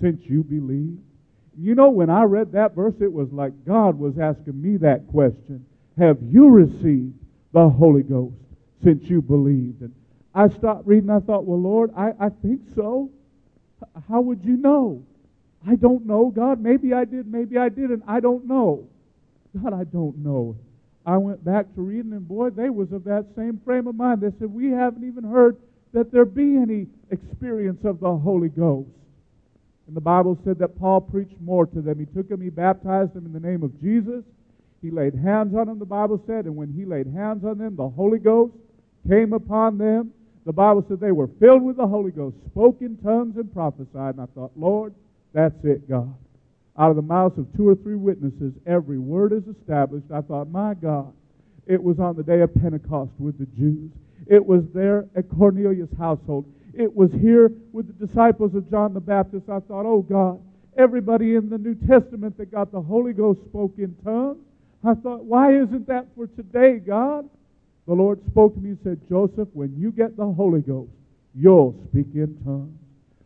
since 0.00 0.20
you 0.24 0.42
believe? 0.42 0.98
You 1.58 1.74
know, 1.74 1.90
when 1.90 2.10
I 2.10 2.24
read 2.24 2.52
that 2.52 2.74
verse, 2.74 2.94
it 3.00 3.12
was 3.12 3.28
like 3.32 3.52
God 3.66 3.98
was 3.98 4.18
asking 4.18 4.60
me 4.60 4.78
that 4.78 5.06
question. 5.08 5.64
Have 5.98 6.18
you 6.22 6.48
received 6.48 7.14
the 7.52 7.68
Holy 7.68 8.02
Ghost 8.02 8.34
since 8.82 9.08
you 9.08 9.22
believed? 9.22 9.82
And 9.82 9.94
I 10.34 10.48
stopped 10.48 10.86
reading. 10.86 11.10
I 11.10 11.20
thought, 11.20 11.44
well, 11.44 11.60
Lord, 11.60 11.90
I, 11.96 12.12
I 12.18 12.28
think 12.28 12.62
so. 12.74 13.10
How 14.08 14.20
would 14.20 14.44
you 14.44 14.56
know? 14.56 15.04
I 15.66 15.74
don't 15.76 16.06
know, 16.06 16.30
God. 16.30 16.60
Maybe 16.60 16.94
I 16.94 17.04
did, 17.04 17.26
maybe 17.26 17.58
I 17.58 17.68
didn't. 17.68 18.02
I 18.06 18.20
don't 18.20 18.46
know. 18.46 18.88
God, 19.62 19.74
I 19.74 19.84
don't 19.84 20.16
know. 20.18 20.56
I 21.04 21.16
went 21.16 21.44
back 21.44 21.74
to 21.74 21.80
reading, 21.80 22.12
and 22.12 22.26
boy, 22.26 22.50
they 22.50 22.70
was 22.70 22.92
of 22.92 23.04
that 23.04 23.26
same 23.36 23.60
frame 23.64 23.86
of 23.86 23.94
mind. 23.94 24.20
They 24.20 24.30
said, 24.38 24.52
We 24.52 24.70
haven't 24.70 25.06
even 25.06 25.24
heard 25.24 25.56
that 25.92 26.12
there 26.12 26.24
be 26.24 26.56
any 26.56 26.86
experience 27.10 27.84
of 27.84 28.00
the 28.00 28.14
Holy 28.14 28.48
Ghost. 28.48 28.90
And 29.86 29.96
the 29.96 30.00
Bible 30.00 30.38
said 30.44 30.58
that 30.60 30.78
Paul 30.78 31.00
preached 31.00 31.40
more 31.40 31.66
to 31.66 31.80
them. 31.80 31.98
He 31.98 32.06
took 32.06 32.28
them, 32.28 32.40
he 32.40 32.50
baptized 32.50 33.14
them 33.14 33.26
in 33.26 33.32
the 33.32 33.40
name 33.40 33.62
of 33.62 33.80
Jesus. 33.80 34.22
He 34.80 34.90
laid 34.90 35.14
hands 35.14 35.54
on 35.54 35.66
them, 35.66 35.78
the 35.78 35.84
Bible 35.84 36.22
said, 36.26 36.44
and 36.46 36.56
when 36.56 36.72
he 36.72 36.84
laid 36.84 37.06
hands 37.06 37.44
on 37.44 37.58
them, 37.58 37.76
the 37.76 37.88
Holy 37.88 38.18
Ghost 38.18 38.54
came 39.08 39.32
upon 39.32 39.78
them. 39.78 40.12
The 40.46 40.52
Bible 40.52 40.84
said 40.88 41.00
they 41.00 41.12
were 41.12 41.28
filled 41.38 41.62
with 41.62 41.76
the 41.76 41.86
Holy 41.86 42.10
Ghost, 42.10 42.36
spoke 42.46 42.80
in 42.80 42.96
tongues, 42.98 43.36
and 43.36 43.52
prophesied. 43.52 44.14
And 44.14 44.22
I 44.22 44.26
thought, 44.34 44.52
Lord, 44.56 44.94
that's 45.32 45.64
it, 45.64 45.88
God. 45.88 46.14
Out 46.78 46.90
of 46.90 46.96
the 46.96 47.02
mouths 47.02 47.38
of 47.38 47.46
two 47.56 47.68
or 47.68 47.74
three 47.74 47.96
witnesses, 47.96 48.54
every 48.66 48.98
word 48.98 49.32
is 49.32 49.46
established. 49.46 50.06
I 50.12 50.22
thought, 50.22 50.50
my 50.50 50.74
God, 50.74 51.12
it 51.66 51.82
was 51.82 51.98
on 52.00 52.16
the 52.16 52.22
day 52.22 52.40
of 52.40 52.54
Pentecost 52.54 53.12
with 53.18 53.38
the 53.38 53.46
Jews. 53.46 53.90
It 54.26 54.44
was 54.44 54.64
there 54.72 55.06
at 55.14 55.28
Cornelius' 55.28 55.90
household. 55.98 56.46
It 56.72 56.94
was 56.94 57.12
here 57.12 57.52
with 57.72 57.86
the 57.86 58.06
disciples 58.06 58.54
of 58.54 58.70
John 58.70 58.94
the 58.94 59.00
Baptist. 59.00 59.48
I 59.48 59.60
thought, 59.60 59.84
oh 59.86 60.02
God, 60.02 60.40
everybody 60.78 61.34
in 61.34 61.50
the 61.50 61.58
New 61.58 61.74
Testament 61.74 62.38
that 62.38 62.50
got 62.50 62.72
the 62.72 62.80
Holy 62.80 63.12
Ghost 63.12 63.40
spoke 63.48 63.74
in 63.78 63.94
tongues. 64.04 64.38
I 64.82 64.94
thought, 64.94 65.24
why 65.24 65.54
isn't 65.54 65.86
that 65.88 66.06
for 66.16 66.26
today, 66.28 66.78
God? 66.78 67.28
The 67.86 67.94
Lord 67.94 68.20
spoke 68.30 68.54
to 68.54 68.60
me 68.60 68.70
and 68.70 68.78
said, 68.84 69.00
Joseph, 69.08 69.48
when 69.52 69.74
you 69.76 69.90
get 69.90 70.16
the 70.16 70.26
Holy 70.26 70.60
Ghost, 70.60 70.90
you'll 71.34 71.74
speak 71.88 72.06
in 72.14 72.36
tongues. 72.44 72.78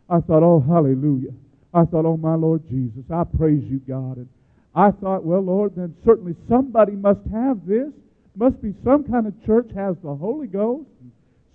I 0.09 0.20
thought, 0.20 0.42
oh, 0.42 0.64
hallelujah. 0.66 1.32
I 1.72 1.84
thought, 1.84 2.05
oh, 2.05 2.16
my 2.16 2.34
Lord 2.34 2.66
Jesus, 2.68 3.05
I 3.12 3.24
praise 3.24 3.64
you, 3.64 3.80
God. 3.80 4.18
And 4.18 4.28
I 4.74 4.90
thought, 4.90 5.24
well, 5.24 5.40
Lord, 5.40 5.74
then 5.76 5.94
certainly 6.05 6.34
somebody 6.48 6.92
must 6.92 7.20
have 7.32 7.66
this. 7.66 7.90
Must 8.36 8.61
be 8.61 8.74
some 8.84 9.05
kind 9.05 9.26
of 9.26 9.46
church 9.46 9.70
has 9.76 9.96
the 10.02 10.14
Holy 10.14 10.46
Ghost. 10.46 10.88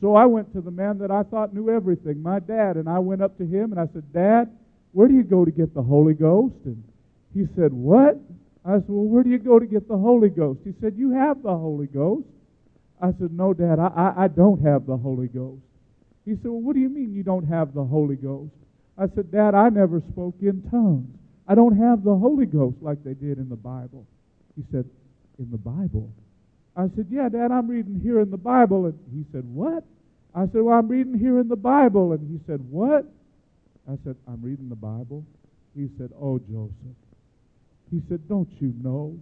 So 0.02 0.16
I 0.16 0.26
went 0.26 0.54
to 0.54 0.62
the 0.62 0.72
man 0.72 0.98
that 1.00 1.12
I 1.12 1.24
thought 1.24 1.54
knew 1.54 1.70
everything, 1.70 2.22
my 2.22 2.40
dad, 2.40 2.78
and 2.78 2.88
I 2.88 3.00
went 3.00 3.22
up 3.22 3.38
to 3.38 3.46
him 3.46 3.72
and 3.72 3.80
I 3.80 3.88
said, 3.94 4.14
Dad, 4.14 4.50
where 4.94 5.08
do 5.08 5.14
you 5.14 5.24
go 5.24 5.44
to 5.44 5.52
get 5.52 5.74
the 5.74 5.84
Holy 5.84 6.14
Ghost? 6.14 6.56
And 6.66 6.82
he 7.34 7.48
said, 7.56 7.74
What? 7.74 8.18
I 8.66 8.76
said, 8.76 8.86
Well, 8.88 9.06
where 9.06 9.24
do 9.24 9.30
you 9.30 9.40
go 9.40 9.60
to 9.60 9.66
get 9.66 9.88
the 9.88 9.98
Holy 9.98 10.30
Ghost? 10.30 10.62
He 10.64 10.74
said, 10.80 10.94
You 10.96 11.12
have 11.12 11.44
the 11.44 11.56
Holy 11.56 11.88
Ghost. 11.88 12.26
I 13.02 13.08
said, 13.20 13.32
No, 13.32 13.54
Dad, 13.54 13.80
I, 13.80 13.88
I, 13.88 14.24
I 14.24 14.28
don't 14.28 14.62
have 14.62 14.86
the 14.86 14.98
Holy 14.98 15.28
Ghost. 15.28 15.62
He 16.26 16.32
said, 16.32 16.46
Well, 16.46 16.62
what 16.62 16.74
do 16.74 16.80
you 16.80 16.90
mean 16.90 17.14
you 17.14 17.24
don't 17.24 17.46
have 17.46 17.74
the 17.74 17.84
Holy 17.84 18.16
Ghost? 18.16 18.52
I 18.98 19.08
said, 19.16 19.32
Dad, 19.32 19.56
I 19.56 19.70
never 19.70 20.02
spoke 20.12 20.36
in 20.42 20.62
tongues. 20.70 21.08
I 21.48 21.56
don't 21.56 21.78
have 21.78 22.04
the 22.04 22.16
Holy 22.16 22.46
Ghost 22.46 22.78
like 22.82 23.04
they 23.04 23.14
did 23.14 23.38
in 23.38 23.50
the 23.50 23.56
Bible. 23.56 24.06
He 24.56 24.64
said, 24.72 24.86
In 25.40 25.50
the 25.50 25.58
Bible? 25.58 26.12
I 26.76 26.84
said, 26.96 27.08
Yeah, 27.10 27.30
Dad, 27.30 27.52
I'm 27.52 27.68
reading 27.68 28.00
here 28.04 28.20
in 28.20 28.30
the 28.30 28.38
Bible. 28.38 28.86
And 28.86 29.00
he 29.12 29.26
said, 29.32 29.46
What? 29.46 29.84
I 30.36 30.42
said, 30.52 30.62
Well, 30.62 30.78
I'm 30.78 30.88
reading 30.88 31.18
here 31.18 31.40
in 31.40 31.48
the 31.48 31.56
Bible. 31.56 32.12
And 32.14 32.30
he 32.30 32.40
said, 32.46 32.60
What? 32.70 33.06
I 33.90 33.98
said, 34.04 34.18
I'm 34.28 34.42
reading 34.42 34.70
the 34.70 34.76
Bible. 34.76 35.26
He 35.76 35.90
said, 35.98 36.12
Oh, 36.20 36.38
Joseph. 36.38 37.00
He 37.90 38.02
said, 38.10 38.28
Don't 38.28 38.50
you 38.60 38.74
know? 38.84 39.18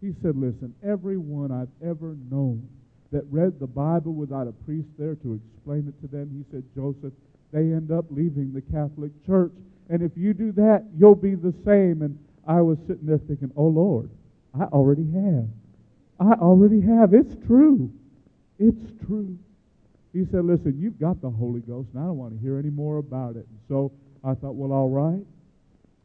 He 0.00 0.12
said, 0.22 0.36
Listen, 0.36 0.74
everyone 0.84 1.52
I've 1.52 1.88
ever 1.88 2.16
known 2.30 2.68
that 3.14 3.24
read 3.30 3.60
the 3.60 3.66
Bible 3.66 4.12
without 4.12 4.48
a 4.48 4.52
priest 4.66 4.88
there 4.98 5.14
to 5.14 5.40
explain 5.40 5.86
it 5.86 5.94
to 6.02 6.08
them, 6.08 6.28
he 6.34 6.44
said, 6.50 6.64
Joseph, 6.74 7.12
they 7.52 7.60
end 7.60 7.92
up 7.92 8.04
leaving 8.10 8.52
the 8.52 8.60
Catholic 8.60 9.12
Church. 9.24 9.52
And 9.88 10.02
if 10.02 10.10
you 10.16 10.34
do 10.34 10.50
that, 10.52 10.84
you'll 10.98 11.14
be 11.14 11.36
the 11.36 11.54
same. 11.64 12.02
And 12.02 12.18
I 12.46 12.60
was 12.60 12.76
sitting 12.88 13.06
there 13.06 13.18
thinking, 13.18 13.52
Oh, 13.56 13.66
Lord, 13.66 14.10
I 14.52 14.64
already 14.64 15.06
have. 15.12 15.46
I 16.18 16.32
already 16.42 16.80
have. 16.80 17.14
It's 17.14 17.36
true. 17.46 17.92
It's 18.58 18.90
true. 19.06 19.38
He 20.12 20.24
said, 20.32 20.44
Listen, 20.44 20.76
you've 20.76 20.98
got 20.98 21.22
the 21.22 21.30
Holy 21.30 21.60
Ghost, 21.60 21.90
and 21.94 22.02
I 22.02 22.06
don't 22.06 22.18
want 22.18 22.34
to 22.34 22.40
hear 22.40 22.58
any 22.58 22.70
more 22.70 22.98
about 22.98 23.36
it. 23.36 23.46
And 23.46 23.58
so 23.68 23.92
I 24.24 24.34
thought, 24.34 24.56
Well, 24.56 24.72
all 24.72 24.90
right. 24.90 25.24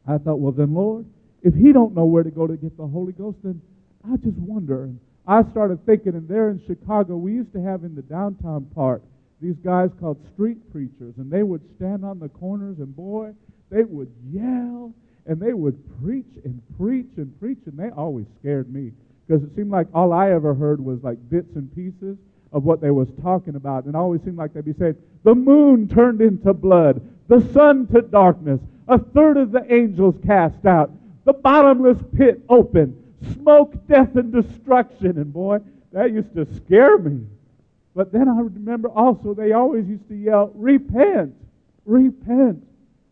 I 0.06 0.18
thought, 0.18 0.38
Well, 0.38 0.52
then, 0.52 0.74
Lord, 0.74 1.06
if 1.42 1.54
he 1.54 1.72
don't 1.72 1.92
know 1.92 2.04
where 2.04 2.22
to 2.22 2.30
go 2.30 2.46
to 2.46 2.56
get 2.56 2.76
the 2.76 2.86
Holy 2.86 3.12
Ghost, 3.12 3.38
then 3.42 3.60
I 4.06 4.16
just 4.16 4.38
wonder. 4.38 4.84
And 4.84 5.00
I 5.30 5.44
started 5.52 5.86
thinking, 5.86 6.16
and 6.16 6.26
there 6.26 6.50
in 6.50 6.60
Chicago, 6.66 7.16
we 7.16 7.34
used 7.34 7.52
to 7.52 7.62
have 7.62 7.84
in 7.84 7.94
the 7.94 8.02
downtown 8.02 8.64
part 8.74 9.00
these 9.40 9.54
guys 9.62 9.90
called 10.00 10.18
street 10.34 10.58
preachers, 10.72 11.14
and 11.18 11.30
they 11.30 11.44
would 11.44 11.62
stand 11.76 12.04
on 12.04 12.18
the 12.18 12.28
corners, 12.30 12.78
and 12.80 12.94
boy, 12.96 13.32
they 13.70 13.84
would 13.84 14.12
yell, 14.28 14.92
and 15.26 15.40
they 15.40 15.52
would 15.52 15.78
preach 16.02 16.26
and 16.44 16.60
preach 16.76 17.06
and 17.16 17.38
preach, 17.38 17.60
and 17.66 17.78
they 17.78 17.90
always 17.90 18.26
scared 18.40 18.74
me 18.74 18.90
because 19.24 19.44
it 19.44 19.54
seemed 19.54 19.70
like 19.70 19.86
all 19.94 20.12
I 20.12 20.32
ever 20.32 20.52
heard 20.52 20.84
was 20.84 21.00
like 21.04 21.16
bits 21.30 21.54
and 21.54 21.72
pieces 21.76 22.18
of 22.52 22.64
what 22.64 22.80
they 22.80 22.90
was 22.90 23.06
talking 23.22 23.54
about, 23.54 23.84
and 23.84 23.94
it 23.94 23.96
always 23.96 24.20
seemed 24.22 24.36
like 24.36 24.52
they'd 24.52 24.64
be 24.64 24.72
saying, 24.72 24.96
"The 25.22 25.36
moon 25.36 25.86
turned 25.86 26.20
into 26.20 26.52
blood, 26.52 27.00
the 27.28 27.40
sun 27.52 27.86
to 27.94 28.02
darkness, 28.02 28.60
a 28.88 28.98
third 28.98 29.36
of 29.36 29.52
the 29.52 29.72
angels 29.72 30.16
cast 30.26 30.66
out, 30.66 30.90
the 31.24 31.34
bottomless 31.34 32.02
pit 32.16 32.42
open, 32.48 32.96
smoke, 33.34 33.86
death, 33.86 34.14
and 34.16 34.32
destruction." 34.32 35.18
And 35.18 35.32
boy, 35.32 35.58
that 35.92 36.12
used 36.12 36.34
to 36.34 36.46
scare 36.56 36.98
me. 36.98 37.26
But 37.94 38.12
then 38.12 38.28
I 38.28 38.40
remember 38.40 38.88
also 38.88 39.34
they 39.34 39.52
always 39.52 39.86
used 39.86 40.08
to 40.08 40.14
yell, 40.14 40.52
Repent, 40.54 41.34
repent. 41.84 42.64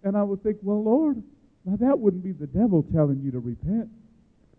And 0.05 0.17
I 0.17 0.23
would 0.23 0.43
think, 0.43 0.59
Well, 0.63 0.83
Lord, 0.83 1.23
now 1.65 1.77
that 1.87 1.99
wouldn't 1.99 2.23
be 2.23 2.33
the 2.33 2.47
devil 2.47 2.85
telling 2.95 3.21
you 3.23 3.31
to 3.33 3.41
repent. 3.41 3.91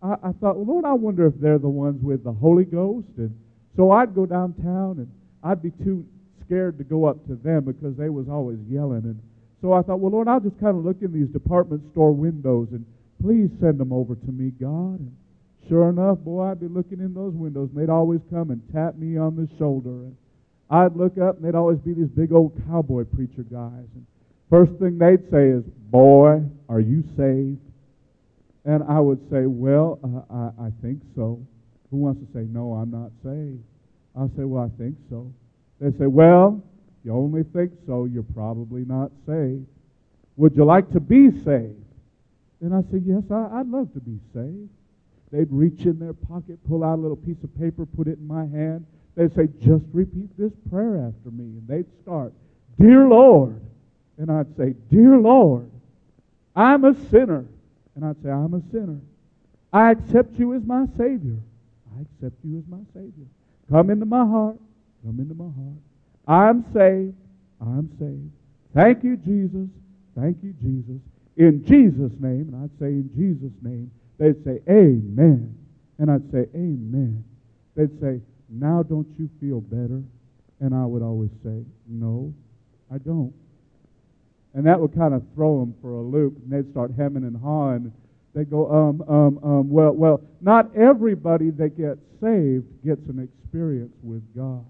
I, 0.02 0.14
I 0.22 0.32
thought, 0.32 0.56
well, 0.56 0.66
Lord, 0.66 0.84
I 0.84 0.92
wonder 0.92 1.26
if 1.26 1.34
they're 1.40 1.58
the 1.58 1.68
ones 1.68 2.02
with 2.02 2.24
the 2.24 2.32
Holy 2.32 2.64
Ghost. 2.64 3.08
And 3.16 3.36
so 3.76 3.90
I'd 3.90 4.14
go 4.14 4.26
downtown 4.26 4.98
and 4.98 5.10
I'd 5.42 5.62
be 5.62 5.70
too 5.82 6.06
scared 6.44 6.78
to 6.78 6.84
go 6.84 7.04
up 7.04 7.26
to 7.26 7.34
them 7.36 7.64
because 7.64 7.96
they 7.96 8.08
was 8.08 8.28
always 8.28 8.58
yelling. 8.68 9.02
And 9.04 9.20
so 9.60 9.72
I 9.72 9.82
thought, 9.82 10.00
well, 10.00 10.12
Lord, 10.12 10.28
I'll 10.28 10.40
just 10.40 10.58
kind 10.60 10.76
of 10.76 10.84
look 10.84 11.02
in 11.02 11.12
these 11.12 11.28
department 11.28 11.82
store 11.92 12.12
windows 12.12 12.68
and 12.72 12.84
please 13.22 13.50
send 13.60 13.78
them 13.78 13.92
over 13.92 14.14
to 14.14 14.32
me, 14.32 14.50
God. 14.50 15.00
And 15.00 15.14
Sure 15.68 15.88
enough, 15.90 16.18
boy, 16.18 16.50
I'd 16.50 16.60
be 16.60 16.66
looking 16.66 17.00
in 17.00 17.14
those 17.14 17.34
windows, 17.34 17.70
and 17.72 17.80
they'd 17.80 17.92
always 17.92 18.20
come 18.30 18.50
and 18.50 18.60
tap 18.72 18.96
me 18.96 19.16
on 19.16 19.36
the 19.36 19.48
shoulder. 19.56 19.90
And 19.90 20.16
I'd 20.70 20.96
look 20.96 21.18
up, 21.18 21.36
and 21.36 21.44
they'd 21.44 21.54
always 21.54 21.78
be 21.78 21.92
these 21.92 22.08
big 22.08 22.32
old 22.32 22.60
cowboy 22.66 23.04
preacher 23.04 23.42
guys. 23.42 23.86
And 23.94 24.06
first 24.48 24.72
thing 24.80 24.98
they'd 24.98 25.30
say 25.30 25.48
is, 25.48 25.64
Boy, 25.90 26.42
are 26.68 26.80
you 26.80 27.02
saved? 27.16 27.58
And 28.64 28.82
I 28.88 29.00
would 29.00 29.20
say, 29.30 29.46
Well, 29.46 29.98
uh, 30.04 30.34
I, 30.62 30.66
I 30.66 30.70
think 30.82 31.02
so. 31.14 31.44
Who 31.90 31.98
wants 31.98 32.20
to 32.20 32.32
say, 32.32 32.46
No, 32.50 32.74
I'm 32.74 32.90
not 32.90 33.10
saved? 33.24 33.62
I'll 34.16 34.30
say, 34.36 34.44
Well, 34.44 34.64
I 34.64 34.78
think 34.78 34.96
so. 35.08 35.32
They 35.80 35.90
say, 35.98 36.06
Well, 36.06 36.62
you 37.04 37.12
only 37.12 37.42
think 37.42 37.72
so, 37.86 38.04
you're 38.04 38.22
probably 38.22 38.84
not 38.84 39.10
saved. 39.26 39.66
Would 40.36 40.56
you 40.56 40.64
like 40.64 40.90
to 40.92 41.00
be 41.00 41.30
saved? 41.30 41.84
And 42.60 42.74
I 42.74 42.82
said, 42.90 43.02
Yes, 43.04 43.22
I, 43.30 43.60
I'd 43.60 43.68
love 43.68 43.92
to 43.94 44.00
be 44.00 44.18
saved. 44.34 44.68
They'd 45.32 45.50
reach 45.50 45.84
in 45.86 45.98
their 45.98 46.12
pocket, 46.12 46.58
pull 46.68 46.82
out 46.82 46.98
a 46.98 47.02
little 47.02 47.16
piece 47.16 47.42
of 47.44 47.56
paper, 47.58 47.86
put 47.86 48.08
it 48.08 48.18
in 48.18 48.26
my 48.26 48.46
hand. 48.46 48.86
They'd 49.14 49.34
say, 49.34 49.48
Just 49.60 49.84
repeat 49.92 50.36
this 50.36 50.52
prayer 50.70 50.96
after 50.96 51.30
me. 51.30 51.44
And 51.44 51.68
they'd 51.68 51.86
start, 52.02 52.32
Dear 52.78 53.06
Lord. 53.06 53.60
And 54.18 54.30
I'd 54.30 54.54
say, 54.56 54.74
Dear 54.90 55.18
Lord, 55.18 55.70
I'm 56.54 56.84
a 56.84 56.94
sinner. 57.10 57.46
And 57.94 58.04
I'd 58.04 58.22
say, 58.22 58.30
I'm 58.30 58.54
a 58.54 58.62
sinner. 58.72 59.00
I 59.72 59.92
accept 59.92 60.38
you 60.38 60.54
as 60.54 60.64
my 60.64 60.86
Savior. 60.98 61.38
I 61.96 62.02
accept 62.02 62.36
you 62.44 62.58
as 62.58 62.64
my 62.68 62.82
Savior. 62.92 63.26
Come 63.70 63.90
into 63.90 64.06
my 64.06 64.24
heart. 64.26 64.56
Come 65.04 65.20
into 65.20 65.34
my 65.34 65.44
heart. 65.44 65.78
I'm 66.26 66.64
saved. 66.72 67.14
I'm 67.60 67.90
saved. 67.98 68.30
Thank 68.74 69.04
you, 69.04 69.16
Jesus. 69.16 69.68
Thank 70.18 70.38
you, 70.42 70.54
Jesus. 70.60 71.00
In 71.36 71.64
Jesus' 71.64 72.12
name, 72.20 72.52
and 72.52 72.64
I'd 72.64 72.78
say 72.78 72.86
in 72.88 73.10
Jesus' 73.14 73.56
name, 73.62 73.90
They'd 74.20 74.44
say, 74.44 74.60
Amen. 74.68 75.56
And 75.98 76.10
I'd 76.10 76.30
say, 76.30 76.46
Amen. 76.54 77.24
They'd 77.74 77.98
say, 78.00 78.20
Now 78.50 78.82
don't 78.82 79.08
you 79.18 79.30
feel 79.40 79.62
better? 79.62 80.02
And 80.60 80.74
I 80.74 80.84
would 80.84 81.02
always 81.02 81.30
say, 81.42 81.64
No, 81.88 82.34
I 82.92 82.98
don't. 82.98 83.32
And 84.52 84.66
that 84.66 84.78
would 84.78 84.94
kind 84.94 85.14
of 85.14 85.22
throw 85.34 85.60
them 85.60 85.74
for 85.80 85.92
a 85.92 86.02
loop. 86.02 86.36
And 86.36 86.52
they'd 86.52 86.70
start 86.70 86.92
hemming 86.96 87.24
and 87.24 87.36
hawing. 87.36 87.92
They'd 88.34 88.50
go, 88.50 88.70
um, 88.70 89.02
um, 89.08 89.40
um, 89.42 89.70
well, 89.70 89.92
well, 89.92 90.20
not 90.40 90.76
everybody 90.76 91.50
that 91.50 91.78
gets 91.78 92.00
saved 92.20 92.66
gets 92.84 93.00
an 93.08 93.26
experience 93.26 93.94
with 94.02 94.22
God. 94.36 94.64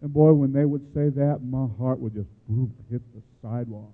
And 0.00 0.12
boy, 0.12 0.32
when 0.32 0.52
they 0.52 0.64
would 0.64 0.82
say 0.94 1.08
that, 1.10 1.40
my 1.44 1.66
heart 1.78 1.98
would 1.98 2.14
just 2.14 2.28
boom, 2.48 2.72
hit 2.90 3.02
the 3.14 3.20
sidewalk. 3.42 3.92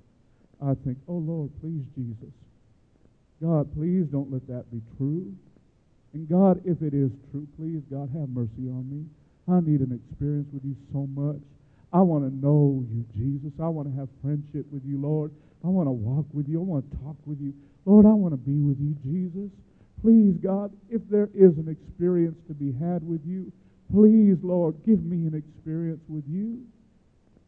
I'd 0.62 0.82
think, 0.84 0.98
oh 1.08 1.16
Lord, 1.16 1.50
please, 1.60 1.82
Jesus, 1.96 2.32
God, 3.44 3.68
please 3.76 4.08
don't 4.08 4.32
let 4.32 4.46
that 4.48 4.64
be 4.72 4.80
true. 4.96 5.28
And 6.14 6.24
God, 6.28 6.64
if 6.64 6.80
it 6.80 6.94
is 6.96 7.12
true, 7.30 7.46
please, 7.60 7.82
God, 7.92 8.08
have 8.16 8.32
mercy 8.32 8.72
on 8.72 8.88
me. 8.88 9.04
I 9.44 9.60
need 9.60 9.84
an 9.84 9.92
experience 9.92 10.48
with 10.48 10.64
you 10.64 10.74
so 10.92 11.04
much. 11.12 11.42
I 11.92 12.00
want 12.00 12.24
to 12.24 12.32
know 12.32 12.80
you, 12.88 13.04
Jesus. 13.12 13.52
I 13.60 13.68
want 13.68 13.92
to 13.92 13.94
have 14.00 14.08
friendship 14.24 14.64
with 14.72 14.80
you, 14.86 14.96
Lord. 14.96 15.30
I 15.62 15.68
want 15.68 15.88
to 15.88 15.92
walk 15.92 16.24
with 16.32 16.48
you. 16.48 16.60
I 16.60 16.64
want 16.64 16.90
to 16.90 16.96
talk 17.04 17.16
with 17.26 17.38
you. 17.40 17.52
Lord, 17.84 18.06
I 18.06 18.16
want 18.16 18.32
to 18.32 18.40
be 18.40 18.56
with 18.64 18.80
you, 18.80 18.96
Jesus. 19.04 19.52
Please, 20.00 20.40
God, 20.40 20.72
if 20.88 21.02
there 21.10 21.28
is 21.34 21.52
an 21.60 21.68
experience 21.68 22.36
to 22.48 22.54
be 22.54 22.72
had 22.72 23.06
with 23.06 23.20
you, 23.26 23.52
please, 23.92 24.40
Lord, 24.42 24.76
give 24.86 25.04
me 25.04 25.28
an 25.28 25.36
experience 25.36 26.00
with 26.08 26.24
you. 26.28 26.64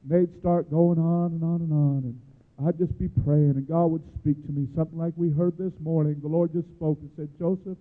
They'd 0.04 0.32
start 0.40 0.70
going 0.70 0.98
on 0.98 1.32
and 1.32 1.42
on 1.42 1.60
and 1.64 1.72
on. 1.72 2.00
And 2.04 2.20
I'd 2.64 2.78
just 2.78 2.98
be 2.98 3.08
praying 3.08 3.50
and 3.56 3.68
God 3.68 3.86
would 3.86 4.02
speak 4.20 4.44
to 4.46 4.52
me, 4.52 4.66
something 4.74 4.98
like 4.98 5.12
we 5.16 5.30
heard 5.30 5.58
this 5.58 5.72
morning. 5.80 6.16
The 6.22 6.28
Lord 6.28 6.52
just 6.52 6.68
spoke 6.76 6.98
and 7.00 7.10
said, 7.16 7.28
Joseph, 7.38 7.76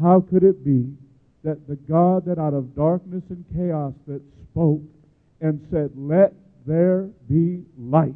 how 0.00 0.20
could 0.20 0.42
it 0.42 0.64
be 0.64 0.92
that 1.44 1.66
the 1.66 1.76
God 1.76 2.26
that 2.26 2.38
out 2.38 2.52
of 2.52 2.74
darkness 2.74 3.22
and 3.30 3.44
chaos 3.54 3.94
that 4.06 4.20
spoke 4.50 4.82
and 5.40 5.66
said, 5.70 5.90
Let 5.96 6.34
there 6.66 7.08
be 7.28 7.64
light, 7.78 8.14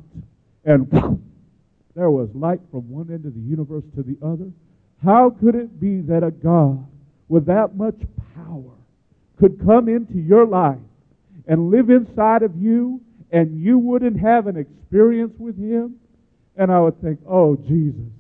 and 0.65 0.87
there 1.97 2.11
was 2.11 2.29
light 2.35 2.61
from 2.71 2.91
one 2.91 3.11
end 3.11 3.25
of 3.25 3.35
the 3.35 3.41
universe 3.41 3.85
to 3.97 4.03
the 4.03 4.19
other? 4.25 4.51
How 5.03 5.31
could 5.31 5.55
it 5.55 5.81
be 5.81 6.01
that 6.03 6.23
a 6.23 6.31
God 6.31 6.87
with 7.29 7.47
that 7.47 7.75
much 7.75 7.99
power 8.37 8.71
could 9.41 9.65
come 9.65 9.89
into 9.89 10.19
your 10.19 10.47
life, 10.47 10.79
and 11.47 11.71
live 11.71 11.91
inside 11.91 12.43
of 12.43 12.55
you 12.57 13.01
and 13.33 13.61
you 13.61 13.79
wouldn't 13.79 14.21
have 14.21 14.47
an 14.47 14.57
experience 14.57 15.33
with 15.39 15.59
Him? 15.59 15.97
And 16.57 16.71
I 16.71 16.81
would 16.81 17.01
think, 17.01 17.21
oh, 17.29 17.57
Jesus, 17.57 18.11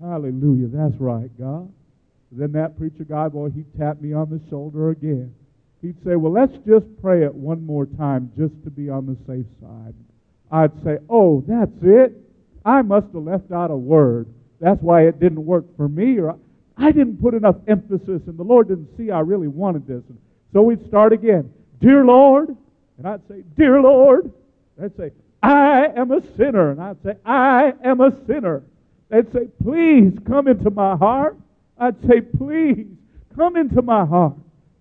hallelujah, 0.00 0.68
that's 0.68 1.00
right, 1.00 1.30
God. 1.38 1.72
Then 2.30 2.52
that 2.52 2.76
preacher 2.76 3.04
guy, 3.04 3.28
boy, 3.28 3.50
he'd 3.50 3.78
tap 3.78 4.00
me 4.00 4.12
on 4.12 4.28
the 4.28 4.40
shoulder 4.50 4.90
again. 4.90 5.34
He'd 5.80 5.96
say, 6.04 6.16
well, 6.16 6.32
let's 6.32 6.52
just 6.66 6.86
pray 7.00 7.24
it 7.24 7.34
one 7.34 7.64
more 7.64 7.86
time 7.86 8.30
just 8.36 8.52
to 8.64 8.70
be 8.70 8.90
on 8.90 9.06
the 9.06 9.16
safe 9.26 9.46
side. 9.62 9.94
I'd 10.50 10.84
say, 10.84 10.98
oh, 11.08 11.42
that's 11.46 11.70
it? 11.82 12.12
I 12.64 12.82
must 12.82 13.06
have 13.14 13.22
left 13.22 13.50
out 13.52 13.70
a 13.70 13.76
word. 13.76 14.26
That's 14.60 14.82
why 14.82 15.02
it 15.02 15.20
didn't 15.20 15.44
work 15.44 15.64
for 15.76 15.88
me, 15.88 16.18
or 16.18 16.36
I 16.76 16.92
didn't 16.92 17.22
put 17.22 17.34
enough 17.34 17.56
emphasis, 17.66 18.22
and 18.26 18.36
the 18.36 18.42
Lord 18.42 18.68
didn't 18.68 18.88
see 18.96 19.10
I 19.10 19.20
really 19.20 19.48
wanted 19.48 19.86
this. 19.86 20.02
And 20.08 20.18
so 20.52 20.62
we'd 20.62 20.86
start 20.88 21.12
again. 21.12 21.50
Dear 21.80 22.04
Lord, 22.04 22.54
and 22.98 23.06
I'd 23.06 23.26
say, 23.28 23.44
Dear 23.56 23.80
Lord. 23.80 24.32
They'd 24.76 24.96
say, 24.96 25.10
I 25.42 25.86
am 25.96 26.10
a 26.10 26.20
sinner. 26.36 26.70
And 26.70 26.80
I'd 26.80 27.02
say, 27.02 27.14
I 27.24 27.72
am 27.84 28.00
a 28.00 28.12
sinner. 28.26 28.62
They'd 29.08 29.32
say, 29.32 29.48
Please 29.62 30.12
come 30.26 30.48
into 30.48 30.70
my 30.70 30.96
heart. 30.96 31.36
I'd 31.78 32.00
say, 32.08 32.20
Please 32.20 32.86
come 33.36 33.56
into 33.56 33.82
my 33.82 34.04
heart. 34.04 34.34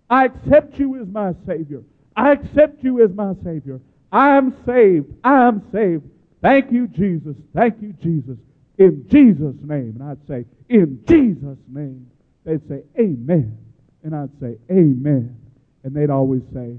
I 0.09 0.25
accept 0.25 0.79
you 0.79 0.99
as 1.01 1.07
my 1.07 1.33
Savior. 1.45 1.83
I 2.15 2.31
accept 2.31 2.83
you 2.83 3.03
as 3.03 3.11
my 3.13 3.33
Savior. 3.43 3.79
I'm 4.11 4.55
saved. 4.65 5.13
I'm 5.23 5.61
saved. 5.71 6.03
Thank 6.41 6.71
you, 6.71 6.87
Jesus. 6.87 7.35
Thank 7.53 7.81
you, 7.81 7.93
Jesus. 8.01 8.37
In 8.77 9.05
Jesus' 9.09 9.55
name. 9.61 9.97
And 9.99 10.03
I'd 10.03 10.27
say, 10.27 10.45
In 10.69 11.03
Jesus' 11.07 11.59
name. 11.67 12.09
They'd 12.43 12.67
say, 12.67 12.83
Amen. 12.99 13.57
And 14.03 14.15
I'd 14.15 14.39
say, 14.39 14.57
Amen. 14.71 15.37
And 15.83 15.95
they'd 15.95 16.09
always 16.09 16.41
say, 16.53 16.77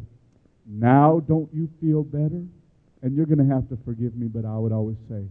Now 0.66 1.20
don't 1.26 1.49
you 1.53 1.68
feel 1.81 2.03
better? 2.03 2.43
And 3.03 3.16
you're 3.16 3.26
going 3.26 3.38
to 3.38 3.55
have 3.55 3.68
to 3.68 3.78
forgive 3.84 4.16
me, 4.16 4.26
but 4.26 4.44
I 4.44 4.57
would 4.57 4.72
always 4.72 4.96
say, 5.09 5.24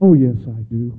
Oh, 0.00 0.14
yes, 0.14 0.36
I 0.46 0.60
do. 0.70 0.98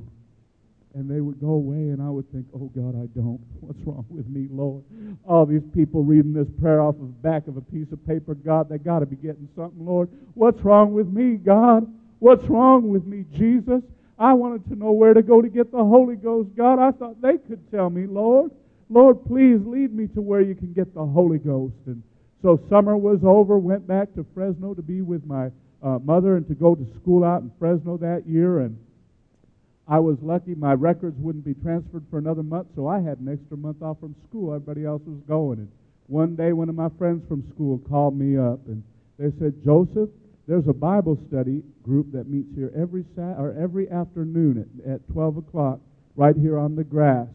And 0.95 1.09
they 1.09 1.21
would 1.21 1.39
go 1.39 1.49
away, 1.49 1.93
and 1.93 2.01
I 2.01 2.09
would 2.09 2.31
think, 2.31 2.45
Oh, 2.53 2.71
God, 2.75 2.95
I 2.95 3.07
don't. 3.17 3.39
What's 3.61 3.79
wrong 3.85 4.05
with 4.09 4.27
me, 4.27 4.47
Lord? 4.51 4.83
All 5.27 5.45
these 5.45 5.63
people 5.73 6.03
reading 6.03 6.33
this 6.33 6.47
prayer 6.61 6.81
off 6.81 6.95
of 6.95 7.01
the 7.01 7.21
back 7.21 7.47
of 7.47 7.57
a 7.57 7.61
piece 7.61 7.91
of 7.91 8.05
paper, 8.05 8.35
God, 8.35 8.69
they 8.69 8.77
got 8.77 8.99
to 8.99 9.05
be 9.05 9.15
getting 9.15 9.47
something, 9.55 9.85
Lord. 9.85 10.09
What's 10.33 10.61
wrong 10.61 10.93
with 10.93 11.07
me, 11.07 11.35
God? 11.37 11.87
What's 12.19 12.45
wrong 12.45 12.89
with 12.89 13.05
me, 13.05 13.25
Jesus? 13.37 13.81
I 14.19 14.33
wanted 14.33 14.67
to 14.67 14.75
know 14.75 14.91
where 14.91 15.13
to 15.13 15.21
go 15.21 15.41
to 15.41 15.47
get 15.47 15.71
the 15.71 15.77
Holy 15.77 16.17
Ghost, 16.17 16.49
God. 16.55 16.77
I 16.77 16.91
thought 16.91 17.21
they 17.21 17.37
could 17.37 17.71
tell 17.71 17.89
me, 17.89 18.05
Lord. 18.05 18.51
Lord, 18.89 19.23
please 19.25 19.59
lead 19.65 19.93
me 19.93 20.07
to 20.07 20.21
where 20.21 20.41
you 20.41 20.55
can 20.55 20.73
get 20.73 20.93
the 20.93 21.05
Holy 21.05 21.37
Ghost. 21.37 21.75
And 21.85 22.03
so 22.41 22.59
summer 22.69 22.97
was 22.97 23.19
over, 23.23 23.57
went 23.57 23.87
back 23.87 24.13
to 24.15 24.25
Fresno 24.33 24.73
to 24.73 24.81
be 24.81 25.01
with 25.01 25.25
my 25.25 25.51
uh, 25.83 25.99
mother 25.99 26.35
and 26.35 26.47
to 26.47 26.55
go 26.55 26.75
to 26.75 26.85
school 27.01 27.23
out 27.23 27.41
in 27.41 27.51
Fresno 27.59 27.97
that 27.97 28.27
year. 28.27 28.59
And 28.59 28.77
I 29.87 29.99
was 29.99 30.17
lucky 30.21 30.55
my 30.55 30.73
records 30.73 31.17
wouldn't 31.19 31.45
be 31.45 31.55
transferred 31.55 32.05
for 32.09 32.19
another 32.19 32.43
month, 32.43 32.67
so 32.75 32.87
I 32.87 32.99
had 32.99 33.19
an 33.19 33.29
extra 33.31 33.57
month 33.57 33.81
off 33.81 33.99
from 33.99 34.15
school. 34.29 34.53
Everybody 34.53 34.85
else 34.85 35.01
was 35.05 35.19
going. 35.27 35.59
And 35.59 35.71
one 36.07 36.35
day, 36.35 36.53
one 36.53 36.69
of 36.69 36.75
my 36.75 36.89
friends 36.97 37.23
from 37.27 37.47
school 37.53 37.79
called 37.89 38.17
me 38.17 38.37
up 38.37 38.59
and 38.67 38.83
they 39.17 39.31
said, 39.39 39.53
Joseph, 39.63 40.09
there's 40.47 40.67
a 40.67 40.73
Bible 40.73 41.19
study 41.27 41.61
group 41.83 42.11
that 42.13 42.27
meets 42.27 42.55
here 42.55 42.71
every 42.75 43.05
Sat- 43.15 43.37
or 43.37 43.55
every 43.59 43.89
afternoon 43.89 44.65
at, 44.85 44.93
at 44.93 45.07
12 45.13 45.37
o'clock 45.37 45.79
right 46.15 46.35
here 46.35 46.57
on 46.57 46.75
the 46.75 46.83
grass 46.83 47.27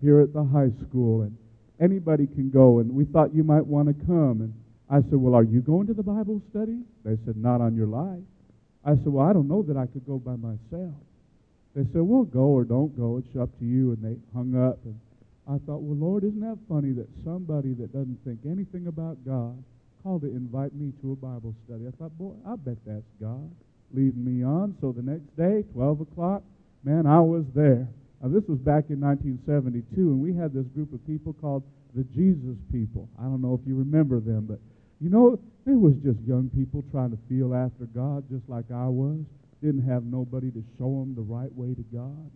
here 0.00 0.20
at 0.20 0.32
the 0.32 0.42
high 0.42 0.70
school. 0.88 1.22
And 1.22 1.36
anybody 1.80 2.26
can 2.26 2.50
go. 2.50 2.78
And 2.78 2.92
we 2.92 3.04
thought 3.04 3.34
you 3.34 3.44
might 3.44 3.66
want 3.66 3.88
to 3.88 4.06
come. 4.06 4.40
And 4.40 4.54
I 4.90 4.96
said, 5.02 5.14
Well, 5.14 5.34
are 5.34 5.44
you 5.44 5.60
going 5.60 5.86
to 5.86 5.94
the 5.94 6.02
Bible 6.02 6.42
study? 6.50 6.80
They 7.04 7.16
said, 7.24 7.36
Not 7.36 7.60
on 7.60 7.74
your 7.76 7.86
life. 7.86 8.22
I 8.84 8.94
said, 8.96 9.08
Well, 9.08 9.26
I 9.26 9.32
don't 9.32 9.48
know 9.48 9.62
that 9.62 9.76
I 9.76 9.86
could 9.86 10.06
go 10.06 10.18
by 10.18 10.36
myself. 10.36 10.94
They 11.74 11.84
said, 11.92 12.02
Well, 12.02 12.24
go 12.24 12.52
or 12.52 12.64
don't 12.64 12.96
go. 12.96 13.18
It's 13.18 13.36
up 13.36 13.48
to 13.58 13.64
you. 13.64 13.92
And 13.92 14.04
they 14.04 14.16
hung 14.34 14.54
up. 14.54 14.78
And 14.84 14.98
I 15.48 15.58
thought, 15.64 15.82
Well, 15.82 15.96
Lord, 15.96 16.24
isn't 16.24 16.40
that 16.40 16.58
funny 16.68 16.92
that 16.92 17.08
somebody 17.24 17.72
that 17.74 17.92
doesn't 17.92 18.18
think 18.24 18.40
anything 18.46 18.86
about 18.86 19.24
God 19.24 19.62
called 20.02 20.22
to 20.22 20.28
invite 20.28 20.74
me 20.74 20.92
to 21.02 21.12
a 21.12 21.16
Bible 21.16 21.54
study? 21.64 21.86
I 21.86 21.92
thought, 21.96 22.16
Boy, 22.18 22.34
I 22.46 22.56
bet 22.56 22.76
that's 22.86 23.08
God 23.20 23.50
leading 23.94 24.24
me 24.24 24.44
on. 24.44 24.76
So 24.80 24.92
the 24.92 25.02
next 25.02 25.28
day, 25.36 25.64
12 25.72 26.00
o'clock, 26.00 26.42
man, 26.82 27.06
I 27.06 27.20
was 27.20 27.44
there. 27.54 27.88
Now, 28.22 28.28
this 28.28 28.44
was 28.48 28.58
back 28.58 28.86
in 28.88 29.00
1972, 29.00 30.00
and 30.00 30.20
we 30.20 30.34
had 30.34 30.52
this 30.52 30.66
group 30.74 30.92
of 30.92 31.04
people 31.06 31.32
called 31.34 31.62
the 31.94 32.04
Jesus 32.14 32.56
people. 32.70 33.08
I 33.18 33.24
don't 33.24 33.42
know 33.42 33.58
if 33.60 33.66
you 33.66 33.76
remember 33.76 34.20
them, 34.20 34.46
but 34.48 34.60
you 35.02 35.10
know, 35.10 35.38
it 35.66 35.74
was 35.74 35.94
just 36.04 36.20
young 36.26 36.48
people 36.54 36.84
trying 36.92 37.10
to 37.10 37.18
feel 37.28 37.54
after 37.54 37.86
God 37.86 38.24
just 38.30 38.48
like 38.48 38.70
I 38.70 38.86
was. 38.86 39.18
Didn't 39.60 39.86
have 39.88 40.04
nobody 40.04 40.50
to 40.52 40.62
show 40.78 40.86
them 41.02 41.14
the 41.14 41.22
right 41.22 41.52
way 41.54 41.74
to 41.74 41.82
God. 41.92 42.30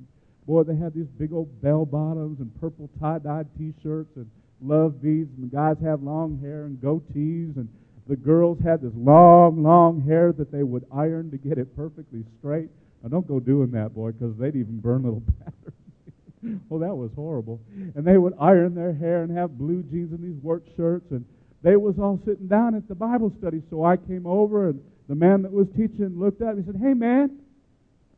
Boy, 0.47 0.65
they 0.65 0.77
had 0.77 0.95
these 0.95 1.07
big 1.19 1.33
old 1.33 1.63
bell 1.63 1.85
bottoms 1.85 2.41
and 2.41 2.51
purple 2.61 2.91
tie-dyed 3.01 3.47
T-shirts 3.59 4.11
and 4.17 4.31
love 4.61 5.01
beads, 5.03 5.31
and 5.37 5.51
the 5.51 5.55
guys 5.55 5.77
had 5.83 6.03
long 6.03 6.41
hair 6.41 6.67
and 6.67 6.79
goatees, 6.79 7.57
and 7.57 7.69
the 8.09 8.17
girls 8.17 8.59
had 8.65 8.81
this 8.81 8.93
long, 8.97 9.63
long 9.63 10.03
hair 10.03 10.33
that 10.33 10.51
they 10.51 10.63
would 10.63 10.87
iron 10.93 11.31
to 11.31 11.37
get 11.37 11.59
it 11.59 11.75
perfectly 11.77 12.25
straight. 12.39 12.71
Now, 13.03 13.11
don't 13.11 13.27
go 13.27 13.39
doing 13.39 13.71
that, 13.73 13.95
boy, 13.95 14.13
because 14.13 14.37
they'd 14.39 14.57
even 14.57 14.81
burn 14.81 15.03
little 15.03 15.23
patterns. 15.39 16.63
well, 16.69 16.81
that 16.81 16.95
was 16.95 17.11
horrible. 17.15 17.61
And 17.95 18.05
they 18.05 18.19
would 18.19 18.35
iron 18.41 18.75
their 18.75 18.93
hair 18.93 19.23
and 19.23 19.37
have 19.37 19.59
blue 19.59 19.83
jeans 19.83 20.13
and 20.13 20.23
these 20.23 20.43
work 20.43 20.63
shirts, 20.77 21.11
and 21.11 21.25
they 21.67 21.75
was 21.75 21.99
all 21.99 22.21
sitting 22.25 22.47
down 22.47 22.77
at 22.77 22.87
the 22.87 22.95
Bible 22.95 23.33
study. 23.39 23.63
So 23.71 23.85
I 23.85 23.97
came 23.97 24.27
over, 24.27 24.69
and 24.71 24.81
the 25.09 25.17
man 25.17 25.43
that 25.43 25.51
was 25.51 25.67
teaching 25.77 26.15
looked 26.15 26.41
me 26.41 26.47
and 26.47 26.65
said, 26.65 26.77
"Hey, 26.77 26.95
man, 26.95 27.41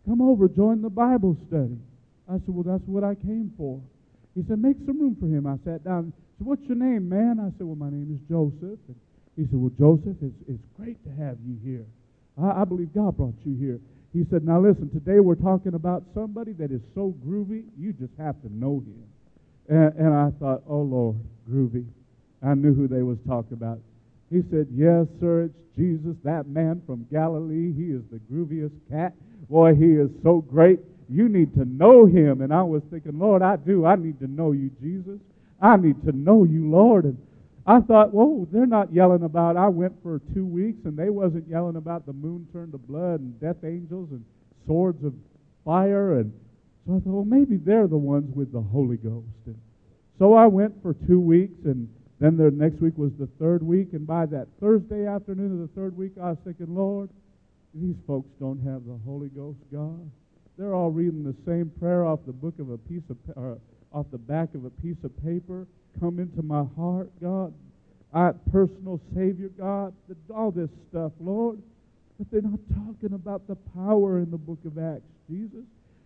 come 0.07 0.21
over, 0.21 0.49
join 0.49 0.83
the 0.83 0.91
Bible 0.91 1.37
study." 1.49 1.79
I 2.29 2.35
said, 2.45 2.53
"Well, 2.53 2.65
that's 2.65 2.87
what 2.87 3.05
I 3.05 3.15
came 3.15 3.53
for." 3.57 3.81
He 4.35 4.45
said, 4.47 4.61
"Make 4.61 4.77
some 4.85 5.01
room 5.01 5.17
for 5.19 5.27
him." 5.27 5.47
I 5.47 5.57
sat 5.65 5.83
down. 5.83 6.13
He 6.13 6.13
said, 6.39 6.47
"What's 6.47 6.65
your 6.69 6.77
name, 6.77 7.09
man?" 7.09 7.41
I 7.41 7.49
said, 7.57 7.67
"Well, 7.67 7.81
my 7.81 7.91
name 7.91 8.13
is 8.13 8.21
Joseph." 8.29 8.79
And 8.87 8.97
he 9.39 9.45
said, 9.45 9.55
Well, 9.55 9.73
Joseph, 9.79 10.19
it's, 10.21 10.35
it's 10.49 10.63
great 10.77 10.99
to 11.07 11.11
have 11.23 11.39
you 11.47 11.57
here. 11.65 11.87
I, 12.43 12.63
I 12.63 12.65
believe 12.65 12.93
God 12.93 13.17
brought 13.17 13.39
you 13.47 13.55
here. 13.57 13.79
He 14.13 14.27
said, 14.31 14.45
Now 14.45 14.61
listen, 14.61 14.91
today 14.91 15.21
we're 15.21 15.37
talking 15.37 15.75
about 15.75 16.03
somebody 16.13 16.53
that 16.55 16.73
is 16.73 16.83
so 16.93 17.15
groovy, 17.25 17.63
you 17.79 17.93
just 17.93 18.13
have 18.19 18.35
to 18.43 18.53
know 18.53 18.83
him. 18.83 19.05
And, 19.69 19.95
and 19.95 20.13
I 20.13 20.31
thought, 20.41 20.63
Oh, 20.67 20.81
Lord, 20.83 21.17
groovy. 21.49 21.87
I 22.43 22.55
knew 22.55 22.75
who 22.75 22.89
they 22.89 23.03
was 23.03 23.19
talking 23.27 23.55
about. 23.55 23.81
He 24.31 24.43
said, 24.51 24.69
Yes, 24.73 25.07
sir, 25.21 25.45
it's 25.45 25.55
Jesus, 25.77 26.17
that 26.25 26.49
man 26.49 26.83
from 26.87 27.07
Galilee. 27.11 27.73
He 27.73 27.91
is 27.91 28.03
the 28.11 28.21
grooviest 28.31 28.75
cat. 28.91 29.15
Boy, 29.49 29.75
he 29.75 29.93
is 29.93 30.11
so 30.23 30.41
great. 30.41 30.81
You 31.09 31.29
need 31.29 31.55
to 31.55 31.65
know 31.65 32.05
him. 32.05 32.43
And 32.43 32.53
I 32.53 32.63
was 32.63 32.83
thinking, 32.91 33.19
Lord, 33.19 33.43
I 33.43 33.57
do. 33.57 33.87
I 33.87 33.97
need 33.97 34.19
to 34.21 34.27
know 34.27 34.53
you, 34.53 34.71
Jesus. 34.81 35.19
I 35.63 35.77
need 35.77 36.05
to 36.05 36.13
know 36.13 36.45
you, 36.45 36.69
Lord. 36.71 37.05
And 37.05 37.19
I 37.67 37.81
thought, 37.81 38.13
whoa, 38.13 38.49
they're 38.51 38.67
not 38.67 38.93
yelling 38.93 39.25
about 39.25 39.57
I 39.57 39.69
went 39.69 39.93
for 40.03 40.21
two 40.35 40.47
weeks 40.47 40.79
and 40.85 40.97
they 40.97 41.11
wasn't 41.11 41.47
yelling 41.49 41.77
about 41.77 42.07
the 42.07 42.13
moon 42.13 42.49
turned 42.53 42.73
to 42.73 42.79
blood 42.79 43.21
and 43.21 43.39
death 43.41 43.63
angels 43.63 44.09
and 44.11 44.25
swords 44.67 45.05
of 45.05 45.13
fire 45.67 46.19
and 46.19 46.33
so 46.87 46.97
I 46.97 47.01
thought, 47.01 47.13
well 47.13 47.25
maybe 47.27 47.57
they're 47.59 47.87
the 47.87 47.99
ones 47.99 48.35
with 48.35 48.53
the 48.53 48.61
Holy 48.63 48.97
Ghost. 48.97 49.27
And 49.45 49.59
so 50.19 50.33
I 50.33 50.47
went 50.47 50.81
for 50.81 50.95
two 51.07 51.21
weeks 51.21 51.59
and 51.67 51.89
then 52.21 52.37
the 52.37 52.51
next 52.51 52.81
week 52.81 52.97
was 52.97 53.13
the 53.19 53.29
third 53.39 53.63
week 53.63 53.93
and 53.93 54.07
by 54.07 54.27
that 54.27 54.49
Thursday 54.61 55.07
afternoon 55.07 55.53
of 55.53 55.61
the 55.61 55.81
third 55.81 55.97
week 55.97 56.13
I 56.21 56.31
was 56.31 56.39
thinking, 56.45 56.75
Lord, 56.75 57.11
these 57.75 57.97
folks 58.07 58.29
don't 58.41 58.59
have 58.65 58.85
the 58.87 58.99
Holy 59.05 59.29
Ghost, 59.29 59.59
God. 59.73 60.11
They're 60.57 60.75
all 60.75 60.91
reading 60.91 61.23
the 61.23 61.37
same 61.47 61.71
prayer 61.79 62.05
off 62.05 62.21
the 62.27 62.33
book 62.33 62.59
of 62.59 62.71
a 62.71 62.79
piece 62.79 63.05
of 63.11 63.17
or 63.37 63.59
off 63.93 64.07
the 64.11 64.19
back 64.19 64.55
of 64.55 64.65
a 64.65 64.71
piece 64.71 64.97
of 65.05 65.25
paper 65.25 65.67
come 66.01 66.19
into 66.19 66.43
my 66.43 66.65
heart, 66.77 67.11
God. 67.21 67.53
I 68.13 68.33
personal 68.51 69.01
Savior, 69.15 69.51
God. 69.57 69.95
All 70.35 70.51
this 70.51 70.71
stuff, 70.91 71.13
Lord. 71.21 71.61
But 72.19 72.31
they're 72.33 72.43
not 72.43 72.59
talking 72.75 73.15
about 73.15 73.47
the 73.47 73.55
power 73.77 74.19
in 74.19 74.31
the 74.31 74.39
book 74.39 74.59
of 74.65 74.79
Acts, 74.79 75.07
Jesus. 75.31 75.65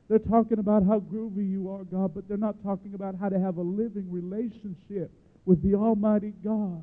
They're 0.09 0.19
talking 0.19 0.59
about 0.59 0.85
how 0.85 1.01
groovy 1.01 1.51
you 1.51 1.71
are, 1.71 1.85
God, 1.85 2.15
but 2.15 2.29
they're 2.29 2.37
not 2.37 2.63
talking 2.63 2.93
about 2.95 3.15
how 3.19 3.31
to 3.31 3.41
have 3.41 3.57
a 3.57 3.63
living 3.63 4.11
relationship 4.11 5.11
with 5.45 5.62
the 5.62 5.74
Almighty 5.74 6.32
God. 6.45 6.82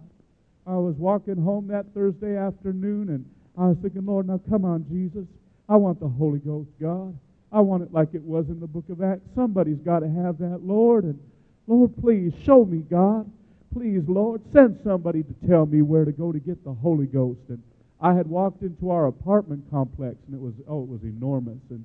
I 0.67 0.75
was 0.75 0.95
walking 0.97 1.41
home 1.41 1.67
that 1.67 1.93
Thursday 1.93 2.37
afternoon 2.37 3.09
and 3.09 3.25
I 3.57 3.67
was 3.67 3.77
thinking, 3.81 4.05
Lord, 4.05 4.27
now 4.27 4.39
come 4.49 4.65
on, 4.65 4.85
Jesus. 4.89 5.25
I 5.67 5.75
want 5.75 5.99
the 5.99 6.07
Holy 6.07 6.39
Ghost, 6.39 6.69
God. 6.81 7.17
I 7.51 7.59
want 7.61 7.83
it 7.83 7.91
like 7.91 8.13
it 8.13 8.21
was 8.21 8.47
in 8.47 8.59
the 8.59 8.67
book 8.67 8.85
of 8.89 9.01
Acts. 9.01 9.21
Somebody's 9.35 9.79
got 9.79 9.99
to 9.99 10.09
have 10.09 10.37
that, 10.37 10.61
Lord. 10.63 11.03
And 11.03 11.19
Lord, 11.67 11.91
please 12.01 12.33
show 12.43 12.65
me, 12.65 12.79
God. 12.89 13.29
Please, 13.73 14.01
Lord, 14.07 14.41
send 14.53 14.79
somebody 14.83 15.23
to 15.23 15.47
tell 15.47 15.65
me 15.65 15.81
where 15.81 16.05
to 16.05 16.11
go 16.11 16.31
to 16.31 16.39
get 16.39 16.63
the 16.63 16.73
Holy 16.73 17.05
Ghost. 17.05 17.39
And 17.49 17.61
I 18.01 18.13
had 18.13 18.27
walked 18.27 18.61
into 18.61 18.89
our 18.91 19.07
apartment 19.07 19.63
complex, 19.69 20.15
and 20.27 20.35
it 20.35 20.41
was, 20.41 20.53
oh, 20.67 20.83
it 20.83 20.89
was 20.89 21.03
enormous. 21.03 21.59
And 21.69 21.83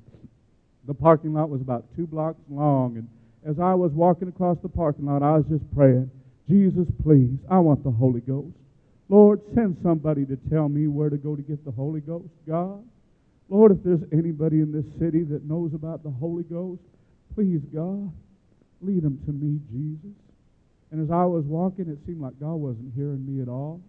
the 0.87 0.95
parking 0.95 1.35
lot 1.35 1.51
was 1.51 1.61
about 1.61 1.85
two 1.97 2.07
blocks 2.07 2.41
long. 2.49 2.97
And 2.97 3.09
as 3.45 3.59
I 3.59 3.75
was 3.75 3.93
walking 3.93 4.29
across 4.29 4.59
the 4.63 4.69
parking 4.69 5.07
lot, 5.07 5.23
I 5.23 5.33
was 5.37 5.45
just 5.51 5.65
praying, 5.75 6.11
Jesus, 6.49 6.87
please, 7.03 7.39
I 7.51 7.59
want 7.59 7.85
the 7.85 7.91
Holy 7.91 8.21
Ghost. 8.21 8.57
Lord, 9.09 9.41
send 9.55 9.77
somebody 9.83 10.27
to 10.27 10.37
tell 10.51 10.69
me 10.69 10.89
where 10.89 11.11
to 11.11 11.17
go 11.17 11.37
to 11.37 11.43
get 11.43 11.65
the 11.65 11.71
Holy 11.71 12.01
Ghost, 12.01 12.29
God. 12.47 12.83
Lord, 13.49 13.73
if 13.73 13.79
there's 13.85 14.03
anybody 14.13 14.61
in 14.61 14.73
this 14.73 14.87
city 14.99 15.23
that 15.25 15.45
knows 15.45 15.75
about 15.75 16.03
the 16.03 16.11
Holy 16.11 16.45
Ghost, 16.45 16.81
please, 17.35 17.61
God, 17.75 18.11
lead 18.81 19.03
them 19.03 19.21
to 19.27 19.33
me, 19.33 19.61
Jesus. 19.71 20.17
And 20.91 21.03
as 21.03 21.11
I 21.11 21.25
was 21.25 21.45
walking, 21.45 21.89
it 21.89 21.99
seemed 22.07 22.21
like 22.21 22.39
God 22.41 22.55
wasn't 22.55 22.93
hearing 22.95 23.25
me 23.27 23.43
at 23.43 23.49
all. 23.49 23.81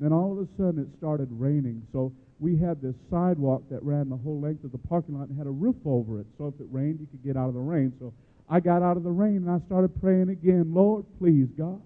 Then 0.00 0.12
all 0.12 0.32
of 0.32 0.38
a 0.38 0.48
sudden 0.56 0.80
it 0.80 0.88
started 0.98 1.28
raining. 1.30 1.82
So 1.92 2.12
we 2.38 2.56
had 2.56 2.80
this 2.80 2.94
sidewalk 3.10 3.62
that 3.70 3.82
ran 3.82 4.08
the 4.08 4.16
whole 4.16 4.40
length 4.40 4.64
of 4.64 4.72
the 4.72 4.78
parking 4.78 5.18
lot 5.18 5.28
and 5.28 5.38
had 5.38 5.46
a 5.46 5.50
roof 5.50 5.76
over 5.84 6.20
it. 6.20 6.26
So 6.38 6.48
if 6.48 6.60
it 6.60 6.66
rained, 6.70 7.00
you 7.00 7.06
could 7.06 7.24
get 7.24 7.36
out 7.36 7.48
of 7.48 7.54
the 7.54 7.60
rain. 7.60 7.92
So 7.98 8.12
I 8.48 8.60
got 8.60 8.82
out 8.82 8.96
of 8.96 9.04
the 9.04 9.10
rain 9.10 9.36
and 9.36 9.50
I 9.50 9.64
started 9.66 10.00
praying 10.00 10.28
again. 10.28 10.72
Lord, 10.74 11.04
please, 11.18 11.48
God, 11.56 11.80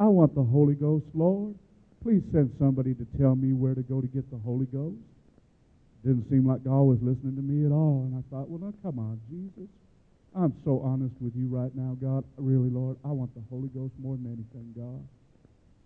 I 0.00 0.08
want 0.08 0.34
the 0.34 0.42
Holy 0.42 0.74
Ghost, 0.74 1.04
Lord. 1.12 1.54
Please 2.02 2.22
send 2.32 2.50
somebody 2.58 2.94
to 2.94 3.04
tell 3.20 3.36
me 3.36 3.52
where 3.52 3.74
to 3.74 3.82
go 3.82 4.00
to 4.00 4.06
get 4.06 4.24
the 4.30 4.38
Holy 4.38 4.64
Ghost. 4.64 4.96
Didn't 6.02 6.24
seem 6.30 6.48
like 6.48 6.64
God 6.64 6.88
was 6.88 6.96
listening 7.02 7.36
to 7.36 7.44
me 7.44 7.66
at 7.66 7.72
all. 7.72 8.08
And 8.08 8.16
I 8.16 8.24
thought, 8.32 8.48
well, 8.48 8.64
now, 8.64 8.72
come 8.80 8.98
on, 8.98 9.20
Jesus. 9.28 9.68
I'm 10.34 10.56
so 10.64 10.80
honest 10.80 11.12
with 11.20 11.36
you 11.36 11.52
right 11.52 11.68
now, 11.76 11.98
God. 12.00 12.24
Really, 12.38 12.70
Lord, 12.70 12.96
I 13.04 13.08
want 13.08 13.34
the 13.34 13.44
Holy 13.50 13.68
Ghost 13.68 13.92
more 14.00 14.16
than 14.16 14.32
anything, 14.32 14.72
God. 14.72 15.04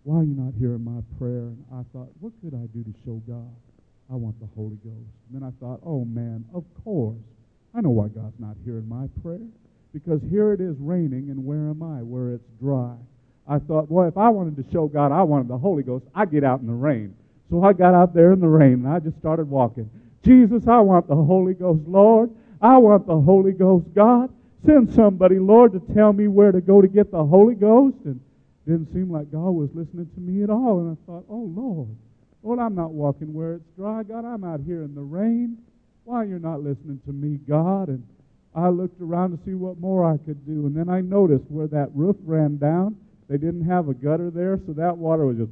Why 0.07 0.21
are 0.21 0.23
you 0.23 0.37
not 0.37 0.53
hearing 0.55 0.85
my 0.85 1.03
prayer? 1.19 1.51
And 1.51 1.65
I 1.73 1.83
thought, 1.91 2.07
what 2.23 2.31
could 2.39 2.55
I 2.55 2.71
do 2.71 2.87
to 2.87 2.93
show 3.03 3.19
God 3.27 3.51
I 4.07 4.15
want 4.15 4.39
the 4.39 4.47
Holy 4.55 4.79
Ghost? 4.79 5.11
And 5.27 5.35
then 5.35 5.43
I 5.43 5.51
thought, 5.59 5.81
oh 5.83 6.05
man, 6.05 6.45
of 6.53 6.63
course. 6.85 7.19
I 7.75 7.81
know 7.81 7.89
why 7.89 8.07
God's 8.07 8.39
not 8.39 8.55
hearing 8.63 8.87
my 8.87 9.11
prayer. 9.21 9.43
Because 9.91 10.21
here 10.29 10.53
it 10.53 10.61
is 10.61 10.77
raining, 10.79 11.31
and 11.31 11.43
where 11.43 11.67
am 11.67 11.83
I? 11.83 11.99
Where 11.99 12.31
it's 12.31 12.47
dry. 12.61 12.95
I 13.47 13.59
thought, 13.59 13.89
boy, 13.89 14.07
if 14.07 14.17
I 14.17 14.29
wanted 14.29 14.55
to 14.57 14.71
show 14.71 14.87
God 14.87 15.11
I 15.11 15.21
wanted 15.23 15.47
the 15.47 15.57
Holy 15.57 15.83
Ghost, 15.83 16.05
I'd 16.15 16.31
get 16.31 16.43
out 16.43 16.61
in 16.61 16.67
the 16.67 16.73
rain. 16.73 17.15
So 17.49 17.63
I 17.63 17.73
got 17.73 17.93
out 17.93 18.13
there 18.13 18.33
in 18.33 18.39
the 18.39 18.47
rain, 18.47 18.73
and 18.73 18.87
I 18.87 18.99
just 18.99 19.17
started 19.17 19.49
walking. 19.49 19.89
Jesus, 20.23 20.67
I 20.67 20.79
want 20.79 21.07
the 21.07 21.15
Holy 21.15 21.53
Ghost, 21.53 21.87
Lord. 21.87 22.31
I 22.61 22.77
want 22.77 23.05
the 23.05 23.19
Holy 23.19 23.51
Ghost, 23.51 23.85
God. 23.93 24.31
Send 24.65 24.91
somebody, 24.93 25.37
Lord, 25.37 25.73
to 25.73 25.93
tell 25.93 26.11
me 26.11 26.27
where 26.27 26.51
to 26.51 26.61
go 26.61 26.81
to 26.81 26.87
get 26.87 27.11
the 27.11 27.23
Holy 27.23 27.53
Ghost. 27.53 27.97
And 28.05 28.19
it 28.65 28.71
didn't 28.71 28.91
seem 28.91 29.11
like 29.11 29.31
God 29.31 29.51
was 29.51 29.69
listening 29.75 30.09
to 30.15 30.19
me 30.19 30.43
at 30.43 30.49
all. 30.49 30.79
And 30.79 30.97
I 30.97 31.05
thought, 31.05 31.25
oh, 31.29 31.51
Lord, 31.55 31.89
Lord, 32.41 32.59
I'm 32.59 32.73
not 32.73 32.91
walking 32.91 33.31
where 33.31 33.53
it's 33.53 33.69
dry. 33.77 34.01
God, 34.01 34.25
I'm 34.25 34.43
out 34.43 34.61
here 34.65 34.81
in 34.81 34.95
the 34.95 35.01
rain. 35.01 35.59
Why 36.03 36.23
you're 36.23 36.39
not 36.39 36.63
listening 36.63 36.99
to 37.05 37.13
me, 37.13 37.37
God? 37.47 37.89
And 37.89 38.03
I 38.55 38.69
looked 38.69 39.01
around 39.01 39.37
to 39.37 39.43
see 39.45 39.53
what 39.53 39.79
more 39.79 40.11
I 40.11 40.17
could 40.17 40.45
do. 40.47 40.65
And 40.65 40.75
then 40.75 40.89
I 40.89 41.01
noticed 41.01 41.45
where 41.49 41.67
that 41.67 41.89
roof 41.93 42.15
ran 42.23 42.57
down, 42.57 42.95
they 43.29 43.37
didn't 43.37 43.65
have 43.65 43.89
a 43.89 43.93
gutter 43.93 44.29
there, 44.29 44.59
so 44.65 44.73
that 44.73 44.97
water 44.97 45.25
was 45.25 45.37
just 45.37 45.51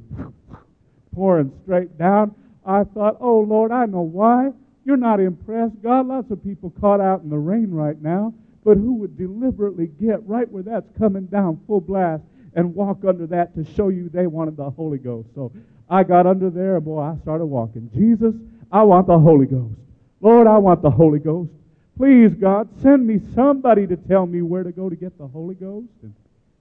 pouring 1.14 1.52
straight 1.62 1.96
down. 1.98 2.34
I 2.64 2.84
thought, 2.84 3.16
oh, 3.20 3.40
Lord, 3.40 3.72
I 3.72 3.86
know 3.86 4.02
why. 4.02 4.50
You're 4.84 4.96
not 4.96 5.20
impressed. 5.20 5.82
God, 5.82 6.06
lots 6.06 6.30
of 6.30 6.42
people 6.44 6.72
caught 6.80 7.00
out 7.00 7.22
in 7.22 7.30
the 7.30 7.38
rain 7.38 7.70
right 7.70 8.00
now, 8.00 8.34
but 8.64 8.76
who 8.76 8.94
would 8.94 9.16
deliberately 9.16 9.86
get 10.00 10.26
right 10.26 10.50
where 10.50 10.62
that's 10.62 10.86
coming 10.98 11.26
down 11.26 11.60
full 11.66 11.80
blast 11.80 12.22
and 12.54 12.74
walk 12.74 13.04
under 13.06 13.26
that 13.26 13.54
to 13.56 13.64
show 13.74 13.88
you 13.88 14.08
they 14.08 14.26
wanted 14.26 14.56
the 14.56 14.70
Holy 14.70 14.98
Ghost. 14.98 15.28
So 15.34 15.52
I 15.88 16.04
got 16.04 16.26
under 16.26 16.50
there, 16.50 16.76
and 16.76 16.84
boy, 16.84 17.00
I 17.00 17.16
started 17.22 17.46
walking. 17.46 17.90
Jesus, 17.94 18.34
I 18.70 18.82
want 18.82 19.06
the 19.06 19.18
Holy 19.18 19.46
Ghost. 19.46 19.74
Lord, 20.20 20.46
I 20.46 20.58
want 20.58 20.82
the 20.82 20.90
Holy 20.90 21.18
Ghost. 21.18 21.50
Please, 21.96 22.34
God, 22.34 22.68
send 22.80 23.06
me 23.06 23.20
somebody 23.34 23.86
to 23.86 23.96
tell 23.96 24.26
me 24.26 24.42
where 24.42 24.62
to 24.62 24.72
go 24.72 24.88
to 24.88 24.96
get 24.96 25.16
the 25.18 25.26
Holy 25.26 25.54
Ghost. 25.54 25.88
And 26.02 26.14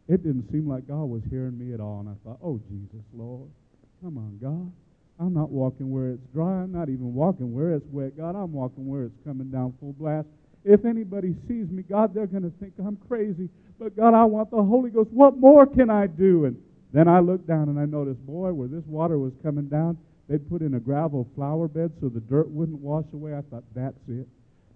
it 0.08 0.24
didn't 0.24 0.51
seem 0.51 0.68
like 0.68 0.88
God 0.88 1.06
was 1.06 1.22
hearing 1.30 1.58
me 1.58 1.74
at 1.74 1.80
all. 1.80 1.99
And 2.01 2.10
I 2.10 2.14
thought, 2.24 2.39
oh, 2.43 2.60
Jesus, 2.70 3.06
Lord, 3.14 3.49
come 4.04 4.18
on, 4.18 4.38
God. 4.41 4.72
I'm 5.20 5.34
not 5.34 5.49
walking 5.49 5.91
where 5.91 6.10
it's 6.10 6.26
dry. 6.34 6.64
I'm 6.64 6.72
not 6.72 6.89
even 6.89 7.14
walking 7.14 7.54
where 7.54 7.74
it's 7.74 7.86
wet. 7.91 8.18
God, 8.18 8.36
I'm 8.36 8.51
walking 8.51 8.88
where 8.88 9.04
it's 9.04 9.16
coming 9.26 9.49
down 9.49 9.74
full 9.80 9.93
blast. 9.93 10.28
If 10.66 10.86
anybody 10.86 11.36
sees 11.47 11.70
me, 11.70 11.84
God, 11.84 12.14
they're 12.14 12.28
going 12.28 12.43
to 12.43 12.54
think 12.60 12.74
I'm 12.80 12.97
crazy. 13.08 13.49
But 13.80 13.95
God, 13.95 14.14
I 14.14 14.24
want 14.26 14.51
the 14.51 14.62
Holy 14.62 14.89
Ghost. 14.89 15.10
What 15.12 15.38
more 15.38 15.66
can 15.66 15.89
I 15.89 16.08
do? 16.08 16.45
And 16.45 16.58
then 16.93 17.08
I 17.08 17.20
looked 17.20 17.47
down 17.47 17.70
and 17.70 17.80
I 17.80 17.86
noticed, 17.86 18.26
boy, 18.26 18.54
where 18.54 18.68
this 18.68 18.84
water 18.86 19.18
was 19.18 19.34
coming 19.43 19.68
down, 19.68 19.97
they'd 20.28 20.47
put 20.49 20.62
in 20.62 20.76
a 20.76 20.80
gravel 20.80 21.28
flower 21.36 21.68
bed 21.68 21.91
so 22.01 22.10
the 22.10 22.22
dirt 22.22 22.49
wouldn't 22.49 22.80
wash 22.80 23.06
away. 23.14 23.36
I 23.36 23.41
thought, 23.41 23.64
that's 23.76 23.97
it. 24.08 24.28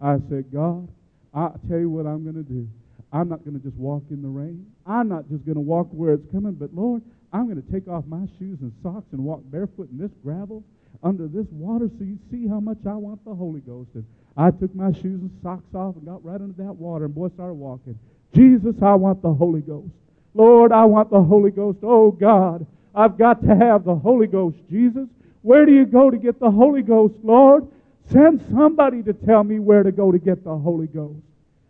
I 0.01 0.17
said, 0.29 0.51
God, 0.53 0.87
I'll 1.33 1.59
tell 1.69 1.79
you 1.79 1.89
what 1.89 2.05
I'm 2.05 2.23
going 2.23 2.35
to 2.35 2.43
do. 2.43 2.67
I'm 3.11 3.29
not 3.29 3.45
going 3.45 3.57
to 3.57 3.63
just 3.63 3.77
walk 3.77 4.03
in 4.09 4.21
the 4.21 4.27
rain. 4.27 4.65
I'm 4.85 5.07
not 5.07 5.29
just 5.29 5.45
going 5.45 5.55
to 5.55 5.61
walk 5.61 5.87
where 5.91 6.13
it's 6.13 6.31
coming, 6.31 6.53
but 6.53 6.73
Lord, 6.73 7.01
I'm 7.31 7.45
going 7.45 7.61
to 7.61 7.71
take 7.71 7.87
off 7.87 8.05
my 8.07 8.25
shoes 8.37 8.59
and 8.61 8.73
socks 8.83 9.07
and 9.11 9.23
walk 9.23 9.41
barefoot 9.45 9.89
in 9.91 9.97
this 9.97 10.11
gravel 10.23 10.63
under 11.03 11.27
this 11.27 11.45
water 11.51 11.89
so 11.97 12.03
you 12.03 12.17
see 12.31 12.47
how 12.47 12.59
much 12.59 12.79
I 12.87 12.95
want 12.95 13.23
the 13.23 13.33
Holy 13.33 13.61
Ghost. 13.61 13.89
And 13.93 14.05
I 14.35 14.51
took 14.51 14.73
my 14.75 14.91
shoes 14.91 15.21
and 15.21 15.31
socks 15.41 15.73
off 15.73 15.95
and 15.95 16.05
got 16.05 16.23
right 16.23 16.41
under 16.41 16.63
that 16.63 16.73
water, 16.73 17.05
and 17.05 17.15
boy, 17.15 17.29
started 17.29 17.53
walking. 17.53 17.97
Jesus, 18.33 18.75
I 18.81 18.93
want 18.95 19.21
the 19.21 19.33
Holy 19.33 19.61
Ghost. 19.61 19.91
Lord, 20.33 20.71
I 20.71 20.85
want 20.85 21.09
the 21.09 21.21
Holy 21.21 21.51
Ghost. 21.51 21.79
Oh, 21.83 22.11
God, 22.11 22.65
I've 22.93 23.17
got 23.17 23.41
to 23.43 23.55
have 23.55 23.83
the 23.83 23.95
Holy 23.95 24.27
Ghost. 24.27 24.57
Jesus, 24.69 25.07
where 25.41 25.65
do 25.65 25.73
you 25.73 25.85
go 25.85 26.11
to 26.11 26.17
get 26.17 26.39
the 26.39 26.51
Holy 26.51 26.81
Ghost, 26.81 27.15
Lord? 27.23 27.67
Send 28.11 28.45
somebody 28.53 29.01
to 29.03 29.13
tell 29.13 29.43
me 29.43 29.59
where 29.59 29.83
to 29.83 29.91
go 29.91 30.11
to 30.11 30.19
get 30.19 30.43
the 30.43 30.55
Holy 30.55 30.87
Ghost. 30.87 31.21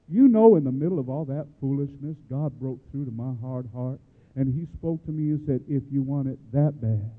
You 0.10 0.28
know, 0.28 0.56
in 0.56 0.64
the 0.64 0.72
middle 0.72 1.00
of 1.00 1.10
all 1.10 1.26
that 1.26 1.48
foolishness, 1.60 2.16
God 2.30 2.58
broke 2.60 2.80
through 2.92 3.06
to 3.06 3.12
my 3.12 3.34
hard 3.42 3.68
heart, 3.74 4.00
and 4.36 4.54
He 4.54 4.66
spoke 4.78 5.04
to 5.06 5.12
me 5.12 5.32
and 5.32 5.42
said, 5.46 5.62
If 5.68 5.84
you 5.92 6.02
want 6.02 6.28
it 6.28 6.40
that 6.54 6.80
bad, 6.80 7.12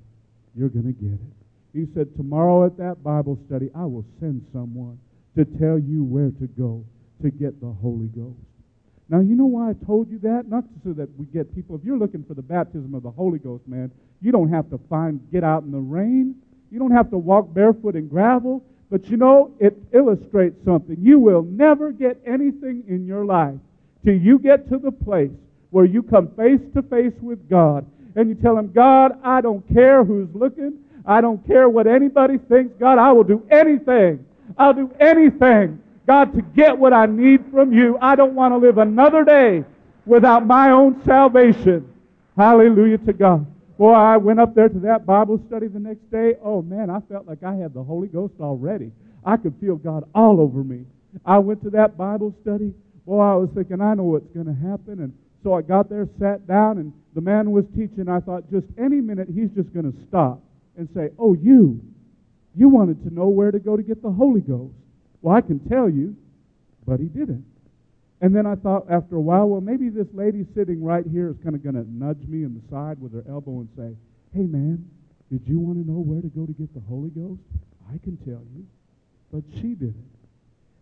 you're 0.55 0.71
going 0.71 0.87
to 0.87 0.93
get 0.93 1.13
it. 1.13 1.35
He 1.75 1.87
said, 1.95 2.17
Tomorrow 2.17 2.65
at 2.67 2.79
that 2.79 3.03
Bible 3.03 3.39
study, 3.47 3.71
I 3.75 3.85
will 3.85 4.07
send 4.21 4.47
someone 4.53 4.99
to 5.37 5.45
tell 5.45 5.79
you 5.79 6.03
where 6.03 6.31
to 6.31 6.47
go 6.59 6.85
to 7.23 7.31
get 7.31 7.61
the 7.61 7.71
Holy 7.83 8.09
Ghost. 8.09 8.39
Now, 9.09 9.21
you 9.21 9.35
know 9.35 9.47
why 9.47 9.71
I 9.71 9.73
told 9.87 10.11
you 10.11 10.19
that? 10.21 10.49
Not 10.49 10.65
so 10.85 10.93
that 10.93 11.09
we 11.19 11.27
get 11.27 11.55
people. 11.55 11.77
If 11.77 11.85
you're 11.85 11.99
looking 11.99 12.25
for 12.25 12.35
the 12.35 12.43
baptism 12.43 12.95
of 12.95 13.03
the 13.03 13.11
Holy 13.11 13.39
Ghost, 13.39 13.67
man, 13.67 13.91
you 14.21 14.33
don't 14.33 14.51
have 14.51 14.69
to 14.71 14.79
find, 14.91 15.21
get 15.33 15.45
out 15.45 15.63
in 15.63 15.73
the 15.73 15.79
rain. 15.79 16.35
You 16.71 16.79
don't 16.79 16.91
have 16.91 17.11
to 17.11 17.19
walk 17.19 17.53
barefoot 17.53 17.97
in 17.97 18.09
gravel. 18.09 18.65
But 18.91 19.09
you 19.09 19.17
know, 19.17 19.53
it 19.59 19.77
illustrates 19.93 20.57
something. 20.65 20.97
You 21.01 21.19
will 21.19 21.43
never 21.43 21.93
get 21.93 22.21
anything 22.27 22.85
in 22.89 23.07
your 23.07 23.25
life 23.25 23.59
till 24.05 24.17
you 24.17 24.39
get 24.39 24.69
to 24.71 24.79
the 24.79 24.93
place 24.93 25.31
where 25.71 25.85
you 25.85 26.03
come 26.03 26.29
face 26.29 26.61
to 26.75 26.83
face 26.83 27.13
with 27.21 27.49
God 27.51 27.85
and 28.17 28.29
you 28.29 28.35
tell 28.35 28.57
Him, 28.59 28.73
God, 28.73 29.19
I 29.23 29.41
don't 29.41 29.67
care 29.73 30.05
who's 30.05 30.29
looking. 30.35 30.79
I 31.05 31.21
don't 31.21 31.47
care 31.47 31.69
what 31.69 31.87
anybody 31.87 32.39
thinks. 32.39 32.75
God, 32.79 32.99
I 32.99 33.13
will 33.13 33.25
do 33.25 33.47
anything. 33.51 34.25
I'll 34.57 34.75
do 34.75 34.91
anything, 34.99 35.81
God, 36.07 36.35
to 36.35 36.43
get 36.43 36.77
what 36.77 36.93
I 36.93 37.07
need 37.07 37.45
from 37.51 37.73
you. 37.73 37.99
I 38.01 38.17
don't 38.17 38.35
want 38.35 38.53
to 38.53 38.59
live 38.59 38.79
another 38.79 39.25
day 39.25 39.65
without 40.07 40.47
my 40.47 40.71
own 40.71 41.03
salvation. 41.05 41.93
Hallelujah 42.37 42.99
to 42.99 43.13
God. 43.13 43.47
Boy, 43.79 43.93
I 43.93 44.17
went 44.17 44.41
up 44.41 44.57
there 44.57 44.69
to 44.69 44.79
that 44.81 45.07
Bible 45.07 45.41
study 45.47 45.69
the 45.69 45.79
next 45.79 46.11
day. 46.11 46.35
Oh, 46.43 46.63
man, 46.63 46.91
I 46.91 46.99
felt 47.09 47.29
like 47.29 47.45
I 47.45 47.55
had 47.55 47.73
the 47.73 47.83
Holy 47.83 48.09
Ghost 48.09 48.35
already. 48.41 48.91
I 49.25 49.37
could 49.37 49.55
feel 49.61 49.77
God 49.77 50.05
all 50.17 50.41
over 50.41 50.65
me. 50.65 50.85
I 51.25 51.39
went 51.39 51.63
to 51.63 51.71
that 51.71 51.97
Bible 51.97 52.35
study. 52.43 52.75
Boy, 53.07 53.21
I 53.21 53.35
was 53.35 53.49
thinking, 53.55 53.81
I 53.81 53.95
know 53.95 54.03
what's 54.05 54.27
going 54.35 54.47
to 54.47 54.69
happen. 54.69 55.01
And 55.01 55.13
so 55.45 55.55
I 55.55 55.63
got 55.63 55.89
there, 55.89 56.09
sat 56.19 56.47
down, 56.49 56.79
and 56.79 56.93
the 57.15 57.21
man 57.21 57.53
was 57.53 57.65
teaching. 57.77 58.09
I 58.09 58.19
thought, 58.19 58.51
just 58.51 58.67
any 58.77 59.01
minute, 59.01 59.29
he's 59.33 59.51
just 59.51 59.73
going 59.73 59.91
to 59.91 59.97
stop 60.09 60.41
and 60.77 60.89
say, 60.95 61.11
Oh, 61.19 61.35
you, 61.35 61.81
you 62.57 62.69
wanted 62.69 63.03
to 63.05 63.15
know 63.15 63.29
where 63.29 63.53
to 63.53 63.61
go 63.61 63.77
to 63.77 63.83
get 63.83 64.03
the 64.03 64.11
Holy 64.11 64.41
Ghost. 64.41 64.75
Well, 65.23 65.37
I 65.37 65.41
can 65.41 65.61
tell 65.69 65.89
you, 65.89 66.17
but 66.85 66.99
he 66.99 67.07
didn't. 67.07 67.45
And 68.21 68.35
then 68.35 68.47
I 68.47 68.57
thought 68.57 68.91
after 68.91 69.17
a 69.17 69.21
while, 69.21 69.49
well, 69.49 69.61
maybe 69.61 69.89
this 69.91 70.09
lady 70.13 70.45
sitting 70.55 70.83
right 70.83 71.05
here 71.07 71.31
is 71.31 71.37
kind 71.43 71.55
of 71.55 71.63
going 71.63 71.77
to 71.77 71.87
nudge 71.89 72.27
me 72.27 72.43
in 72.43 72.55
the 72.55 72.63
side 72.71 73.01
with 73.01 73.13
her 73.13 73.25
elbow 73.29 73.61
and 73.61 73.69
say, 73.77 73.97
Hey, 74.35 74.47
man, 74.47 74.85
did 75.31 75.43
you 75.47 75.59
want 75.59 75.79
to 75.79 75.91
know 75.91 76.01
where 76.01 76.21
to 76.21 76.29
go 76.29 76.45
to 76.45 76.53
get 76.53 76.73
the 76.75 76.81
Holy 76.89 77.11
Ghost? 77.11 77.41
I 77.89 77.99
can 77.99 78.17
tell 78.19 78.43
you. 78.55 78.67
But 79.33 79.45
she 79.55 79.75
didn't. 79.75 80.11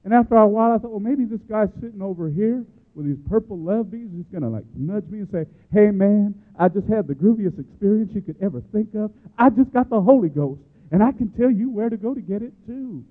And 0.04 0.14
after 0.14 0.36
a 0.36 0.46
while, 0.46 0.72
I 0.72 0.78
thought, 0.78 0.92
well, 0.92 1.00
maybe 1.00 1.24
this 1.24 1.42
guy 1.48 1.66
sitting 1.80 2.00
over 2.00 2.28
here 2.28 2.64
with 2.94 3.06
these 3.06 3.18
purple 3.28 3.58
love 3.58 3.90
beads 3.90 4.14
is 4.14 4.24
going 4.32 4.42
to 4.42 4.48
like 4.48 4.64
nudge 4.74 5.04
me 5.10 5.20
and 5.20 5.30
say, 5.30 5.44
Hey, 5.72 5.90
man, 5.90 6.34
I 6.58 6.68
just 6.68 6.88
had 6.88 7.06
the 7.06 7.14
grooviest 7.14 7.60
experience 7.60 8.12
you 8.14 8.22
could 8.22 8.36
ever 8.40 8.62
think 8.72 8.94
of. 8.94 9.12
I 9.36 9.50
just 9.50 9.72
got 9.72 9.90
the 9.90 10.00
Holy 10.00 10.30
Ghost, 10.30 10.60
and 10.90 11.02
I 11.02 11.12
can 11.12 11.28
tell 11.32 11.50
you 11.50 11.68
where 11.70 11.90
to 11.90 11.96
go 11.98 12.14
to 12.14 12.20
get 12.20 12.40
it 12.40 12.54
too. 12.66 13.04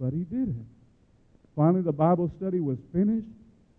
But 0.00 0.14
he 0.14 0.24
didn't. 0.24 0.66
Finally, 1.56 1.82
the 1.82 1.92
Bible 1.92 2.30
study 2.36 2.60
was 2.60 2.78
finished. 2.92 3.26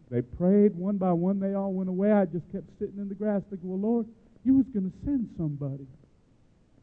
They 0.10 0.22
prayed 0.22 0.76
one 0.76 0.98
by 0.98 1.12
one. 1.12 1.40
They 1.40 1.56
all 1.56 1.74
went 1.74 1.90
away. 1.90 2.12
I 2.12 2.26
just 2.26 2.50
kept 2.52 2.70
sitting 2.80 2.98
in 2.98 3.10
the 3.10 3.16
grass 3.16 3.42
thinking, 3.50 3.70
well, 3.70 3.80
Lord, 3.80 4.08
you 4.44 4.54
was 4.56 4.66
going 4.74 4.90
to 4.90 4.98
send 5.04 5.30
somebody. 5.38 5.88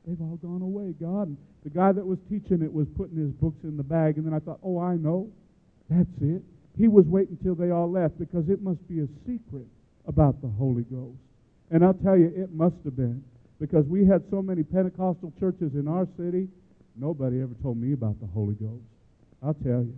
They've 0.06 0.20
all 0.20 0.36
gone 0.42 0.62
away, 0.62 0.92
God. 1.00 1.28
And 1.28 1.36
the 1.62 1.70
guy 1.70 1.92
that 1.92 2.04
was 2.04 2.18
teaching 2.28 2.60
it 2.62 2.72
was 2.72 2.88
putting 2.96 3.16
his 3.16 3.30
books 3.32 3.62
in 3.62 3.76
the 3.76 3.84
bag. 3.84 4.16
And 4.16 4.26
then 4.26 4.34
I 4.34 4.40
thought, 4.40 4.58
oh, 4.64 4.78
I 4.80 4.96
know. 4.96 5.30
That's 5.88 6.10
it. 6.20 6.42
He 6.76 6.88
was 6.88 7.06
waiting 7.06 7.38
till 7.42 7.54
they 7.54 7.70
all 7.70 7.90
left 7.90 8.18
because 8.18 8.48
it 8.48 8.60
must 8.62 8.86
be 8.88 9.00
a 9.00 9.06
secret 9.24 9.66
about 10.08 10.42
the 10.42 10.48
Holy 10.48 10.82
Ghost. 10.82 11.18
And 11.70 11.84
I'll 11.84 11.94
tell 11.94 12.16
you, 12.18 12.32
it 12.34 12.52
must 12.52 12.76
have 12.84 12.96
been. 12.96 13.22
because 13.62 13.86
we 13.86 14.04
had 14.04 14.24
so 14.28 14.42
many 14.42 14.64
Pentecostal 14.64 15.32
churches 15.38 15.74
in 15.74 15.86
our 15.86 16.08
city. 16.18 16.48
Nobody 16.96 17.40
ever 17.40 17.54
told 17.62 17.76
me 17.76 17.92
about 17.92 18.18
the 18.20 18.26
Holy 18.26 18.54
Ghost. 18.54 18.82
I'll 19.40 19.54
tell 19.54 19.86
you. 19.86 19.94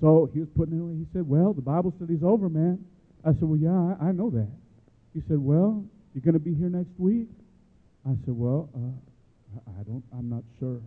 So 0.00 0.28
he 0.32 0.40
was 0.40 0.48
putting 0.56 0.76
it 0.76 0.80
away. 0.80 0.94
He 0.94 1.06
said, 1.12 1.26
Well, 1.26 1.52
the 1.52 1.62
Bible 1.62 1.92
study's 1.96 2.22
over, 2.22 2.48
man. 2.48 2.84
I 3.24 3.32
said, 3.32 3.42
Well, 3.42 3.58
yeah, 3.58 3.96
I, 4.00 4.08
I 4.08 4.12
know 4.12 4.30
that. 4.30 4.50
He 5.14 5.22
said, 5.28 5.38
Well, 5.38 5.84
you're 6.12 6.22
going 6.22 6.34
to 6.34 6.40
be 6.40 6.54
here 6.54 6.68
next 6.68 6.98
week? 6.98 7.28
I 8.04 8.12
said, 8.24 8.36
Well, 8.36 8.68
uh, 8.74 9.60
I 9.80 9.82
don't, 9.84 10.04
I'm 10.12 10.28
not 10.28 10.44
sure. 10.58 10.80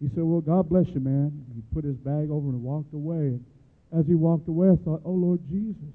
He 0.00 0.08
said, 0.08 0.24
Well, 0.24 0.40
God 0.40 0.68
bless 0.68 0.86
you, 0.88 1.00
man. 1.00 1.44
He 1.54 1.62
put 1.74 1.84
his 1.84 1.96
bag 1.96 2.30
over 2.30 2.48
and 2.48 2.62
walked 2.62 2.92
away. 2.92 3.40
And 3.40 3.44
as 3.96 4.06
he 4.06 4.14
walked 4.14 4.48
away, 4.48 4.68
I 4.68 4.76
thought, 4.84 5.00
Oh, 5.04 5.12
Lord 5.12 5.40
Jesus, 5.48 5.92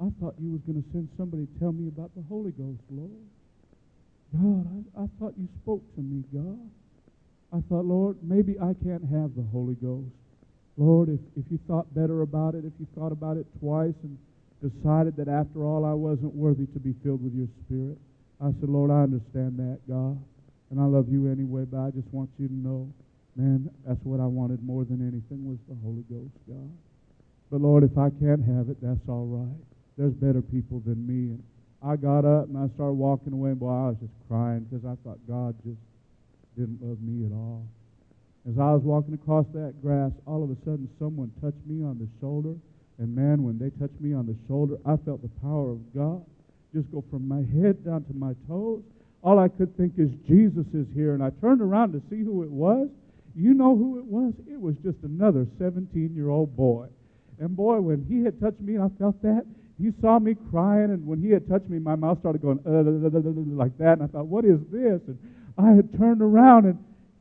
I 0.00 0.08
thought 0.20 0.34
you 0.40 0.52
was 0.52 0.62
going 0.66 0.82
to 0.82 0.88
send 0.92 1.08
somebody 1.18 1.44
to 1.44 1.52
tell 1.60 1.72
me 1.72 1.88
about 1.88 2.10
the 2.16 2.24
Holy 2.28 2.52
Ghost, 2.52 2.80
Lord. 2.88 3.20
God, 4.32 4.64
I, 4.96 5.04
I 5.04 5.06
thought 5.18 5.34
you 5.36 5.48
spoke 5.62 5.82
to 5.96 6.00
me, 6.00 6.24
God. 6.32 6.58
I 7.52 7.60
thought, 7.68 7.84
Lord, 7.84 8.16
maybe 8.22 8.56
I 8.58 8.72
can't 8.82 9.02
have 9.02 9.34
the 9.34 9.44
Holy 9.52 9.74
Ghost. 9.74 10.14
Lord, 10.80 11.10
if, 11.10 11.20
if 11.36 11.44
you 11.52 11.60
thought 11.68 11.92
better 11.94 12.22
about 12.22 12.54
it, 12.54 12.64
if 12.64 12.72
you 12.80 12.88
thought 12.96 13.12
about 13.12 13.36
it 13.36 13.44
twice 13.60 13.92
and 14.02 14.16
decided 14.64 15.14
that 15.20 15.28
after 15.28 15.60
all 15.60 15.84
I 15.84 15.92
wasn't 15.92 16.32
worthy 16.32 16.64
to 16.72 16.80
be 16.80 16.94
filled 17.04 17.22
with 17.22 17.34
your 17.36 17.48
Spirit, 17.66 17.98
I 18.40 18.48
said, 18.56 18.70
Lord, 18.72 18.90
I 18.90 19.04
understand 19.04 19.60
that, 19.60 19.84
God. 19.84 20.16
And 20.70 20.80
I 20.80 20.84
love 20.84 21.12
you 21.12 21.28
anyway, 21.28 21.68
but 21.68 21.84
I 21.84 21.90
just 21.90 22.08
want 22.16 22.30
you 22.38 22.48
to 22.48 22.54
know, 22.54 22.88
man, 23.36 23.68
that's 23.84 24.00
what 24.04 24.20
I 24.20 24.24
wanted 24.24 24.64
more 24.64 24.88
than 24.88 25.04
anything 25.04 25.44
was 25.44 25.60
the 25.68 25.76
Holy 25.84 26.00
Ghost, 26.08 26.32
God. 26.48 26.72
But 27.52 27.60
Lord, 27.60 27.84
if 27.84 27.98
I 27.98 28.08
can't 28.16 28.40
have 28.40 28.72
it, 28.72 28.80
that's 28.80 29.04
all 29.04 29.28
right. 29.28 29.60
There's 29.98 30.14
better 30.16 30.40
people 30.40 30.80
than 30.80 31.04
me. 31.04 31.36
And 31.36 31.42
I 31.84 31.96
got 31.96 32.24
up 32.24 32.48
and 32.48 32.56
I 32.56 32.72
started 32.72 32.96
walking 32.96 33.34
away, 33.34 33.50
and 33.50 33.60
boy, 33.60 33.68
I 33.68 33.92
was 33.92 34.00
just 34.00 34.16
crying 34.28 34.64
because 34.64 34.88
I 34.88 34.96
thought 35.04 35.20
God 35.28 35.52
just 35.60 35.80
didn't 36.56 36.80
love 36.80 37.04
me 37.04 37.26
at 37.28 37.36
all. 37.36 37.68
As 38.48 38.58
I 38.58 38.72
was 38.72 38.82
walking 38.82 39.14
across 39.14 39.46
that 39.52 39.74
grass, 39.82 40.12
all 40.26 40.42
of 40.42 40.50
a 40.50 40.56
sudden 40.64 40.88
someone 40.98 41.30
touched 41.40 41.64
me 41.66 41.84
on 41.84 41.98
the 41.98 42.08
shoulder. 42.20 42.54
And 42.98 43.14
man, 43.14 43.42
when 43.42 43.58
they 43.58 43.70
touched 43.80 44.00
me 44.00 44.12
on 44.14 44.26
the 44.26 44.36
shoulder, 44.48 44.76
I 44.84 44.96
felt 45.04 45.22
the 45.22 45.32
power 45.40 45.72
of 45.72 45.80
God 45.94 46.24
just 46.74 46.90
go 46.92 47.04
from 47.10 47.26
my 47.26 47.42
head 47.58 47.84
down 47.84 48.04
to 48.04 48.14
my 48.14 48.34
toes. 48.48 48.82
All 49.22 49.38
I 49.38 49.48
could 49.48 49.76
think 49.76 49.94
is, 49.98 50.10
Jesus 50.28 50.66
is 50.72 50.86
here. 50.94 51.14
And 51.14 51.22
I 51.22 51.30
turned 51.40 51.60
around 51.60 51.92
to 51.92 52.02
see 52.08 52.22
who 52.22 52.42
it 52.42 52.50
was. 52.50 52.88
You 53.34 53.54
know 53.54 53.76
who 53.76 53.98
it 53.98 54.04
was? 54.04 54.34
It 54.50 54.60
was 54.60 54.74
just 54.82 54.96
another 55.02 55.46
17 55.58 56.14
year 56.14 56.30
old 56.30 56.56
boy. 56.56 56.86
And 57.38 57.56
boy, 57.56 57.80
when 57.80 58.04
he 58.08 58.22
had 58.22 58.40
touched 58.40 58.60
me, 58.60 58.78
I 58.78 58.88
felt 58.98 59.20
that. 59.22 59.44
He 59.80 59.92
saw 60.02 60.18
me 60.18 60.36
crying, 60.50 60.90
and 60.90 61.06
when 61.06 61.22
he 61.22 61.30
had 61.30 61.48
touched 61.48 61.70
me, 61.70 61.78
my 61.78 61.96
mouth 61.96 62.18
started 62.20 62.42
going 62.42 62.60
uh, 62.66 62.84
like 63.56 63.76
that. 63.78 63.96
And 63.98 64.02
I 64.02 64.06
thought, 64.08 64.26
what 64.26 64.44
is 64.44 64.60
this? 64.70 65.00
And 65.08 65.18
I 65.56 65.72
had 65.72 65.96
turned 65.98 66.20
around, 66.20 66.66
and 66.66 66.78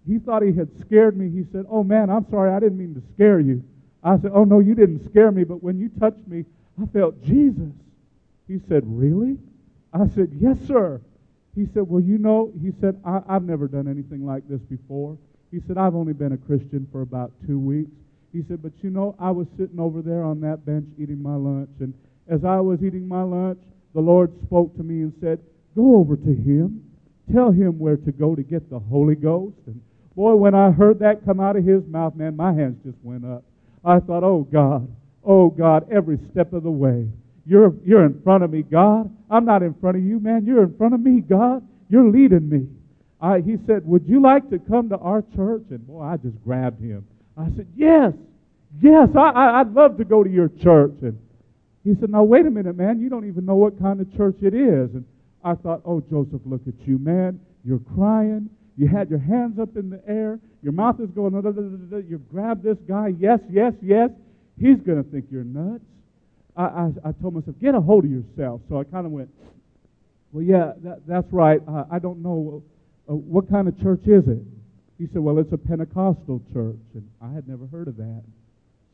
he 0.07 0.19
thought 0.19 0.41
he 0.41 0.53
had 0.53 0.69
scared 0.79 1.17
me. 1.17 1.29
He 1.29 1.45
said, 1.51 1.65
Oh 1.69 1.83
man, 1.83 2.09
I'm 2.09 2.29
sorry, 2.29 2.51
I 2.51 2.59
didn't 2.59 2.77
mean 2.77 2.95
to 2.95 3.01
scare 3.13 3.39
you. 3.39 3.63
I 4.03 4.17
said, 4.19 4.31
Oh 4.33 4.43
no, 4.43 4.59
you 4.59 4.75
didn't 4.75 5.03
scare 5.05 5.31
me, 5.31 5.43
but 5.43 5.61
when 5.63 5.79
you 5.79 5.89
touched 5.99 6.27
me, 6.27 6.45
I 6.81 6.85
felt 6.87 7.21
Jesus. 7.23 7.73
He 8.47 8.59
said, 8.67 8.83
Really? 8.85 9.37
I 9.93 10.07
said, 10.07 10.31
Yes, 10.39 10.57
sir. 10.67 11.01
He 11.55 11.67
said, 11.73 11.83
Well, 11.87 12.01
you 12.01 12.17
know, 12.17 12.51
he 12.61 12.71
said, 12.79 12.99
I, 13.05 13.21
have 13.27 13.43
never 13.43 13.67
done 13.67 13.87
anything 13.87 14.25
like 14.25 14.47
this 14.47 14.61
before. 14.61 15.17
He 15.51 15.59
said, 15.67 15.77
I've 15.77 15.95
only 15.95 16.13
been 16.13 16.31
a 16.31 16.37
Christian 16.37 16.87
for 16.91 17.01
about 17.01 17.31
two 17.45 17.59
weeks. 17.59 17.91
He 18.31 18.43
said, 18.47 18.61
But 18.61 18.73
you 18.81 18.89
know, 18.89 19.15
I 19.19 19.31
was 19.31 19.47
sitting 19.57 19.79
over 19.79 20.01
there 20.01 20.23
on 20.23 20.39
that 20.41 20.65
bench 20.65 20.87
eating 20.97 21.21
my 21.21 21.35
lunch, 21.35 21.69
and 21.79 21.93
as 22.27 22.45
I 22.45 22.59
was 22.59 22.83
eating 22.83 23.07
my 23.07 23.23
lunch, 23.23 23.59
the 23.93 24.01
Lord 24.01 24.31
spoke 24.43 24.75
to 24.77 24.83
me 24.83 25.01
and 25.01 25.13
said, 25.19 25.39
Go 25.75 25.97
over 25.97 26.15
to 26.15 26.33
him. 26.33 26.83
Tell 27.33 27.51
him 27.51 27.77
where 27.77 27.97
to 27.97 28.11
go 28.11 28.35
to 28.35 28.43
get 28.43 28.69
the 28.69 28.79
Holy 28.79 29.15
Ghost. 29.15 29.57
And 29.67 29.81
boy, 30.19 30.35
when 30.35 30.53
I 30.53 30.69
heard 30.69 30.99
that 30.99 31.23
come 31.23 31.39
out 31.39 31.55
of 31.55 31.63
his 31.63 31.81
mouth, 31.87 32.13
man, 32.13 32.35
my 32.35 32.51
hands 32.51 32.75
just 32.83 32.97
went 33.03 33.23
up. 33.23 33.41
I 33.85 34.01
thought, 34.01 34.21
oh 34.21 34.45
God, 34.51 34.93
oh 35.23 35.49
God, 35.49 35.87
every 35.89 36.19
step 36.29 36.51
of 36.51 36.63
the 36.63 36.69
way. 36.69 37.07
You're, 37.45 37.73
you're 37.85 38.03
in 38.03 38.21
front 38.21 38.43
of 38.43 38.51
me, 38.51 38.63
God. 38.63 39.09
I'm 39.29 39.45
not 39.45 39.63
in 39.63 39.73
front 39.75 39.95
of 39.95 40.03
you, 40.03 40.19
man. 40.19 40.45
You're 40.45 40.63
in 40.63 40.75
front 40.75 40.93
of 40.93 40.99
me, 40.99 41.21
God. 41.21 41.65
You're 41.87 42.11
leading 42.11 42.49
me. 42.49 42.67
I, 43.21 43.39
he 43.39 43.55
said, 43.65 43.87
Would 43.87 44.09
you 44.09 44.21
like 44.21 44.49
to 44.49 44.59
come 44.59 44.89
to 44.89 44.97
our 44.97 45.23
church? 45.37 45.63
And 45.69 45.87
boy, 45.87 46.01
I 46.01 46.17
just 46.17 46.35
grabbed 46.43 46.81
him. 46.81 47.07
I 47.37 47.45
said, 47.55 47.67
Yes, 47.77 48.11
yes, 48.81 49.07
I, 49.15 49.29
I, 49.29 49.61
I'd 49.61 49.73
love 49.73 49.97
to 49.99 50.03
go 50.03 50.21
to 50.21 50.29
your 50.29 50.49
church. 50.49 50.95
And 51.01 51.17
he 51.85 51.95
said, 51.97 52.09
Now, 52.09 52.23
wait 52.23 52.45
a 52.45 52.51
minute, 52.51 52.75
man. 52.75 52.99
You 52.99 53.09
don't 53.09 53.25
even 53.25 53.45
know 53.45 53.55
what 53.55 53.79
kind 53.79 54.01
of 54.01 54.13
church 54.17 54.35
it 54.41 54.53
is. 54.53 54.93
And 54.93 55.05
I 55.45 55.55
thought, 55.55 55.81
Oh, 55.85 56.01
Joseph, 56.01 56.41
look 56.43 56.63
at 56.67 56.85
you, 56.85 56.97
man. 56.97 57.39
You're 57.63 57.79
crying. 57.95 58.49
You 58.79 58.87
had 58.87 59.09
your 59.09 59.19
hands 59.19 59.59
up 59.59 59.75
in 59.75 59.89
the 59.89 60.01
air. 60.07 60.39
Your 60.63 60.71
mouth 60.71 61.01
is 61.01 61.09
going, 61.09 61.33
you 62.07 62.17
grab 62.31 62.63
this 62.63 62.77
guy. 62.87 63.11
Yes, 63.19 63.39
yes, 63.51 63.73
yes. 63.81 64.09
He's 64.57 64.77
going 64.77 65.03
to 65.03 65.09
think 65.11 65.25
you're 65.29 65.43
nuts. 65.43 65.83
I, 66.55 66.63
I, 66.63 66.91
I, 67.03 67.11
told 67.21 67.35
myself, 67.35 67.57
get 67.61 67.75
a 67.75 67.81
hold 67.81 68.05
of 68.05 68.11
yourself. 68.11 68.61
So 68.69 68.79
I 68.79 68.85
kind 68.85 69.05
of 69.05 69.11
went, 69.11 69.29
well, 70.31 70.45
yeah, 70.45 70.71
that, 70.83 71.01
that's 71.05 71.27
right. 71.33 71.59
Uh, 71.67 71.91
I 71.91 71.99
don't 71.99 72.23
know. 72.23 72.63
Uh, 73.09 73.15
what 73.15 73.49
kind 73.49 73.67
of 73.67 73.77
church 73.81 74.03
is 74.05 74.23
it? 74.29 74.39
He 74.97 75.07
said, 75.11 75.19
well, 75.19 75.39
it's 75.39 75.51
a 75.51 75.57
Pentecostal 75.57 76.41
church. 76.53 76.79
And 76.93 77.05
I 77.21 77.33
had 77.33 77.49
never 77.49 77.67
heard 77.67 77.89
of 77.89 77.97
that. 77.97 78.23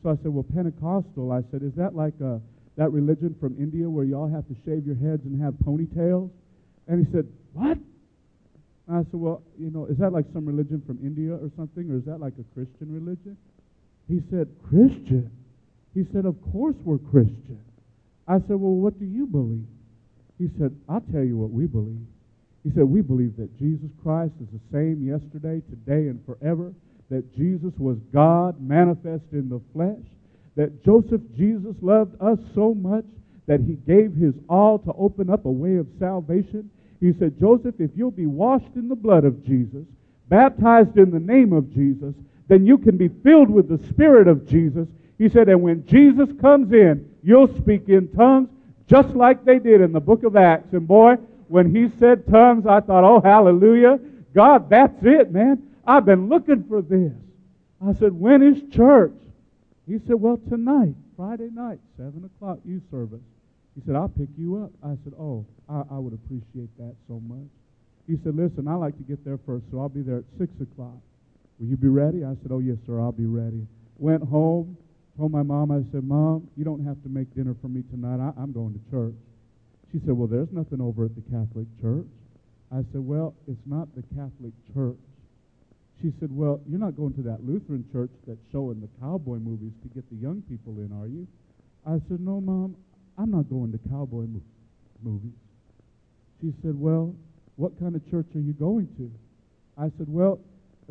So 0.02 0.10
I 0.10 0.16
said, 0.16 0.34
well, 0.34 0.46
Pentecostal. 0.52 1.30
I 1.30 1.42
said, 1.52 1.62
is 1.62 1.74
that 1.76 1.94
like 1.94 2.14
a, 2.20 2.40
that 2.76 2.90
religion 2.90 3.36
from 3.38 3.54
India 3.56 3.88
where 3.88 4.04
you 4.04 4.16
all 4.16 4.28
have 4.28 4.48
to 4.48 4.56
shave 4.66 4.84
your 4.84 4.96
heads 4.96 5.22
and 5.24 5.40
have 5.40 5.54
ponytails? 5.64 6.30
And 6.88 7.06
he 7.06 7.12
said, 7.12 7.28
what? 7.52 7.78
I 8.88 9.02
said, 9.10 9.14
Well, 9.14 9.42
you 9.58 9.70
know, 9.70 9.86
is 9.86 9.98
that 9.98 10.12
like 10.12 10.26
some 10.32 10.46
religion 10.46 10.82
from 10.86 10.98
India 11.02 11.34
or 11.34 11.50
something, 11.56 11.90
or 11.90 11.96
is 11.96 12.04
that 12.04 12.20
like 12.20 12.34
a 12.38 12.44
Christian 12.54 12.92
religion? 12.92 13.36
He 14.08 14.20
said, 14.30 14.48
Christian? 14.68 15.30
He 15.94 16.06
said, 16.12 16.24
Of 16.24 16.36
course 16.52 16.76
we're 16.84 16.98
Christian. 16.98 17.58
I 18.28 18.38
said, 18.38 18.60
Well, 18.60 18.78
what 18.78 18.98
do 18.98 19.04
you 19.04 19.26
believe? 19.26 19.66
He 20.38 20.48
said, 20.58 20.76
I'll 20.88 21.04
tell 21.12 21.24
you 21.24 21.36
what 21.36 21.50
we 21.50 21.66
believe. 21.66 22.06
He 22.62 22.70
said, 22.74 22.84
We 22.84 23.00
believe 23.00 23.36
that 23.36 23.58
Jesus 23.58 23.90
Christ 24.02 24.34
is 24.40 24.48
the 24.52 24.62
same 24.72 25.02
yesterday, 25.02 25.62
today, 25.70 26.08
and 26.08 26.20
forever, 26.24 26.72
that 27.10 27.34
Jesus 27.36 27.72
was 27.78 27.98
God 28.12 28.60
manifest 28.60 29.24
in 29.32 29.48
the 29.48 29.60
flesh, 29.72 30.02
that 30.56 30.84
Joseph 30.84 31.22
Jesus 31.36 31.74
loved 31.82 32.20
us 32.20 32.38
so 32.54 32.74
much 32.74 33.04
that 33.46 33.60
he 33.60 33.74
gave 33.86 34.14
his 34.14 34.34
all 34.48 34.78
to 34.80 34.92
open 34.98 35.30
up 35.30 35.44
a 35.44 35.50
way 35.50 35.76
of 35.76 35.86
salvation 35.98 36.70
he 37.06 37.18
said, 37.18 37.38
Joseph, 37.38 37.76
if 37.78 37.90
you'll 37.94 38.10
be 38.10 38.26
washed 38.26 38.74
in 38.74 38.88
the 38.88 38.96
blood 38.96 39.24
of 39.24 39.44
Jesus, 39.44 39.84
baptized 40.28 40.96
in 40.98 41.10
the 41.10 41.20
name 41.20 41.52
of 41.52 41.72
Jesus, 41.72 42.14
then 42.48 42.66
you 42.66 42.78
can 42.78 42.96
be 42.96 43.08
filled 43.08 43.50
with 43.50 43.68
the 43.68 43.86
Spirit 43.88 44.26
of 44.28 44.46
Jesus. 44.48 44.88
He 45.18 45.28
said, 45.28 45.48
and 45.48 45.62
when 45.62 45.86
Jesus 45.86 46.28
comes 46.40 46.72
in, 46.72 47.08
you'll 47.22 47.54
speak 47.58 47.88
in 47.88 48.08
tongues 48.08 48.48
just 48.88 49.10
like 49.10 49.44
they 49.44 49.58
did 49.58 49.80
in 49.80 49.92
the 49.92 50.00
book 50.00 50.24
of 50.24 50.36
Acts. 50.36 50.72
And 50.72 50.86
boy, 50.86 51.14
when 51.48 51.74
he 51.74 51.90
said 51.98 52.26
tongues, 52.28 52.66
I 52.66 52.80
thought, 52.80 53.04
oh, 53.04 53.20
hallelujah. 53.20 53.98
God, 54.34 54.68
that's 54.68 54.98
it, 55.02 55.32
man. 55.32 55.62
I've 55.86 56.04
been 56.04 56.28
looking 56.28 56.64
for 56.68 56.82
this. 56.82 57.12
I 57.84 57.94
said, 57.94 58.12
when 58.12 58.42
is 58.42 58.62
church? 58.74 59.14
He 59.86 59.98
said, 60.06 60.16
well, 60.16 60.40
tonight, 60.48 60.94
Friday 61.16 61.50
night, 61.52 61.78
7 61.96 62.24
o'clock, 62.24 62.58
youth 62.64 62.82
service. 62.90 63.20
He 63.76 63.82
said, 63.84 63.94
I'll 63.94 64.08
pick 64.08 64.28
you 64.38 64.64
up. 64.64 64.72
I 64.82 64.96
said, 65.04 65.12
Oh, 65.20 65.44
I, 65.68 65.84
I 65.92 65.98
would 66.00 66.14
appreciate 66.14 66.72
that 66.78 66.96
so 67.06 67.20
much. 67.20 67.46
He 68.08 68.16
said, 68.24 68.34
Listen, 68.34 68.66
I 68.66 68.74
like 68.74 68.96
to 68.96 69.04
get 69.04 69.22
there 69.24 69.38
first, 69.44 69.66
so 69.70 69.78
I'll 69.78 69.92
be 69.92 70.00
there 70.00 70.18
at 70.18 70.24
6 70.38 70.50
o'clock. 70.62 70.96
Will 71.60 71.68
you 71.68 71.76
be 71.76 71.88
ready? 71.88 72.24
I 72.24 72.32
said, 72.40 72.50
Oh, 72.50 72.60
yes, 72.60 72.78
sir, 72.86 72.98
I'll 72.98 73.12
be 73.12 73.26
ready. 73.26 73.66
Went 73.98 74.24
home, 74.24 74.76
told 75.18 75.30
my 75.30 75.42
mom, 75.42 75.70
I 75.70 75.84
said, 75.92 76.04
Mom, 76.04 76.48
you 76.56 76.64
don't 76.64 76.84
have 76.84 77.02
to 77.02 77.08
make 77.10 77.34
dinner 77.36 77.54
for 77.60 77.68
me 77.68 77.82
tonight. 77.90 78.16
I, 78.16 78.32
I'm 78.40 78.52
going 78.52 78.72
to 78.72 78.90
church. 78.90 79.14
She 79.92 80.00
said, 80.06 80.16
Well, 80.16 80.28
there's 80.28 80.52
nothing 80.52 80.80
over 80.80 81.04
at 81.04 81.14
the 81.14 81.22
Catholic 81.28 81.68
Church. 81.80 82.08
I 82.72 82.80
said, 82.92 83.04
Well, 83.04 83.34
it's 83.46 83.60
not 83.66 83.88
the 83.94 84.02
Catholic 84.16 84.56
Church. 84.72 85.04
She 86.00 86.12
said, 86.18 86.32
Well, 86.32 86.60
you're 86.68 86.80
not 86.80 86.96
going 86.96 87.12
to 87.14 87.22
that 87.28 87.44
Lutheran 87.44 87.84
church 87.92 88.10
that's 88.26 88.40
showing 88.52 88.80
the 88.80 88.88
cowboy 89.00 89.36
movies 89.36 89.72
to 89.82 89.88
get 89.92 90.08
the 90.08 90.16
young 90.16 90.42
people 90.48 90.80
in, 90.80 90.92
are 90.96 91.08
you? 91.08 91.26
I 91.86 92.00
said, 92.08 92.20
No, 92.20 92.40
Mom, 92.40 92.76
I'm 93.18 93.30
not 93.30 93.48
going 93.48 93.72
to 93.72 93.78
cowboy 93.88 94.26
movies. 95.02 95.32
She 96.40 96.52
said, 96.62 96.78
Well, 96.78 97.14
what 97.56 97.78
kind 97.80 97.96
of 97.96 98.08
church 98.10 98.26
are 98.34 98.40
you 98.40 98.52
going 98.52 98.88
to? 98.98 99.10
I 99.78 99.90
said, 99.96 100.06
Well, 100.08 100.40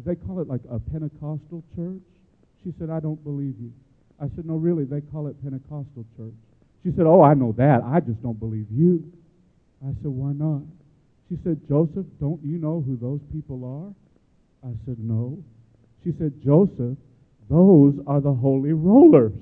they 0.04 0.16
call 0.16 0.40
it 0.42 0.48
like 0.48 0.62
a 0.70 0.80
Pentecostal 0.80 1.64
church. 1.76 2.02
She 2.64 2.74
said, 2.80 2.90
I 2.90 3.00
don't 3.00 3.24
believe 3.24 3.56
you. 3.60 3.72
I 4.20 4.26
said, 4.36 4.46
No, 4.46 4.56
really, 4.56 4.86
they 4.86 5.02
call 5.02 5.28
it 5.28 5.42
Pentecostal 5.44 6.06
church. 6.18 6.34
She 6.84 6.92
said, 6.96 7.06
Oh, 7.06 7.22
I 7.22 7.34
know 7.34 7.54
that. 7.58 7.82
I 7.86 8.00
just 8.00 8.22
don't 8.22 8.40
believe 8.40 8.68
you. 8.72 9.12
I 9.84 9.90
said, 10.02 10.10
Why 10.10 10.34
not? 10.34 10.62
She 11.30 11.38
said, 11.44 11.62
Joseph, 11.68 12.06
don't 12.20 12.42
you 12.44 12.58
know 12.58 12.84
who 12.86 12.98
those 12.98 13.22
people 13.34 13.62
are? 13.66 14.70
I 14.70 14.74
said, 14.86 14.98
No. 15.00 15.38
She 16.04 16.14
said, 16.18 16.34
Joseph, 16.44 16.98
those 17.50 17.94
are 18.08 18.22
the 18.22 18.34
holy 18.34 18.74
rollers. 18.74 19.34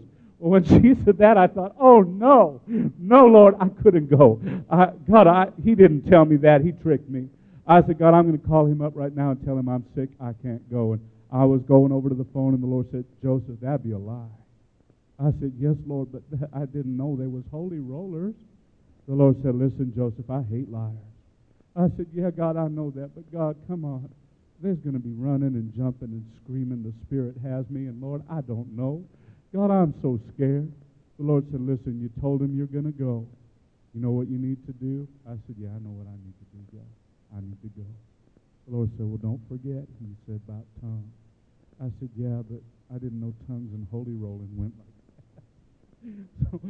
When 0.44 0.64
she 0.82 0.94
said 1.06 1.18
that, 1.20 1.38
I 1.38 1.48
thought, 1.48 1.74
oh 1.80 2.02
no, 2.02 2.62
no, 2.68 3.26
Lord, 3.28 3.56
I 3.62 3.70
couldn't 3.82 4.10
go. 4.10 4.42
I, 4.70 4.88
God, 5.10 5.26
I, 5.26 5.48
He 5.64 5.74
didn't 5.74 6.10
tell 6.10 6.26
me 6.26 6.36
that. 6.38 6.62
He 6.62 6.74
tricked 6.74 7.10
me. 7.10 7.30
I 7.66 7.82
said, 7.82 7.98
God, 7.98 8.14
I'm 8.14 8.28
going 8.28 8.38
to 8.38 8.46
call 8.46 8.66
him 8.66 8.82
up 8.82 8.92
right 8.94 9.16
now 9.16 9.32
and 9.32 9.46
tell 9.46 9.58
him 9.58 9.70
I'm 9.70 9.86
sick. 9.96 10.10
I 10.20 10.34
can't 10.44 10.70
go. 10.70 10.94
And 10.94 11.02
I 11.32 11.46
was 11.46 11.62
going 11.62 11.94
over 11.94 12.10
to 12.10 12.16
the 12.16 12.28
phone, 12.34 12.54
and 12.54 12.62
the 12.62 12.68
Lord 12.68 12.88
said, 12.92 13.06
Joseph, 13.24 13.56
that'd 13.62 13.84
be 13.84 13.92
a 13.92 13.98
lie. 13.98 14.28
I 15.18 15.32
said, 15.40 15.54
Yes, 15.58 15.76
Lord, 15.88 16.10
but 16.12 16.24
I 16.54 16.66
didn't 16.66 16.98
know 16.98 17.16
they 17.16 17.28
was 17.28 17.44
holy 17.50 17.80
rollers. 17.80 18.36
The 19.08 19.16
Lord 19.16 19.42
said, 19.44 19.56
Listen, 19.56 19.94
Joseph, 19.96 20.30
I 20.30 20.44
hate 20.52 20.70
liars. 20.70 20.92
I 21.78 21.88
said, 21.96 22.08
Yeah, 22.14 22.32
God, 22.32 22.58
I 22.58 22.68
know 22.68 22.92
that, 22.98 23.16
but 23.16 23.32
God, 23.32 23.56
come 23.66 23.86
on. 23.86 24.10
There's 24.62 24.80
going 24.80 24.94
to 24.94 25.00
be 25.00 25.14
running 25.14 25.56
and 25.56 25.74
jumping 25.74 26.10
and 26.10 26.26
screaming. 26.44 26.84
The 26.84 26.94
Spirit 27.08 27.36
has 27.44 27.70
me, 27.70 27.88
and 27.88 28.02
Lord, 28.02 28.24
I 28.30 28.42
don't 28.42 28.76
know. 28.76 29.06
God, 29.54 29.70
I'm 29.70 29.94
so 30.02 30.20
scared. 30.34 30.72
The 31.20 31.24
Lord 31.24 31.46
said, 31.52 31.62
Listen, 31.62 32.02
you 32.02 32.10
told 32.20 32.42
him 32.42 32.58
you're 32.58 32.66
going 32.66 32.90
to 32.90 32.98
go. 32.98 33.28
You 33.94 34.02
know 34.02 34.10
what 34.10 34.28
you 34.28 34.40
need 34.40 34.66
to 34.66 34.74
do? 34.74 35.08
I 35.30 35.38
said, 35.46 35.56
Yeah, 35.62 35.70
I 35.70 35.80
know 35.80 35.94
what 35.94 36.10
I 36.10 36.18
need 36.18 36.34
to 36.42 36.48
do, 36.50 36.62
God. 36.74 36.90
I 37.38 37.40
need 37.42 37.62
to 37.62 37.70
go. 37.78 37.86
The 38.66 38.76
Lord 38.76 38.90
said, 38.98 39.06
Well, 39.06 39.22
don't 39.22 39.42
forget. 39.46 39.86
He 40.02 40.18
said 40.26 40.42
about 40.50 40.66
tongues. 40.82 41.14
I 41.78 41.94
said, 42.02 42.10
Yeah, 42.18 42.42
but 42.42 42.66
I 42.90 42.98
didn't 42.98 43.22
know 43.22 43.34
tongues 43.46 43.70
and 43.78 43.86
holy 43.94 44.18
rolling 44.18 44.50
went 44.58 44.74
like 44.82 44.98
that. 45.06 46.50
so 46.50 46.62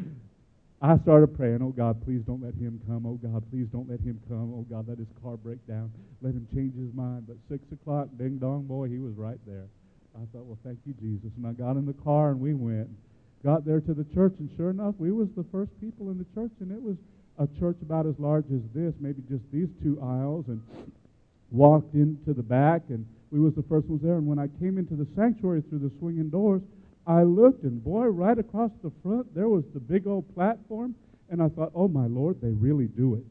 I 0.84 0.99
started 1.07 1.31
praying, 1.39 1.63
Oh 1.63 1.71
God, 1.71 2.03
please 2.03 2.19
don't 2.27 2.43
let 2.43 2.55
him 2.59 2.84
come. 2.84 3.07
Oh 3.07 3.15
God, 3.15 3.47
please 3.47 3.71
don't 3.71 3.88
let 3.88 4.03
him 4.03 4.19
come. 4.27 4.51
Oh 4.51 4.67
God, 4.67 4.91
let 4.91 4.99
his 4.99 5.07
car 5.23 5.39
break 5.39 5.63
down. 5.71 5.88
Let 6.19 6.36
him 6.36 6.51
change 6.51 6.75
his 6.75 6.91
mind. 6.93 7.31
But 7.31 7.39
six 7.47 7.63
o'clock, 7.71 8.09
ding 8.19 8.43
dong, 8.43 8.67
boy, 8.67 8.91
he 8.91 8.99
was 8.99 9.15
right 9.15 9.39
there. 9.47 9.71
I 10.16 10.26
thought, 10.32 10.45
Well, 10.45 10.59
thank 10.64 10.80
you, 10.86 10.93
Jesus. 10.93 11.32
And 11.38 11.47
I 11.47 11.53
got 11.53 11.78
in 11.78 11.86
the 11.86 11.93
car 11.93 12.32
and 12.32 12.39
we 12.39 12.53
went. 12.53 12.89
Got 13.43 13.66
there 13.66 13.82
to 13.82 13.93
the 13.93 14.05
church, 14.16 14.36
and 14.39 14.49
sure 14.55 14.70
enough, 14.70 14.95
we 14.97 15.11
was 15.11 15.28
the 15.36 15.43
first 15.51 15.70
people 15.82 16.11
in 16.11 16.18
the 16.18 16.26
church, 16.34 16.51
and 16.61 16.72
it 16.72 16.82
was 16.82 16.95
a 17.39 17.47
church 17.59 17.76
about 17.82 18.05
as 18.05 18.16
large 18.18 18.45
as 18.45 18.61
this, 18.74 18.93
maybe 19.01 19.22
just 19.28 19.43
these 19.51 19.68
two 19.84 19.99
aisles, 20.01 20.45
and 20.47 20.61
walked 21.51 21.93
into 21.93 22.34
the 22.34 22.41
back, 22.41 22.84
and 22.88 23.05
we 23.32 23.41
was 23.41 23.53
the 23.55 23.64
first 23.64 23.88
ones 23.88 24.01
there. 24.01 24.16
And 24.16 24.28
when 24.28 24.39
I 24.39 24.47
came 24.61 24.78
into 24.78 24.95
the 24.95 25.07
sanctuary 25.16 25.61
through 25.68 25.80
the 25.80 25.91
swinging 25.99 26.30
doors, 26.30 26.61
I 27.05 27.24
looked, 27.24 27.64
and 27.64 27.84
boy, 27.84 28.05
right 28.05 28.38
across 28.38 28.72
the 28.82 28.91
front, 29.03 29.34
there 29.36 29.49
was 29.49 29.66
the 29.74 29.80
big 29.80 30.07
old 30.07 30.34
platform. 30.34 30.95
And 31.30 31.41
I 31.41 31.49
thought, 31.49 31.72
oh, 31.76 31.88
my 31.88 32.05
Lord, 32.05 32.39
they 32.41 32.51
really 32.51 32.86
do 32.86 33.16
it. 33.16 33.24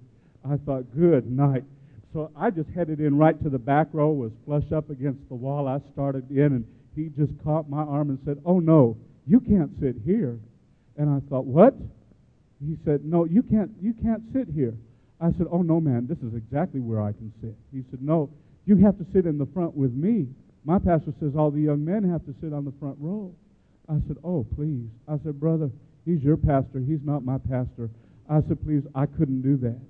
I 0.45 0.57
thought, 0.57 0.95
good 0.95 1.30
night. 1.30 1.64
So 2.12 2.30
I 2.36 2.50
just 2.50 2.68
headed 2.70 3.00
in 3.00 3.16
right 3.16 3.40
to 3.42 3.48
the 3.48 3.58
back 3.58 3.88
row, 3.92 4.10
was 4.10 4.32
flush 4.44 4.70
up 4.74 4.90
against 4.90 5.28
the 5.28 5.34
wall. 5.34 5.66
I 5.66 5.80
started 5.92 6.30
in, 6.30 6.46
and 6.46 6.64
he 6.94 7.10
just 7.16 7.32
caught 7.42 7.70
my 7.70 7.82
arm 7.82 8.10
and 8.10 8.18
said, 8.24 8.38
oh, 8.44 8.58
no, 8.58 8.96
you 9.26 9.40
can't 9.40 9.70
sit 9.80 9.96
here. 10.04 10.38
And 10.96 11.08
I 11.08 11.20
thought, 11.28 11.46
what? 11.46 11.74
He 12.60 12.76
said, 12.84 13.04
no, 13.04 13.24
you 13.24 13.42
can't, 13.42 13.70
you 13.80 13.94
can't 13.94 14.22
sit 14.32 14.48
here. 14.54 14.74
I 15.20 15.32
said, 15.38 15.46
oh, 15.50 15.62
no, 15.62 15.80
man, 15.80 16.06
this 16.06 16.18
is 16.18 16.34
exactly 16.34 16.80
where 16.80 17.00
I 17.00 17.12
can 17.12 17.32
sit. 17.40 17.54
He 17.72 17.82
said, 17.90 18.02
no, 18.02 18.30
you 18.66 18.76
have 18.84 18.98
to 18.98 19.06
sit 19.12 19.26
in 19.26 19.38
the 19.38 19.46
front 19.46 19.74
with 19.74 19.92
me. 19.92 20.28
My 20.64 20.78
pastor 20.78 21.12
says 21.18 21.32
all 21.36 21.50
the 21.50 21.60
young 21.60 21.84
men 21.84 22.08
have 22.10 22.24
to 22.26 22.34
sit 22.40 22.52
on 22.52 22.64
the 22.64 22.72
front 22.78 22.96
row. 23.00 23.34
I 23.88 23.94
said, 24.06 24.16
Oh, 24.22 24.46
please. 24.54 24.86
I 25.08 25.18
said, 25.24 25.40
Brother, 25.40 25.70
he's 26.04 26.22
your 26.22 26.36
pastor. 26.36 26.78
He's 26.78 27.02
not 27.02 27.24
my 27.24 27.38
pastor. 27.38 27.90
I 28.30 28.40
said, 28.46 28.62
Please, 28.64 28.82
I 28.94 29.06
couldn't 29.06 29.42
do 29.42 29.56
that. 29.58 29.80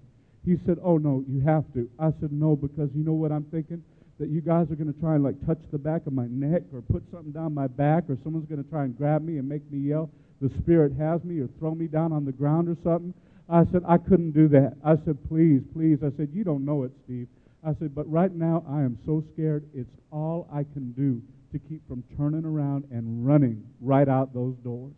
He 0.44 0.56
said, 0.66 0.78
Oh, 0.82 0.98
no, 0.98 1.24
you 1.28 1.40
have 1.40 1.64
to. 1.74 1.88
I 1.98 2.10
said, 2.20 2.32
No, 2.32 2.56
because 2.56 2.90
you 2.94 3.04
know 3.04 3.12
what 3.12 3.32
I'm 3.32 3.44
thinking? 3.44 3.82
That 4.18 4.28
you 4.28 4.40
guys 4.40 4.70
are 4.70 4.76
going 4.76 4.92
to 4.92 5.00
try 5.00 5.14
and 5.14 5.24
like 5.24 5.34
touch 5.46 5.58
the 5.70 5.78
back 5.78 6.06
of 6.06 6.12
my 6.12 6.26
neck 6.28 6.62
or 6.72 6.82
put 6.82 7.02
something 7.10 7.32
down 7.32 7.54
my 7.54 7.66
back 7.66 8.04
or 8.08 8.18
someone's 8.22 8.48
going 8.48 8.62
to 8.62 8.70
try 8.70 8.84
and 8.84 8.96
grab 8.96 9.22
me 9.22 9.38
and 9.38 9.48
make 9.48 9.68
me 9.70 9.78
yell, 9.78 10.10
The 10.40 10.50
Spirit 10.60 10.92
has 10.98 11.24
me 11.24 11.40
or 11.40 11.48
throw 11.58 11.74
me 11.74 11.86
down 11.86 12.12
on 12.12 12.24
the 12.24 12.32
ground 12.32 12.68
or 12.68 12.76
something. 12.84 13.14
I 13.48 13.64
said, 13.72 13.82
I 13.86 13.98
couldn't 13.98 14.32
do 14.32 14.48
that. 14.48 14.74
I 14.84 14.96
said, 15.04 15.18
Please, 15.28 15.62
please. 15.72 15.98
I 16.02 16.10
said, 16.16 16.28
You 16.32 16.44
don't 16.44 16.64
know 16.64 16.84
it, 16.84 16.92
Steve. 17.04 17.28
I 17.64 17.74
said, 17.78 17.94
But 17.94 18.10
right 18.10 18.32
now 18.32 18.64
I 18.68 18.82
am 18.82 18.98
so 19.06 19.24
scared. 19.32 19.64
It's 19.74 19.90
all 20.10 20.48
I 20.52 20.64
can 20.64 20.92
do 20.92 21.22
to 21.52 21.58
keep 21.58 21.86
from 21.86 22.02
turning 22.16 22.44
around 22.44 22.84
and 22.90 23.26
running 23.26 23.62
right 23.80 24.08
out 24.08 24.32
those 24.34 24.56
doors. 24.64 24.94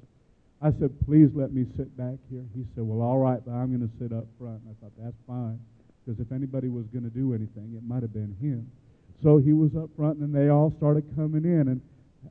I 0.65 0.73
said, 0.81 0.97
please 1.05 1.29
let 1.35 1.53
me 1.53 1.67
sit 1.77 1.95
back 1.95 2.17
here. 2.33 2.41
He 2.57 2.65
said, 2.75 2.89
well, 2.89 3.07
all 3.07 3.19
right, 3.19 3.37
but 3.45 3.53
I'm 3.53 3.69
going 3.69 3.85
to 3.85 3.95
sit 4.01 4.17
up 4.17 4.25
front. 4.41 4.65
And 4.65 4.73
I 4.73 4.75
thought, 4.81 4.97
that's 4.97 5.21
fine, 5.29 5.61
because 6.01 6.19
if 6.25 6.33
anybody 6.33 6.71
was 6.71 6.87
going 6.89 7.05
to 7.05 7.13
do 7.13 7.35
anything, 7.35 7.77
it 7.77 7.85
might 7.85 8.01
have 8.01 8.15
been 8.15 8.35
him. 8.41 8.65
So 9.23 9.37
he 9.37 9.53
was 9.53 9.77
up 9.77 9.91
front, 9.95 10.25
and 10.25 10.35
they 10.35 10.49
all 10.49 10.73
started 10.79 11.05
coming 11.15 11.45
in. 11.45 11.69
And 11.69 11.83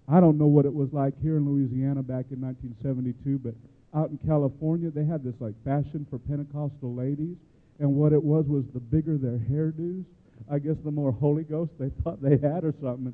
I 0.09 0.19
don't 0.19 0.39
know 0.39 0.47
what 0.47 0.65
it 0.65 0.73
was 0.73 0.89
like 0.91 1.13
here 1.21 1.37
in 1.37 1.45
Louisiana 1.45 2.01
back 2.01 2.33
in 2.33 2.41
1972, 2.41 3.37
but 3.37 3.53
out 3.93 4.09
in 4.09 4.17
California, 4.25 4.89
they 4.89 5.05
had 5.05 5.23
this 5.23 5.37
like 5.37 5.53
fashion 5.63 6.07
for 6.09 6.17
Pentecostal 6.17 6.89
ladies. 6.89 7.37
And 7.77 7.93
what 7.93 8.13
it 8.13 8.23
was 8.23 8.45
was 8.47 8.65
the 8.73 8.79
bigger 8.81 9.15
their 9.21 9.37
hairdos, 9.37 10.05
I 10.49 10.57
guess 10.57 10.81
the 10.83 10.89
more 10.89 11.11
Holy 11.11 11.43
Ghost 11.43 11.71
they 11.77 11.89
thought 12.03 12.17
they 12.17 12.41
had 12.41 12.65
or 12.65 12.73
something 12.81 13.13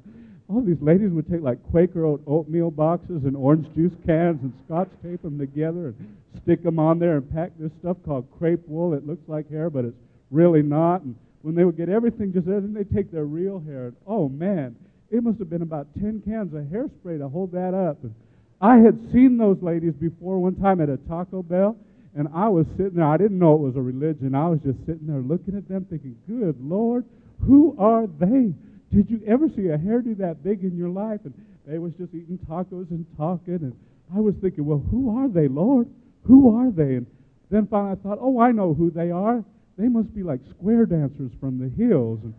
all 0.50 0.62
these 0.62 0.82
ladies 0.82 1.12
would 1.12 1.30
take 1.30 1.42
like 1.42 1.60
Quaker 1.70 2.06
oatmeal 2.26 2.72
boxes 2.72 3.24
and 3.24 3.36
orange 3.38 3.68
juice 3.76 3.94
cans 4.06 4.42
and 4.42 4.52
scotch 4.66 4.90
tape 5.04 5.22
them 5.22 5.38
together 5.38 5.88
and 5.88 6.18
stick 6.42 6.64
them 6.64 6.80
on 6.80 6.98
there 6.98 7.18
and 7.18 7.32
pack 7.32 7.52
this 7.60 7.72
stuff 7.80 7.98
called 8.04 8.28
crepe 8.38 8.68
wool. 8.68 8.94
It 8.94 9.06
looks 9.06 9.28
like 9.28 9.50
hair, 9.50 9.70
but 9.70 9.86
it's 9.86 9.98
really 10.32 10.64
not. 10.64 11.02
And 11.02 11.16
when 11.44 11.54
they 11.54 11.66
would 11.66 11.78
get 11.78 11.88
everything 11.88 12.34
just 12.34 12.48
there, 12.48 12.62
then 12.62 12.74
they 12.74 12.84
take 12.84 13.12
their 13.12 13.26
real 13.26 13.60
hair. 13.60 13.88
And, 13.88 13.96
oh 14.08 14.28
man, 14.28 14.76
it 15.12 15.24
must 15.24 15.38
have 15.38 15.52
been 15.52 15.62
about 15.62 15.88
10 16.00 16.24
cans 16.26 16.54
of 16.54 16.64
hairspray 16.64 17.20
to 17.20 17.30
hold 17.30 17.52
that 17.52 17.76
up. 17.76 18.04
And 18.04 18.16
I 18.60 18.78
had 18.78 18.98
seen 19.14 19.38
those 19.38 19.58
ladies 19.62 19.94
before 19.94 20.40
one 20.40 20.56
time 20.56 20.82
at 20.82 20.90
a 20.90 20.98
Taco 20.98 21.44
Bell, 21.44 21.78
and 22.16 22.28
I 22.34 22.50
was 22.50 22.66
sitting 22.76 22.96
there. 22.96 23.06
I 23.06 23.18
didn't 23.18 23.38
know 23.38 23.54
it 23.54 23.62
was 23.62 23.76
a 23.76 23.82
religion. 23.82 24.34
I 24.34 24.50
was 24.50 24.60
just 24.66 24.80
sitting 24.88 25.06
there 25.06 25.22
looking 25.22 25.56
at 25.56 25.70
them 25.70 25.86
thinking, 25.90 26.18
good 26.28 26.58
Lord, 26.60 27.06
who 27.46 27.76
are 27.78 28.08
they? 28.08 28.54
Did 28.94 29.10
you 29.10 29.22
ever 29.28 29.48
see 29.50 29.68
a 29.68 29.78
hairdo 29.78 30.18
that 30.18 30.44
big 30.44 30.64
in 30.64 30.76
your 30.76 30.90
life? 30.90 31.22
And 31.24 31.34
they 31.68 31.78
was 31.78 31.94
just 31.94 32.14
eating 32.14 32.40
tacos 32.50 32.90
and 32.90 33.06
talking. 33.18 33.56
And 33.56 33.76
I 34.16 34.20
was 34.20 34.36
thinking, 34.42 34.66
well, 34.66 34.84
who 34.90 35.18
are 35.18 35.28
they, 35.28 35.48
Lord? 35.48 35.88
Who 36.24 36.58
are 36.58 36.72
they? 36.72 36.96
And 36.96 37.08
then 37.52 37.68
finally 37.68 37.94
I 37.94 37.96
thought, 38.04 38.18
oh, 38.20 38.40
I 38.40 38.52
know 38.52 38.74
who 38.74 38.90
they 38.90 39.12
are. 39.12 39.44
They 39.78 39.88
must 39.88 40.14
be 40.14 40.24
like 40.24 40.42
square 40.50 40.86
dancers 40.86 41.32
from 41.40 41.58
the 41.58 41.70
hills. 41.70 42.20
And 42.24 42.34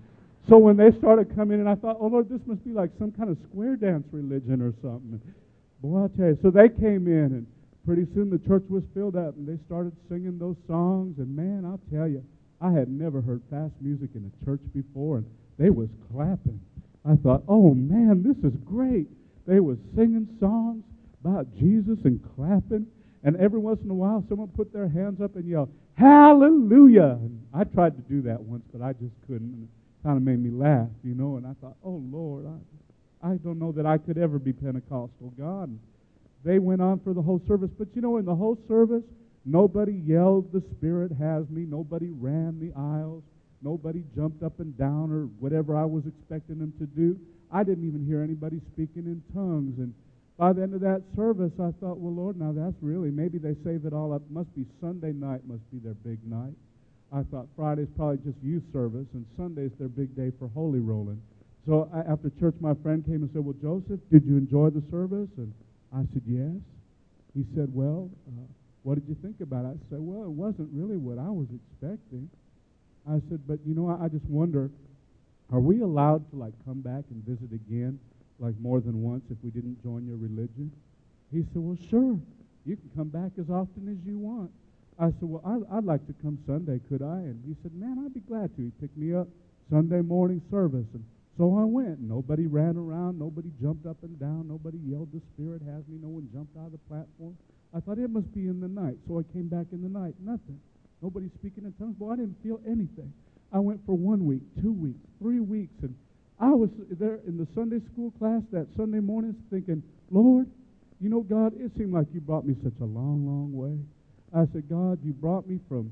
so 0.48 0.58
when 0.58 0.76
they 0.76 0.90
started 0.98 1.34
coming 1.34 1.60
in, 1.60 1.68
I 1.68 1.74
thought, 1.74 1.96
oh, 2.00 2.08
Lord, 2.08 2.28
this 2.28 2.40
must 2.46 2.64
be 2.64 2.72
like 2.72 2.90
some 2.98 3.12
kind 3.12 3.30
of 3.30 3.38
square 3.50 3.76
dance 3.76 4.06
religion 4.10 4.60
or 4.60 4.74
something. 4.82 5.20
And 5.22 5.34
boy, 5.80 6.04
I 6.04 6.08
tell 6.16 6.26
you. 6.26 6.38
So 6.42 6.50
they 6.50 6.68
came 6.68 7.06
in, 7.06 7.32
and 7.32 7.46
pretty 7.86 8.06
soon 8.14 8.30
the 8.30 8.38
church 8.38 8.64
was 8.68 8.82
filled 8.92 9.16
up, 9.16 9.36
and 9.36 9.46
they 9.46 9.62
started 9.66 9.92
singing 10.08 10.38
those 10.38 10.56
songs. 10.66 11.18
And 11.18 11.34
man, 11.34 11.64
I'll 11.64 11.80
tell 11.94 12.08
you, 12.08 12.24
I 12.60 12.72
had 12.72 12.88
never 12.88 13.20
heard 13.20 13.42
fast 13.50 13.72
music 13.80 14.10
in 14.14 14.26
a 14.28 14.44
church 14.44 14.60
before. 14.74 15.18
And 15.18 15.26
they 15.58 15.70
was 15.70 15.88
clapping. 16.12 16.60
I 17.04 17.16
thought, 17.16 17.42
oh 17.48 17.74
man, 17.74 18.22
this 18.22 18.36
is 18.44 18.56
great. 18.64 19.06
They 19.46 19.60
was 19.60 19.78
singing 19.96 20.28
songs 20.38 20.84
about 21.22 21.46
Jesus 21.56 21.98
and 22.04 22.20
clapping. 22.36 22.86
And 23.22 23.36
every 23.36 23.58
once 23.58 23.80
in 23.84 23.90
a 23.90 23.94
while, 23.94 24.24
someone 24.28 24.48
put 24.48 24.72
their 24.72 24.88
hands 24.88 25.20
up 25.20 25.36
and 25.36 25.48
yelled, 25.48 25.70
Hallelujah. 25.94 27.18
And 27.20 27.46
I 27.52 27.64
tried 27.64 27.96
to 27.96 28.02
do 28.02 28.22
that 28.22 28.40
once, 28.40 28.62
but 28.72 28.82
I 28.82 28.92
just 28.94 29.12
couldn't. 29.26 29.52
And 29.52 29.64
it 29.64 30.02
kind 30.02 30.16
of 30.16 30.22
made 30.22 30.42
me 30.42 30.50
laugh, 30.50 30.88
you 31.04 31.14
know. 31.14 31.36
And 31.36 31.46
I 31.46 31.52
thought, 31.60 31.76
oh 31.84 32.02
Lord, 32.10 32.46
I, 32.46 33.32
I 33.32 33.34
don't 33.36 33.58
know 33.58 33.72
that 33.72 33.84
I 33.84 33.98
could 33.98 34.16
ever 34.16 34.38
be 34.38 34.52
Pentecostal. 34.52 35.32
God. 35.38 35.78
They 36.42 36.58
went 36.58 36.80
on 36.80 37.00
for 37.00 37.12
the 37.12 37.20
whole 37.20 37.42
service. 37.46 37.70
But 37.78 37.88
you 37.94 38.00
know, 38.00 38.16
in 38.16 38.24
the 38.24 38.34
whole 38.34 38.58
service, 38.66 39.02
nobody 39.44 39.92
yelled, 39.92 40.52
The 40.52 40.62
Spirit 40.76 41.12
has 41.12 41.48
me. 41.50 41.66
Nobody 41.68 42.08
ran 42.08 42.58
the 42.58 42.72
aisles. 42.78 43.22
Nobody 43.62 44.02
jumped 44.14 44.42
up 44.42 44.58
and 44.60 44.76
down 44.78 45.12
or 45.12 45.26
whatever 45.38 45.76
I 45.76 45.84
was 45.84 46.04
expecting 46.06 46.58
them 46.58 46.72
to 46.78 46.86
do. 46.86 47.18
I 47.52 47.62
didn't 47.62 47.86
even 47.86 48.06
hear 48.06 48.22
anybody 48.22 48.60
speaking 48.72 49.04
in 49.04 49.22
tongues. 49.34 49.78
And 49.78 49.92
by 50.38 50.52
the 50.52 50.62
end 50.62 50.74
of 50.74 50.80
that 50.80 51.02
service, 51.14 51.52
I 51.60 51.70
thought, 51.80 51.98
well, 51.98 52.14
Lord, 52.14 52.40
now 52.40 52.52
that's 52.52 52.76
really, 52.80 53.10
maybe 53.10 53.36
they 53.36 53.54
save 53.64 53.84
it 53.84 53.92
all 53.92 54.12
up. 54.14 54.22
Must 54.30 54.54
be 54.54 54.64
Sunday 54.80 55.12
night, 55.12 55.44
must 55.46 55.68
be 55.70 55.78
their 55.78 55.94
big 55.94 56.18
night. 56.24 56.54
I 57.12 57.22
thought 57.24 57.48
Friday's 57.56 57.90
probably 57.96 58.18
just 58.18 58.38
youth 58.42 58.62
service, 58.72 59.06
and 59.14 59.26
Sunday's 59.36 59.72
their 59.78 59.88
big 59.88 60.14
day 60.16 60.32
for 60.38 60.48
holy 60.54 60.78
rolling. 60.78 61.20
So 61.66 61.90
I, 61.92 62.00
after 62.10 62.30
church, 62.40 62.54
my 62.60 62.72
friend 62.82 63.04
came 63.04 63.26
and 63.26 63.30
said, 63.34 63.44
well, 63.44 63.58
Joseph, 63.60 64.00
did 64.10 64.24
you 64.24 64.38
enjoy 64.38 64.70
the 64.70 64.82
service? 64.90 65.28
And 65.36 65.52
I 65.92 66.06
said, 66.14 66.22
yes. 66.24 66.56
He 67.34 67.44
said, 67.54 67.68
well, 67.74 68.08
uh, 68.28 68.46
what 68.82 68.94
did 68.94 69.04
you 69.08 69.16
think 69.20 69.40
about 69.40 69.66
it? 69.66 69.76
I 69.76 69.78
said, 69.90 69.98
well, 70.00 70.24
it 70.24 70.32
wasn't 70.32 70.70
really 70.72 70.96
what 70.96 71.18
I 71.18 71.28
was 71.28 71.46
expecting. 71.52 72.30
I 73.10 73.20
said, 73.28 73.40
but 73.46 73.58
you 73.66 73.74
know, 73.74 73.90
I, 73.90 74.04
I 74.04 74.08
just 74.08 74.24
wonder, 74.26 74.70
are 75.52 75.60
we 75.60 75.82
allowed 75.82 76.30
to 76.30 76.36
like 76.36 76.54
come 76.64 76.80
back 76.80 77.04
and 77.10 77.24
visit 77.26 77.52
again, 77.52 77.98
like 78.38 78.54
more 78.60 78.80
than 78.80 79.02
once, 79.02 79.24
if 79.30 79.38
we 79.42 79.50
didn't 79.50 79.82
join 79.82 80.06
your 80.06 80.16
religion? 80.16 80.70
He 81.32 81.42
said, 81.52 81.56
well, 81.56 81.78
sure. 81.90 82.18
You 82.66 82.76
can 82.76 82.90
come 82.94 83.08
back 83.08 83.32
as 83.40 83.48
often 83.50 83.88
as 83.90 83.98
you 84.06 84.18
want. 84.18 84.50
I 84.98 85.06
said, 85.06 85.26
well, 85.26 85.42
I, 85.44 85.78
I'd 85.78 85.84
like 85.84 86.06
to 86.06 86.14
come 86.22 86.38
Sunday, 86.46 86.78
could 86.88 87.02
I? 87.02 87.24
And 87.24 87.42
he 87.46 87.56
said, 87.62 87.72
man, 87.74 88.02
I'd 88.04 88.14
be 88.14 88.20
glad 88.20 88.54
to. 88.56 88.62
He 88.62 88.70
picked 88.80 88.96
me 88.96 89.14
up 89.14 89.28
Sunday 89.70 90.02
morning 90.02 90.42
service. 90.50 90.86
And 90.92 91.04
so 91.38 91.56
I 91.58 91.64
went. 91.64 92.00
Nobody 92.00 92.46
ran 92.46 92.76
around. 92.76 93.18
Nobody 93.18 93.50
jumped 93.62 93.86
up 93.86 93.96
and 94.02 94.20
down. 94.20 94.46
Nobody 94.46 94.78
yelled, 94.84 95.10
the 95.12 95.22
Spirit 95.34 95.62
has 95.62 95.88
me. 95.88 95.98
No 96.02 96.08
one 96.08 96.28
jumped 96.32 96.56
out 96.58 96.66
of 96.66 96.72
the 96.72 96.84
platform. 96.86 97.34
I 97.74 97.80
thought 97.80 97.98
it 97.98 98.10
must 98.10 98.32
be 98.34 98.46
in 98.46 98.60
the 98.60 98.68
night. 98.68 98.98
So 99.08 99.18
I 99.18 99.22
came 99.32 99.48
back 99.48 99.66
in 99.72 99.80
the 99.80 99.88
night. 99.88 100.14
Nothing. 100.20 100.60
Nobody 101.02 101.30
speaking 101.38 101.64
in 101.64 101.72
tongues. 101.74 101.96
Boy, 101.96 102.12
I 102.12 102.16
didn't 102.16 102.36
feel 102.42 102.60
anything. 102.66 103.12
I 103.52 103.58
went 103.58 103.80
for 103.86 103.96
one 103.96 104.26
week, 104.26 104.42
two 104.62 104.72
weeks, 104.72 105.00
three 105.20 105.40
weeks, 105.40 105.74
and 105.82 105.94
I 106.38 106.50
was 106.50 106.70
there 106.90 107.20
in 107.26 107.36
the 107.36 107.46
Sunday 107.54 107.80
school 107.92 108.12
class 108.18 108.42
that 108.52 108.66
Sunday 108.76 109.00
morning 109.00 109.34
thinking, 109.50 109.82
Lord, 110.10 110.46
you 111.00 111.08
know, 111.08 111.20
God, 111.20 111.52
it 111.58 111.72
seemed 111.76 111.92
like 111.92 112.06
you 112.12 112.20
brought 112.20 112.46
me 112.46 112.54
such 112.62 112.78
a 112.80 112.84
long, 112.84 113.26
long 113.26 113.52
way. 113.52 113.78
I 114.34 114.46
said, 114.52 114.68
God, 114.68 114.98
you 115.02 115.12
brought 115.12 115.48
me 115.48 115.58
from 115.68 115.90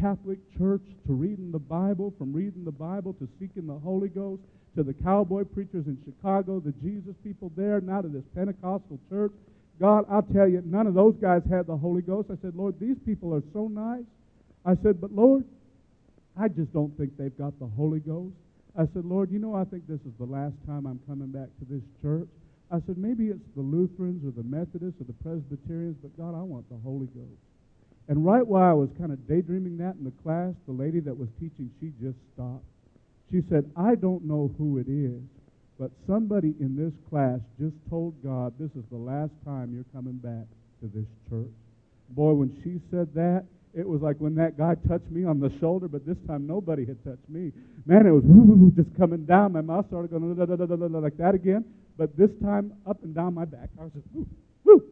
Catholic 0.00 0.38
church 0.58 0.82
to 1.06 1.12
reading 1.12 1.50
the 1.50 1.58
Bible, 1.58 2.12
from 2.18 2.32
reading 2.32 2.64
the 2.64 2.72
Bible 2.72 3.14
to 3.14 3.28
seeking 3.40 3.66
the 3.66 3.78
Holy 3.78 4.08
Ghost, 4.08 4.42
to 4.76 4.82
the 4.82 4.92
cowboy 4.92 5.44
preachers 5.44 5.86
in 5.86 5.98
Chicago, 6.04 6.60
the 6.60 6.72
Jesus 6.82 7.14
people 7.22 7.50
there, 7.56 7.80
now 7.80 8.00
to 8.00 8.08
this 8.08 8.24
Pentecostal 8.34 8.98
church. 9.08 9.32
God, 9.80 10.04
I'll 10.10 10.22
tell 10.22 10.48
you, 10.48 10.62
none 10.64 10.86
of 10.86 10.94
those 10.94 11.14
guys 11.20 11.42
had 11.50 11.66
the 11.66 11.76
Holy 11.76 12.02
Ghost. 12.02 12.28
I 12.30 12.36
said, 12.42 12.54
Lord, 12.54 12.74
these 12.80 12.96
people 13.04 13.34
are 13.34 13.42
so 13.52 13.68
nice. 13.68 14.04
I 14.64 14.74
said, 14.82 15.00
but 15.00 15.12
Lord, 15.12 15.44
I 16.38 16.48
just 16.48 16.72
don't 16.72 16.96
think 16.96 17.16
they've 17.16 17.36
got 17.36 17.58
the 17.58 17.66
Holy 17.66 18.00
Ghost. 18.00 18.34
I 18.76 18.86
said, 18.92 19.04
Lord, 19.04 19.30
you 19.30 19.38
know, 19.38 19.54
I 19.54 19.64
think 19.64 19.86
this 19.86 20.00
is 20.00 20.12
the 20.18 20.26
last 20.26 20.54
time 20.66 20.86
I'm 20.86 21.00
coming 21.06 21.30
back 21.30 21.48
to 21.60 21.64
this 21.68 21.82
church. 22.02 22.28
I 22.72 22.80
said, 22.86 22.98
maybe 22.98 23.28
it's 23.28 23.44
the 23.54 23.62
Lutherans 23.62 24.24
or 24.26 24.32
the 24.32 24.42
Methodists 24.42 25.00
or 25.00 25.04
the 25.04 25.14
Presbyterians, 25.22 25.96
but 26.02 26.16
God, 26.18 26.34
I 26.34 26.42
want 26.42 26.68
the 26.70 26.78
Holy 26.82 27.06
Ghost. 27.06 27.38
And 28.08 28.24
right 28.24 28.44
while 28.44 28.68
I 28.68 28.72
was 28.72 28.90
kind 28.98 29.12
of 29.12 29.28
daydreaming 29.28 29.78
that 29.78 29.94
in 29.96 30.04
the 30.04 30.12
class, 30.22 30.52
the 30.66 30.72
lady 30.72 31.00
that 31.00 31.16
was 31.16 31.28
teaching, 31.38 31.70
she 31.80 31.92
just 32.02 32.18
stopped. 32.34 32.64
She 33.30 33.42
said, 33.48 33.70
I 33.76 33.94
don't 33.94 34.24
know 34.24 34.52
who 34.58 34.78
it 34.78 34.88
is, 34.88 35.22
but 35.78 35.90
somebody 36.06 36.54
in 36.60 36.76
this 36.76 36.92
class 37.08 37.40
just 37.60 37.74
told 37.88 38.14
God 38.22 38.54
this 38.58 38.70
is 38.76 38.84
the 38.90 38.98
last 38.98 39.32
time 39.44 39.72
you're 39.72 39.88
coming 39.94 40.18
back 40.18 40.46
to 40.80 40.90
this 40.92 41.06
church. 41.30 41.54
Boy, 42.10 42.32
when 42.32 42.52
she 42.62 42.80
said 42.90 43.12
that, 43.14 43.44
it 43.74 43.86
was 43.88 44.02
like 44.02 44.16
when 44.18 44.34
that 44.36 44.56
guy 44.56 44.76
touched 44.88 45.10
me 45.10 45.24
on 45.24 45.40
the 45.40 45.50
shoulder, 45.58 45.88
but 45.88 46.06
this 46.06 46.16
time 46.26 46.46
nobody 46.46 46.84
had 46.86 47.02
touched 47.04 47.28
me. 47.28 47.52
Man, 47.86 48.06
it 48.06 48.10
was 48.10 48.22
just 48.76 48.96
coming 48.96 49.24
down. 49.24 49.52
My 49.52 49.60
mouth 49.60 49.86
started 49.88 50.10
going 50.10 50.36
like 50.36 51.16
that 51.16 51.34
again, 51.34 51.64
but 51.98 52.16
this 52.16 52.30
time 52.42 52.72
up 52.86 53.02
and 53.02 53.14
down 53.14 53.34
my 53.34 53.44
back. 53.44 53.70
I 53.78 53.84
was 53.84 53.92
just 53.92 54.06
woo, 54.12 54.26
woo, 54.64 54.84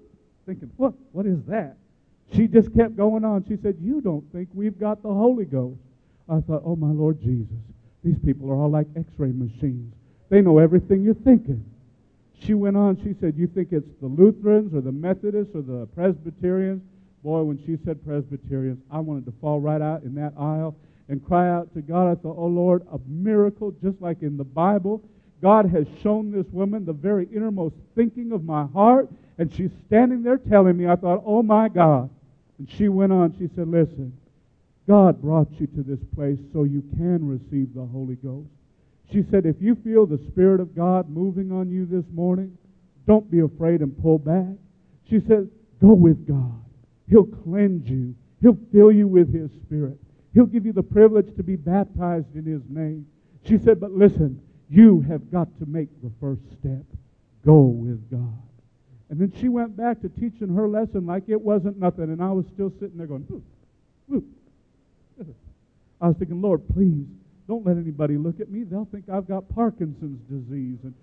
thinking, 0.46 0.70
what? 0.76 0.94
What 1.12 1.26
is 1.26 1.38
that? 1.46 1.76
She 2.34 2.46
just 2.48 2.74
kept 2.74 2.96
going 2.96 3.24
on. 3.24 3.44
She 3.46 3.56
said, 3.62 3.76
You 3.80 4.00
don't 4.00 4.24
think 4.32 4.48
we've 4.52 4.78
got 4.78 5.02
the 5.02 5.12
Holy 5.12 5.44
Ghost. 5.44 5.80
I 6.28 6.40
thought, 6.40 6.62
Oh, 6.64 6.76
my 6.76 6.90
Lord 6.90 7.20
Jesus, 7.20 7.62
these 8.02 8.18
people 8.24 8.50
are 8.50 8.54
all 8.54 8.70
like 8.70 8.86
x 8.96 9.06
ray 9.18 9.32
machines. 9.32 9.94
They 10.28 10.40
know 10.40 10.58
everything 10.58 11.02
you're 11.02 11.14
thinking. 11.14 11.64
She 12.40 12.54
went 12.54 12.76
on, 12.76 12.96
she 12.96 13.14
said, 13.20 13.34
You 13.36 13.46
think 13.46 13.68
it's 13.70 13.88
the 14.00 14.08
Lutherans 14.08 14.74
or 14.74 14.80
the 14.80 14.92
Methodists 14.92 15.54
or 15.54 15.62
the 15.62 15.86
Presbyterians? 15.94 16.82
Boy, 17.22 17.42
when 17.42 17.58
she 17.64 17.78
said 17.84 18.04
Presbyterians, 18.04 18.80
I 18.90 18.98
wanted 18.98 19.26
to 19.26 19.32
fall 19.40 19.60
right 19.60 19.80
out 19.80 20.02
in 20.02 20.14
that 20.16 20.34
aisle 20.36 20.76
and 21.08 21.24
cry 21.24 21.48
out 21.48 21.72
to 21.74 21.82
God. 21.82 22.10
I 22.10 22.14
thought, 22.16 22.36
Oh 22.36 22.46
Lord, 22.46 22.82
a 22.92 22.98
miracle 23.06 23.72
just 23.82 24.00
like 24.00 24.22
in 24.22 24.36
the 24.36 24.44
Bible. 24.44 25.02
God 25.40 25.70
has 25.70 25.86
shown 26.02 26.30
this 26.30 26.46
woman 26.52 26.84
the 26.84 26.92
very 26.92 27.28
innermost 27.34 27.74
thinking 27.96 28.32
of 28.32 28.44
my 28.44 28.66
heart, 28.66 29.08
and 29.38 29.52
she's 29.52 29.70
standing 29.86 30.22
there 30.22 30.38
telling 30.38 30.76
me, 30.76 30.86
I 30.88 30.96
thought, 30.96 31.22
Oh 31.24 31.42
my 31.42 31.68
God. 31.68 32.10
And 32.58 32.68
she 32.70 32.88
went 32.88 33.12
on, 33.12 33.34
she 33.38 33.48
said, 33.54 33.68
Listen, 33.68 34.16
God 34.88 35.22
brought 35.22 35.48
you 35.60 35.66
to 35.68 35.82
this 35.82 36.00
place 36.14 36.38
so 36.52 36.64
you 36.64 36.82
can 36.96 37.26
receive 37.26 37.74
the 37.74 37.84
Holy 37.84 38.16
Ghost. 38.16 38.48
She 39.12 39.24
said, 39.30 39.46
If 39.46 39.56
you 39.60 39.76
feel 39.76 40.06
the 40.06 40.20
Spirit 40.30 40.60
of 40.60 40.74
God 40.74 41.08
moving 41.08 41.52
on 41.52 41.70
you 41.70 41.86
this 41.86 42.04
morning, 42.12 42.56
don't 43.06 43.30
be 43.30 43.40
afraid 43.40 43.80
and 43.80 43.96
pull 44.00 44.18
back. 44.18 44.56
She 45.08 45.20
said, 45.28 45.48
Go 45.80 45.92
with 45.92 46.26
God. 46.26 46.62
He'll 47.12 47.26
cleanse 47.26 47.86
you. 47.90 48.14
He'll 48.40 48.58
fill 48.72 48.90
you 48.90 49.06
with 49.06 49.34
His 49.34 49.50
Spirit. 49.66 49.98
He'll 50.32 50.46
give 50.46 50.64
you 50.64 50.72
the 50.72 50.82
privilege 50.82 51.36
to 51.36 51.42
be 51.42 51.56
baptized 51.56 52.34
in 52.34 52.46
His 52.46 52.62
name. 52.70 53.06
She 53.46 53.58
said, 53.58 53.78
But 53.78 53.92
listen, 53.92 54.40
you 54.70 55.02
have 55.02 55.30
got 55.30 55.48
to 55.58 55.66
make 55.66 55.88
the 56.02 56.10
first 56.18 56.40
step. 56.58 56.84
Go 57.44 57.60
with 57.64 58.10
God. 58.10 58.38
And 59.10 59.20
then 59.20 59.30
she 59.38 59.50
went 59.50 59.76
back 59.76 60.00
to 60.00 60.08
teaching 60.08 60.54
her 60.54 60.66
lesson 60.66 61.04
like 61.04 61.24
it 61.28 61.38
wasn't 61.38 61.78
nothing. 61.78 62.04
And 62.04 62.22
I 62.22 62.32
was 62.32 62.46
still 62.46 62.72
sitting 62.80 62.96
there 62.96 63.06
going, 63.06 63.24
whoop, 63.24 63.44
whoop. 64.06 64.24
I 66.00 66.08
was 66.08 66.16
thinking, 66.16 66.40
Lord, 66.40 66.62
please 66.72 67.04
don't 67.46 67.66
let 67.66 67.76
anybody 67.76 68.16
look 68.16 68.40
at 68.40 68.50
me. 68.50 68.64
They'll 68.64 68.88
think 68.90 69.10
I've 69.10 69.28
got 69.28 69.46
Parkinson's 69.50 70.18
disease. 70.30 70.78
And 70.82 70.94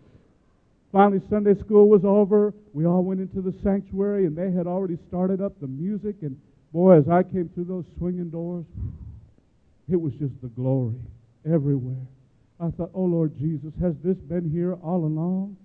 finally, 0.92 1.22
Sunday 1.30 1.60
school 1.60 1.90
was 1.90 2.04
over. 2.04 2.54
We 2.74 2.86
all 2.86 3.04
went 3.04 3.20
into 3.22 3.42
the 3.42 3.54
sanctuary, 3.64 4.26
and 4.26 4.38
they 4.38 4.52
had 4.52 4.68
already 4.68 4.98
started 5.08 5.42
up 5.42 5.60
the 5.60 5.68
music. 5.68 6.18
And 6.22 6.40
boy, 6.72 6.98
as 6.98 7.08
I 7.10 7.24
came 7.24 7.50
through 7.54 7.66
those 7.66 7.86
swinging 7.98 8.30
doors, 8.30 8.66
it 9.90 10.00
was 10.00 10.14
just 10.14 10.40
the 10.42 10.50
glory 10.50 10.96
everywhere. 11.46 12.06
I 12.60 12.70
thought, 12.72 12.92
oh 12.94 13.04
Lord 13.04 13.38
Jesus, 13.38 13.72
has 13.82 13.96
this 14.04 14.18
been 14.18 14.50
here 14.50 14.74
all 14.84 15.06
along? 15.06 15.56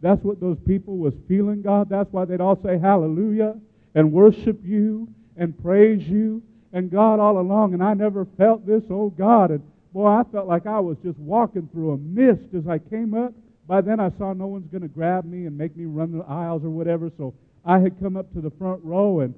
That's 0.00 0.22
what 0.22 0.40
those 0.40 0.58
people 0.66 0.96
was 0.98 1.14
feeling, 1.26 1.62
God. 1.62 1.88
That's 1.88 2.12
why 2.12 2.24
they'd 2.24 2.40
all 2.40 2.60
say 2.62 2.78
hallelujah 2.78 3.56
and 3.94 4.12
worship 4.12 4.60
you 4.62 5.08
and 5.36 5.60
praise 5.62 6.06
you 6.06 6.42
and 6.72 6.90
God 6.90 7.20
all 7.20 7.38
along. 7.38 7.74
And 7.74 7.82
I 7.82 7.94
never 7.94 8.26
felt 8.36 8.66
this, 8.66 8.82
oh 8.90 9.10
God. 9.10 9.50
And 9.50 9.62
boy, 9.92 10.06
I 10.06 10.22
felt 10.30 10.46
like 10.46 10.66
I 10.66 10.78
was 10.78 10.96
just 11.02 11.18
walking 11.18 11.68
through 11.72 11.92
a 11.92 11.96
mist 11.98 12.54
as 12.56 12.68
I 12.68 12.78
came 12.78 13.14
up. 13.14 13.32
By 13.66 13.80
then 13.80 13.98
I 13.98 14.10
saw 14.18 14.32
no 14.32 14.46
one's 14.46 14.70
going 14.70 14.82
to 14.82 14.88
grab 14.88 15.24
me 15.24 15.46
and 15.46 15.56
make 15.56 15.76
me 15.76 15.86
run 15.86 16.16
the 16.16 16.24
aisles 16.24 16.64
or 16.64 16.70
whatever. 16.70 17.10
So 17.16 17.34
I 17.64 17.78
had 17.78 17.98
come 18.00 18.16
up 18.16 18.32
to 18.34 18.40
the 18.40 18.50
front 18.50 18.84
row 18.84 19.20
and 19.20 19.34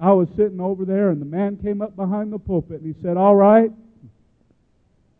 I 0.00 0.12
was 0.12 0.28
sitting 0.36 0.60
over 0.60 0.84
there 0.84 1.10
and 1.10 1.20
the 1.20 1.26
man 1.26 1.58
came 1.58 1.82
up 1.82 1.94
behind 1.96 2.32
the 2.32 2.38
pulpit 2.38 2.80
and 2.80 2.94
he 2.94 3.02
said, 3.02 3.16
All 3.16 3.34
right, 3.34 3.70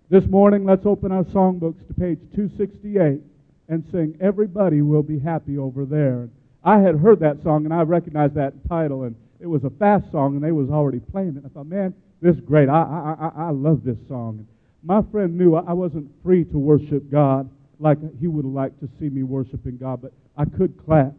this 0.09 0.25
morning 0.27 0.65
let's 0.65 0.87
open 0.87 1.13
our 1.13 1.25
songbooks 1.25 1.87
to 1.89 1.95
page 1.95 2.19
268 2.35 3.21
and 3.69 3.85
sing 3.93 4.17
Everybody 4.21 4.81
Will 4.81 5.03
Be 5.03 5.19
Happy 5.19 5.59
Over 5.59 5.85
There. 5.85 6.29
I 6.65 6.79
had 6.79 6.97
heard 6.97 7.21
that 7.21 7.43
song 7.43 7.65
and 7.65 7.75
I 7.75 7.83
recognized 7.83 8.35
that 8.35 8.55
title 8.69 9.05
and 9.05 9.17
it 9.39 9.47
was 9.47 9.65
a 9.65 9.71
fast 9.71 10.11
song 10.13 10.35
and 10.35 10.43
they 10.43 10.53
was 10.53 10.71
already 10.71 11.01
playing 11.01 11.37
it. 11.37 11.43
I 11.45 11.49
thought, 11.49 11.67
man, 11.67 11.95
this 12.23 12.35
is 12.37 12.41
great. 12.41 12.69
I, 12.69 12.83
I, 12.83 13.27
I, 13.27 13.47
I 13.49 13.51
love 13.51 13.85
this 13.85 13.99
song. 14.09 14.47
My 14.83 15.03
friend 15.11 15.37
knew 15.37 15.57
I 15.57 15.73
wasn't 15.73 16.11
free 16.23 16.45
to 16.45 16.59
worship 16.59 17.11
God 17.11 17.51
like 17.79 17.99
he 18.19 18.27
would 18.27 18.45
have 18.45 18.55
liked 18.55 18.81
to 18.81 18.89
see 18.99 19.09
me 19.09 19.23
worshiping 19.23 19.77
God, 19.77 20.03
but 20.03 20.13
I 20.37 20.45
could 20.45 20.77
clap. 20.85 21.13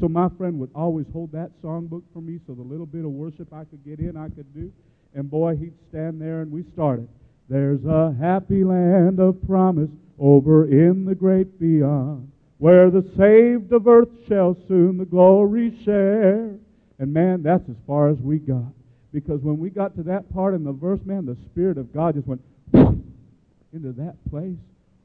So 0.00 0.08
my 0.08 0.28
friend 0.36 0.58
would 0.58 0.70
always 0.74 1.06
hold 1.12 1.32
that 1.32 1.50
songbook 1.62 2.02
for 2.12 2.20
me 2.20 2.40
so 2.46 2.54
the 2.54 2.62
little 2.62 2.86
bit 2.86 3.04
of 3.04 3.10
worship 3.10 3.52
I 3.52 3.64
could 3.64 3.84
get 3.84 4.00
in, 4.00 4.16
I 4.16 4.28
could 4.28 4.52
do. 4.52 4.72
And 5.14 5.30
boy, 5.30 5.56
he'd 5.56 5.74
stand 5.90 6.20
there 6.20 6.42
and 6.42 6.50
we 6.50 6.64
started. 6.72 7.08
There's 7.48 7.84
a 7.84 8.14
happy 8.20 8.64
land 8.64 9.20
of 9.20 9.40
promise 9.46 9.90
over 10.18 10.66
in 10.66 11.04
the 11.04 11.14
great 11.14 11.60
beyond, 11.60 12.30
where 12.58 12.90
the 12.90 13.02
saved 13.16 13.72
of 13.72 13.86
earth 13.86 14.08
shall 14.28 14.56
soon 14.66 14.98
the 14.98 15.04
glory 15.04 15.78
share. 15.84 16.56
And 16.98 17.12
man, 17.12 17.42
that's 17.42 17.68
as 17.68 17.76
far 17.86 18.08
as 18.08 18.18
we 18.18 18.38
got. 18.38 18.72
Because 19.12 19.40
when 19.42 19.58
we 19.58 19.70
got 19.70 19.94
to 19.96 20.02
that 20.04 20.32
part 20.32 20.54
in 20.54 20.64
the 20.64 20.72
verse, 20.72 21.00
man, 21.04 21.26
the 21.26 21.36
Spirit 21.52 21.78
of 21.78 21.92
God 21.92 22.14
just 22.14 22.26
went 22.26 22.40
into 22.74 23.92
that 23.92 24.16
place. 24.30 24.56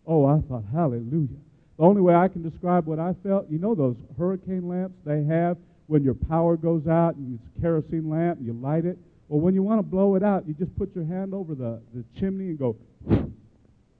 Oh, 0.10 0.26
I 0.26 0.42
thought, 0.50 0.64
hallelujah. 0.74 1.38
The 1.78 1.84
only 1.84 2.02
way 2.02 2.16
I 2.16 2.28
can 2.28 2.42
describe 2.42 2.88
what 2.88 2.98
I 2.98 3.14
felt, 3.22 3.48
you 3.48 3.60
know 3.60 3.76
those 3.76 3.96
hurricane 4.18 4.68
lamps 4.68 4.98
they 5.06 5.24
have 5.26 5.56
when 5.86 6.04
your 6.04 6.16
power 6.16 6.58
goes 6.58 6.88
out 6.88 7.16
and 7.16 7.38
it's 7.38 7.58
a 7.58 7.62
kerosene 7.62 8.10
lamp 8.10 8.40
and 8.40 8.48
you 8.48 8.54
light 8.54 8.86
it? 8.86 8.98
Well, 9.28 9.40
when 9.40 9.54
you 9.54 9.62
want 9.62 9.78
to 9.78 9.84
blow 9.84 10.16
it 10.16 10.24
out, 10.24 10.48
you 10.48 10.56
just 10.56 10.76
put 10.76 10.96
your 10.96 11.06
hand 11.06 11.36
over 11.36 11.54
the, 11.54 11.80
the 11.94 12.04
chimney 12.20 12.46
and 12.46 12.58
go, 12.58 12.76
and 13.08 13.34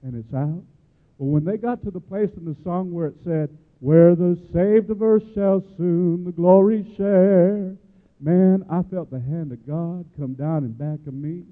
it's 0.02 0.34
out. 0.34 0.64
Well, 1.18 1.30
when 1.30 1.44
they 1.44 1.56
got 1.56 1.80
to 1.84 1.92
the 1.92 2.00
place 2.00 2.30
in 2.36 2.44
the 2.44 2.56
song 2.64 2.92
where 2.92 3.06
it 3.06 3.16
said, 3.24 3.56
Where 3.78 4.16
the 4.16 4.36
saved 4.52 4.90
of 4.90 5.02
earth 5.02 5.22
shall 5.32 5.62
soon 5.76 6.24
the 6.24 6.32
glory 6.32 6.92
share, 6.96 7.76
man, 8.18 8.64
I 8.68 8.82
felt 8.82 9.12
the 9.12 9.20
hand 9.20 9.52
of 9.52 9.64
God 9.64 10.06
come 10.18 10.34
down 10.34 10.64
in 10.64 10.72
back 10.72 11.06
of 11.06 11.14
me. 11.14 11.44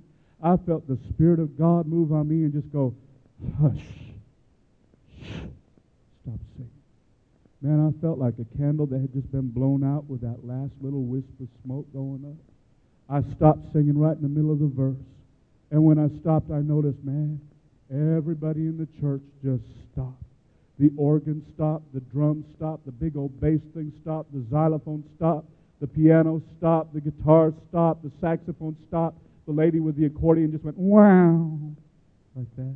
I 0.43 0.57
felt 0.57 0.89
the 0.89 0.99
Spirit 1.11 1.39
of 1.39 1.57
God 1.57 1.87
move 1.87 2.13
on 2.13 2.27
me 2.29 2.43
and 2.43 2.53
just 2.53 2.73
go, 2.73 2.93
Hush. 3.63 4.09
Stop 6.29 6.41
singing. 6.57 6.71
Man, 7.63 7.81
I 7.89 8.01
felt 8.01 8.19
like 8.19 8.35
a 8.39 8.59
candle 8.59 8.87
that 8.87 9.01
had 9.01 9.13
just 9.15 9.33
been 9.33 9.49
blown 9.49 9.83
out 9.83 10.05
with 10.09 10.21
that 10.21 10.45
last 10.45 10.73
little 10.81 11.05
wisp 11.05 11.33
of 11.41 11.49
smoke 11.65 11.91
going 11.93 12.23
up. 12.29 12.37
I 13.09 13.23
stopped 13.35 13.73
singing 13.73 13.97
right 13.97 14.15
in 14.15 14.23
the 14.23 14.29
middle 14.29 14.53
of 14.53 14.59
the 14.59 14.69
verse. 14.69 15.01
And 15.71 15.83
when 15.85 15.99
I 15.99 16.09
stopped, 16.21 16.51
I 16.51 16.61
noticed, 16.61 17.03
man, 17.03 17.41
Everybody 17.91 18.67
in 18.67 18.77
the 18.77 18.89
church 19.01 19.23
just 19.43 19.63
stopped. 19.91 20.23
The 20.79 20.93
organ 20.97 21.43
stopped, 21.55 21.93
the 21.95 22.01
drums 22.01 22.45
stopped, 22.55 22.85
the 22.85 22.93
big 22.93 23.17
old 23.17 23.41
bass 23.41 23.61
thing 23.75 23.93
stopped, 24.03 24.33
the 24.33 24.45
xylophone 24.51 25.03
stopped, 25.17 25.49
the 25.81 25.87
piano 25.87 26.43
stopped, 26.59 26.93
the 26.93 27.01
guitar 27.01 27.53
stopped, 27.69 28.03
the 28.03 28.13
saxophone 28.21 28.77
stopped. 28.87 29.19
The 29.47 29.53
lady 29.53 29.81
with 29.81 29.97
the 29.97 30.05
accordion 30.05 30.53
just 30.53 30.65
went, 30.65 30.77
wow, 30.77 31.59
like 32.37 32.55
that. 32.57 32.75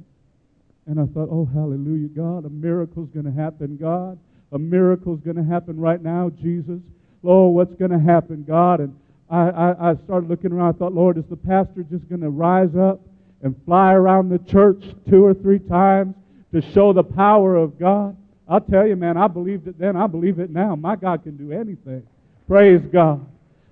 And 0.87 0.99
I 0.99 1.07
thought, 1.07 1.28
oh, 1.30 1.49
hallelujah, 1.53 2.09
God, 2.09 2.45
a 2.45 2.51
miracle's 2.51 3.09
going 3.11 3.26
to 3.26 3.33
happen, 3.33 3.76
God. 3.76 4.18
A 4.51 4.59
miracle's 4.59 5.20
going 5.20 5.37
to 5.37 5.45
happen 5.45 5.78
right 5.78 6.03
now, 6.03 6.30
Jesus. 6.30 6.80
Lord, 7.22 7.55
what's 7.55 7.74
going 7.74 7.93
to 7.93 8.01
happen, 8.01 8.45
God? 8.45 8.80
And 8.80 8.97
I, 9.30 9.49
I, 9.49 9.91
I 9.91 9.97
started 10.05 10.28
looking 10.28 10.53
around. 10.53 10.74
I 10.74 10.78
thought, 10.78 10.93
Lord, 10.93 11.16
is 11.18 11.24
the 11.30 11.37
pastor 11.37 11.85
just 11.85 12.09
going 12.09 12.20
to 12.20 12.30
rise 12.30 12.74
up 12.76 13.01
and 13.43 13.55
fly 13.64 13.93
around 13.93 14.28
the 14.28 14.39
church 14.39 14.85
two 15.09 15.24
or 15.24 15.35
three 15.35 15.61
times 15.61 16.14
to 16.53 16.61
show 16.72 16.93
the 16.93 17.05
power 17.05 17.57
of 17.57 17.78
God? 17.78 18.16
I'll 18.49 18.61
tell 18.61 18.87
you, 18.87 18.97
man, 18.97 19.16
I 19.16 19.28
believed 19.28 19.68
it 19.68 19.78
then. 19.78 19.97
I 19.97 20.07
believe 20.09 20.41
it 20.41 20.51
now. 20.51 20.74
My 20.74 20.97
God 20.97 21.22
can 21.22 21.37
do 21.37 21.53
anything. 21.53 22.03
Praise 22.49 22.83
God. 22.93 23.24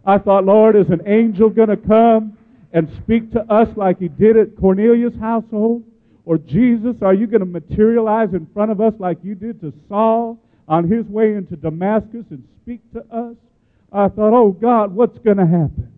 I 0.07 0.17
thought, 0.19 0.47
Lord, 0.47 0.77
is 0.77 0.89
an 0.89 1.03
angel 1.07 1.51
going 1.51 1.69
to 1.69 1.77
come 1.77 2.39
and 2.73 2.89
speak 3.03 3.33
to 3.33 3.41
us 3.53 3.69
like 3.77 3.99
he 3.99 4.09
did 4.09 4.37
at 4.37 4.57
Cornelius' 4.57 5.19
household? 5.21 5.85
Or 6.25 6.39
Jesus, 6.39 6.97
are 7.03 7.15
you 7.15 7.27
going 7.27 7.41
to 7.41 7.47
materialize 7.47 8.35
in 8.35 8.47
front 8.53 8.71
of 8.71 8.81
us 8.81 8.95
like 8.99 9.19
you 9.23 9.35
did 9.35 9.61
to 9.63 9.73
Saul 9.89 10.39
on 10.69 10.89
his 10.89 11.07
way 11.07 11.35
into 11.35 11.57
Damascus 11.57 12.25
and 12.31 12.47
speak 12.63 12.81
to 12.93 13.01
us? 13.11 13.37
I 13.93 14.09
thought, 14.09 14.33
oh 14.33 14.53
God, 14.53 14.95
what's 14.95 15.19
going 15.19 15.39
to 15.39 15.47
happen? 15.47 15.93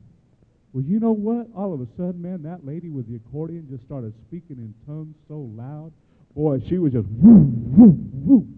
Well, 0.72 0.84
you 0.84 1.00
know 1.00 1.12
what? 1.12 1.48
All 1.54 1.74
of 1.74 1.80
a 1.80 1.86
sudden, 1.96 2.22
man, 2.22 2.42
that 2.44 2.64
lady 2.64 2.88
with 2.88 3.06
the 3.06 3.16
accordion 3.16 3.66
just 3.70 3.84
started 3.84 4.14
speaking 4.28 4.56
in 4.56 4.74
tongues 4.86 5.14
so 5.28 5.50
loud. 5.54 5.92
Boy, 6.34 6.60
she 6.66 6.78
was 6.78 6.94
just 6.94 7.06
woo, 7.08 7.44
woo, 7.76 7.98
woo. 8.12 8.48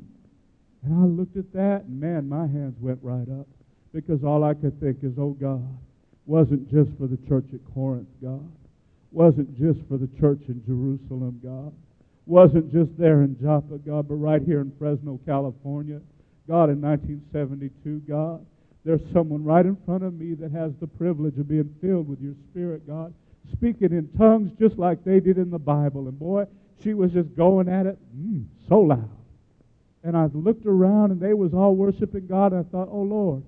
And 0.85 0.95
I 0.95 1.07
looked 1.07 1.37
at 1.37 1.53
that, 1.55 1.85
and 1.89 1.99
man, 1.99 2.29
my 2.29 2.47
hands 2.47 2.77
went 2.79 3.01
right 3.03 3.29
up 3.29 3.49
because 3.93 4.23
all 4.23 4.45
I 4.45 4.55
could 4.55 4.79
think 4.81 4.99
is, 5.03 5.15
oh 5.19 5.31
God, 5.31 5.67
wasn't 6.27 6.71
just 6.71 6.91
for 6.99 7.09
the 7.09 7.19
church 7.29 7.47
at 7.53 7.61
Corinth, 7.75 8.09
God. 8.23 8.49
Wasn't 9.15 9.57
just 9.57 9.79
for 9.89 9.97
the 9.97 10.09
church 10.19 10.43
in 10.49 10.61
Jerusalem, 10.67 11.41
God. 11.41 11.73
Wasn't 12.27 12.73
just 12.73 12.99
there 12.99 13.23
in 13.23 13.39
Joppa, 13.41 13.79
God, 13.79 14.09
but 14.09 14.17
right 14.17 14.43
here 14.43 14.61
in 14.61 14.73
Fresno, 14.77 15.21
California. 15.25 16.01
God, 16.49 16.69
in 16.69 16.83
1972, 16.83 18.03
God, 18.09 18.45
there's 18.85 19.01
someone 19.13 19.45
right 19.45 19.65
in 19.65 19.77
front 19.87 20.03
of 20.03 20.15
me 20.15 20.35
that 20.35 20.51
has 20.51 20.73
the 20.81 20.89
privilege 20.89 21.39
of 21.39 21.47
being 21.47 21.73
filled 21.81 22.09
with 22.09 22.21
your 22.21 22.35
Spirit, 22.51 22.89
God, 22.89 23.15
speaking 23.53 23.93
in 23.93 24.09
tongues 24.19 24.51
just 24.59 24.79
like 24.79 25.05
they 25.05 25.21
did 25.21 25.39
in 25.39 25.49
the 25.49 25.61
Bible. 25.61 26.09
And 26.09 26.19
boy, 26.19 26.47
she 26.83 26.93
was 26.93 27.13
just 27.13 27.37
going 27.37 27.69
at 27.69 27.87
it 27.87 27.99
mm, 28.19 28.45
so 28.69 28.81
loud. 28.81 29.09
And 30.03 30.17
I 30.17 30.27
looked 30.35 30.67
around 30.67 31.13
and 31.13 31.21
they 31.21 31.35
was 31.35 31.55
all 31.55 31.77
worshiping 31.77 32.27
God. 32.27 32.53
And 32.53 32.67
I 32.67 32.69
thought, 32.69 32.89
oh 32.91 33.03
Lord, 33.03 33.45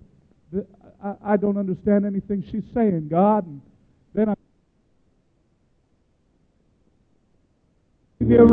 I, 1.03 1.33
I 1.33 1.37
don't 1.37 1.59
understand 1.59 2.07
anything 2.07 2.45
she's 2.53 2.63
saying, 2.73 3.09
God. 3.09 3.47
And 3.47 3.61
then 8.29 8.41
I 8.41 8.45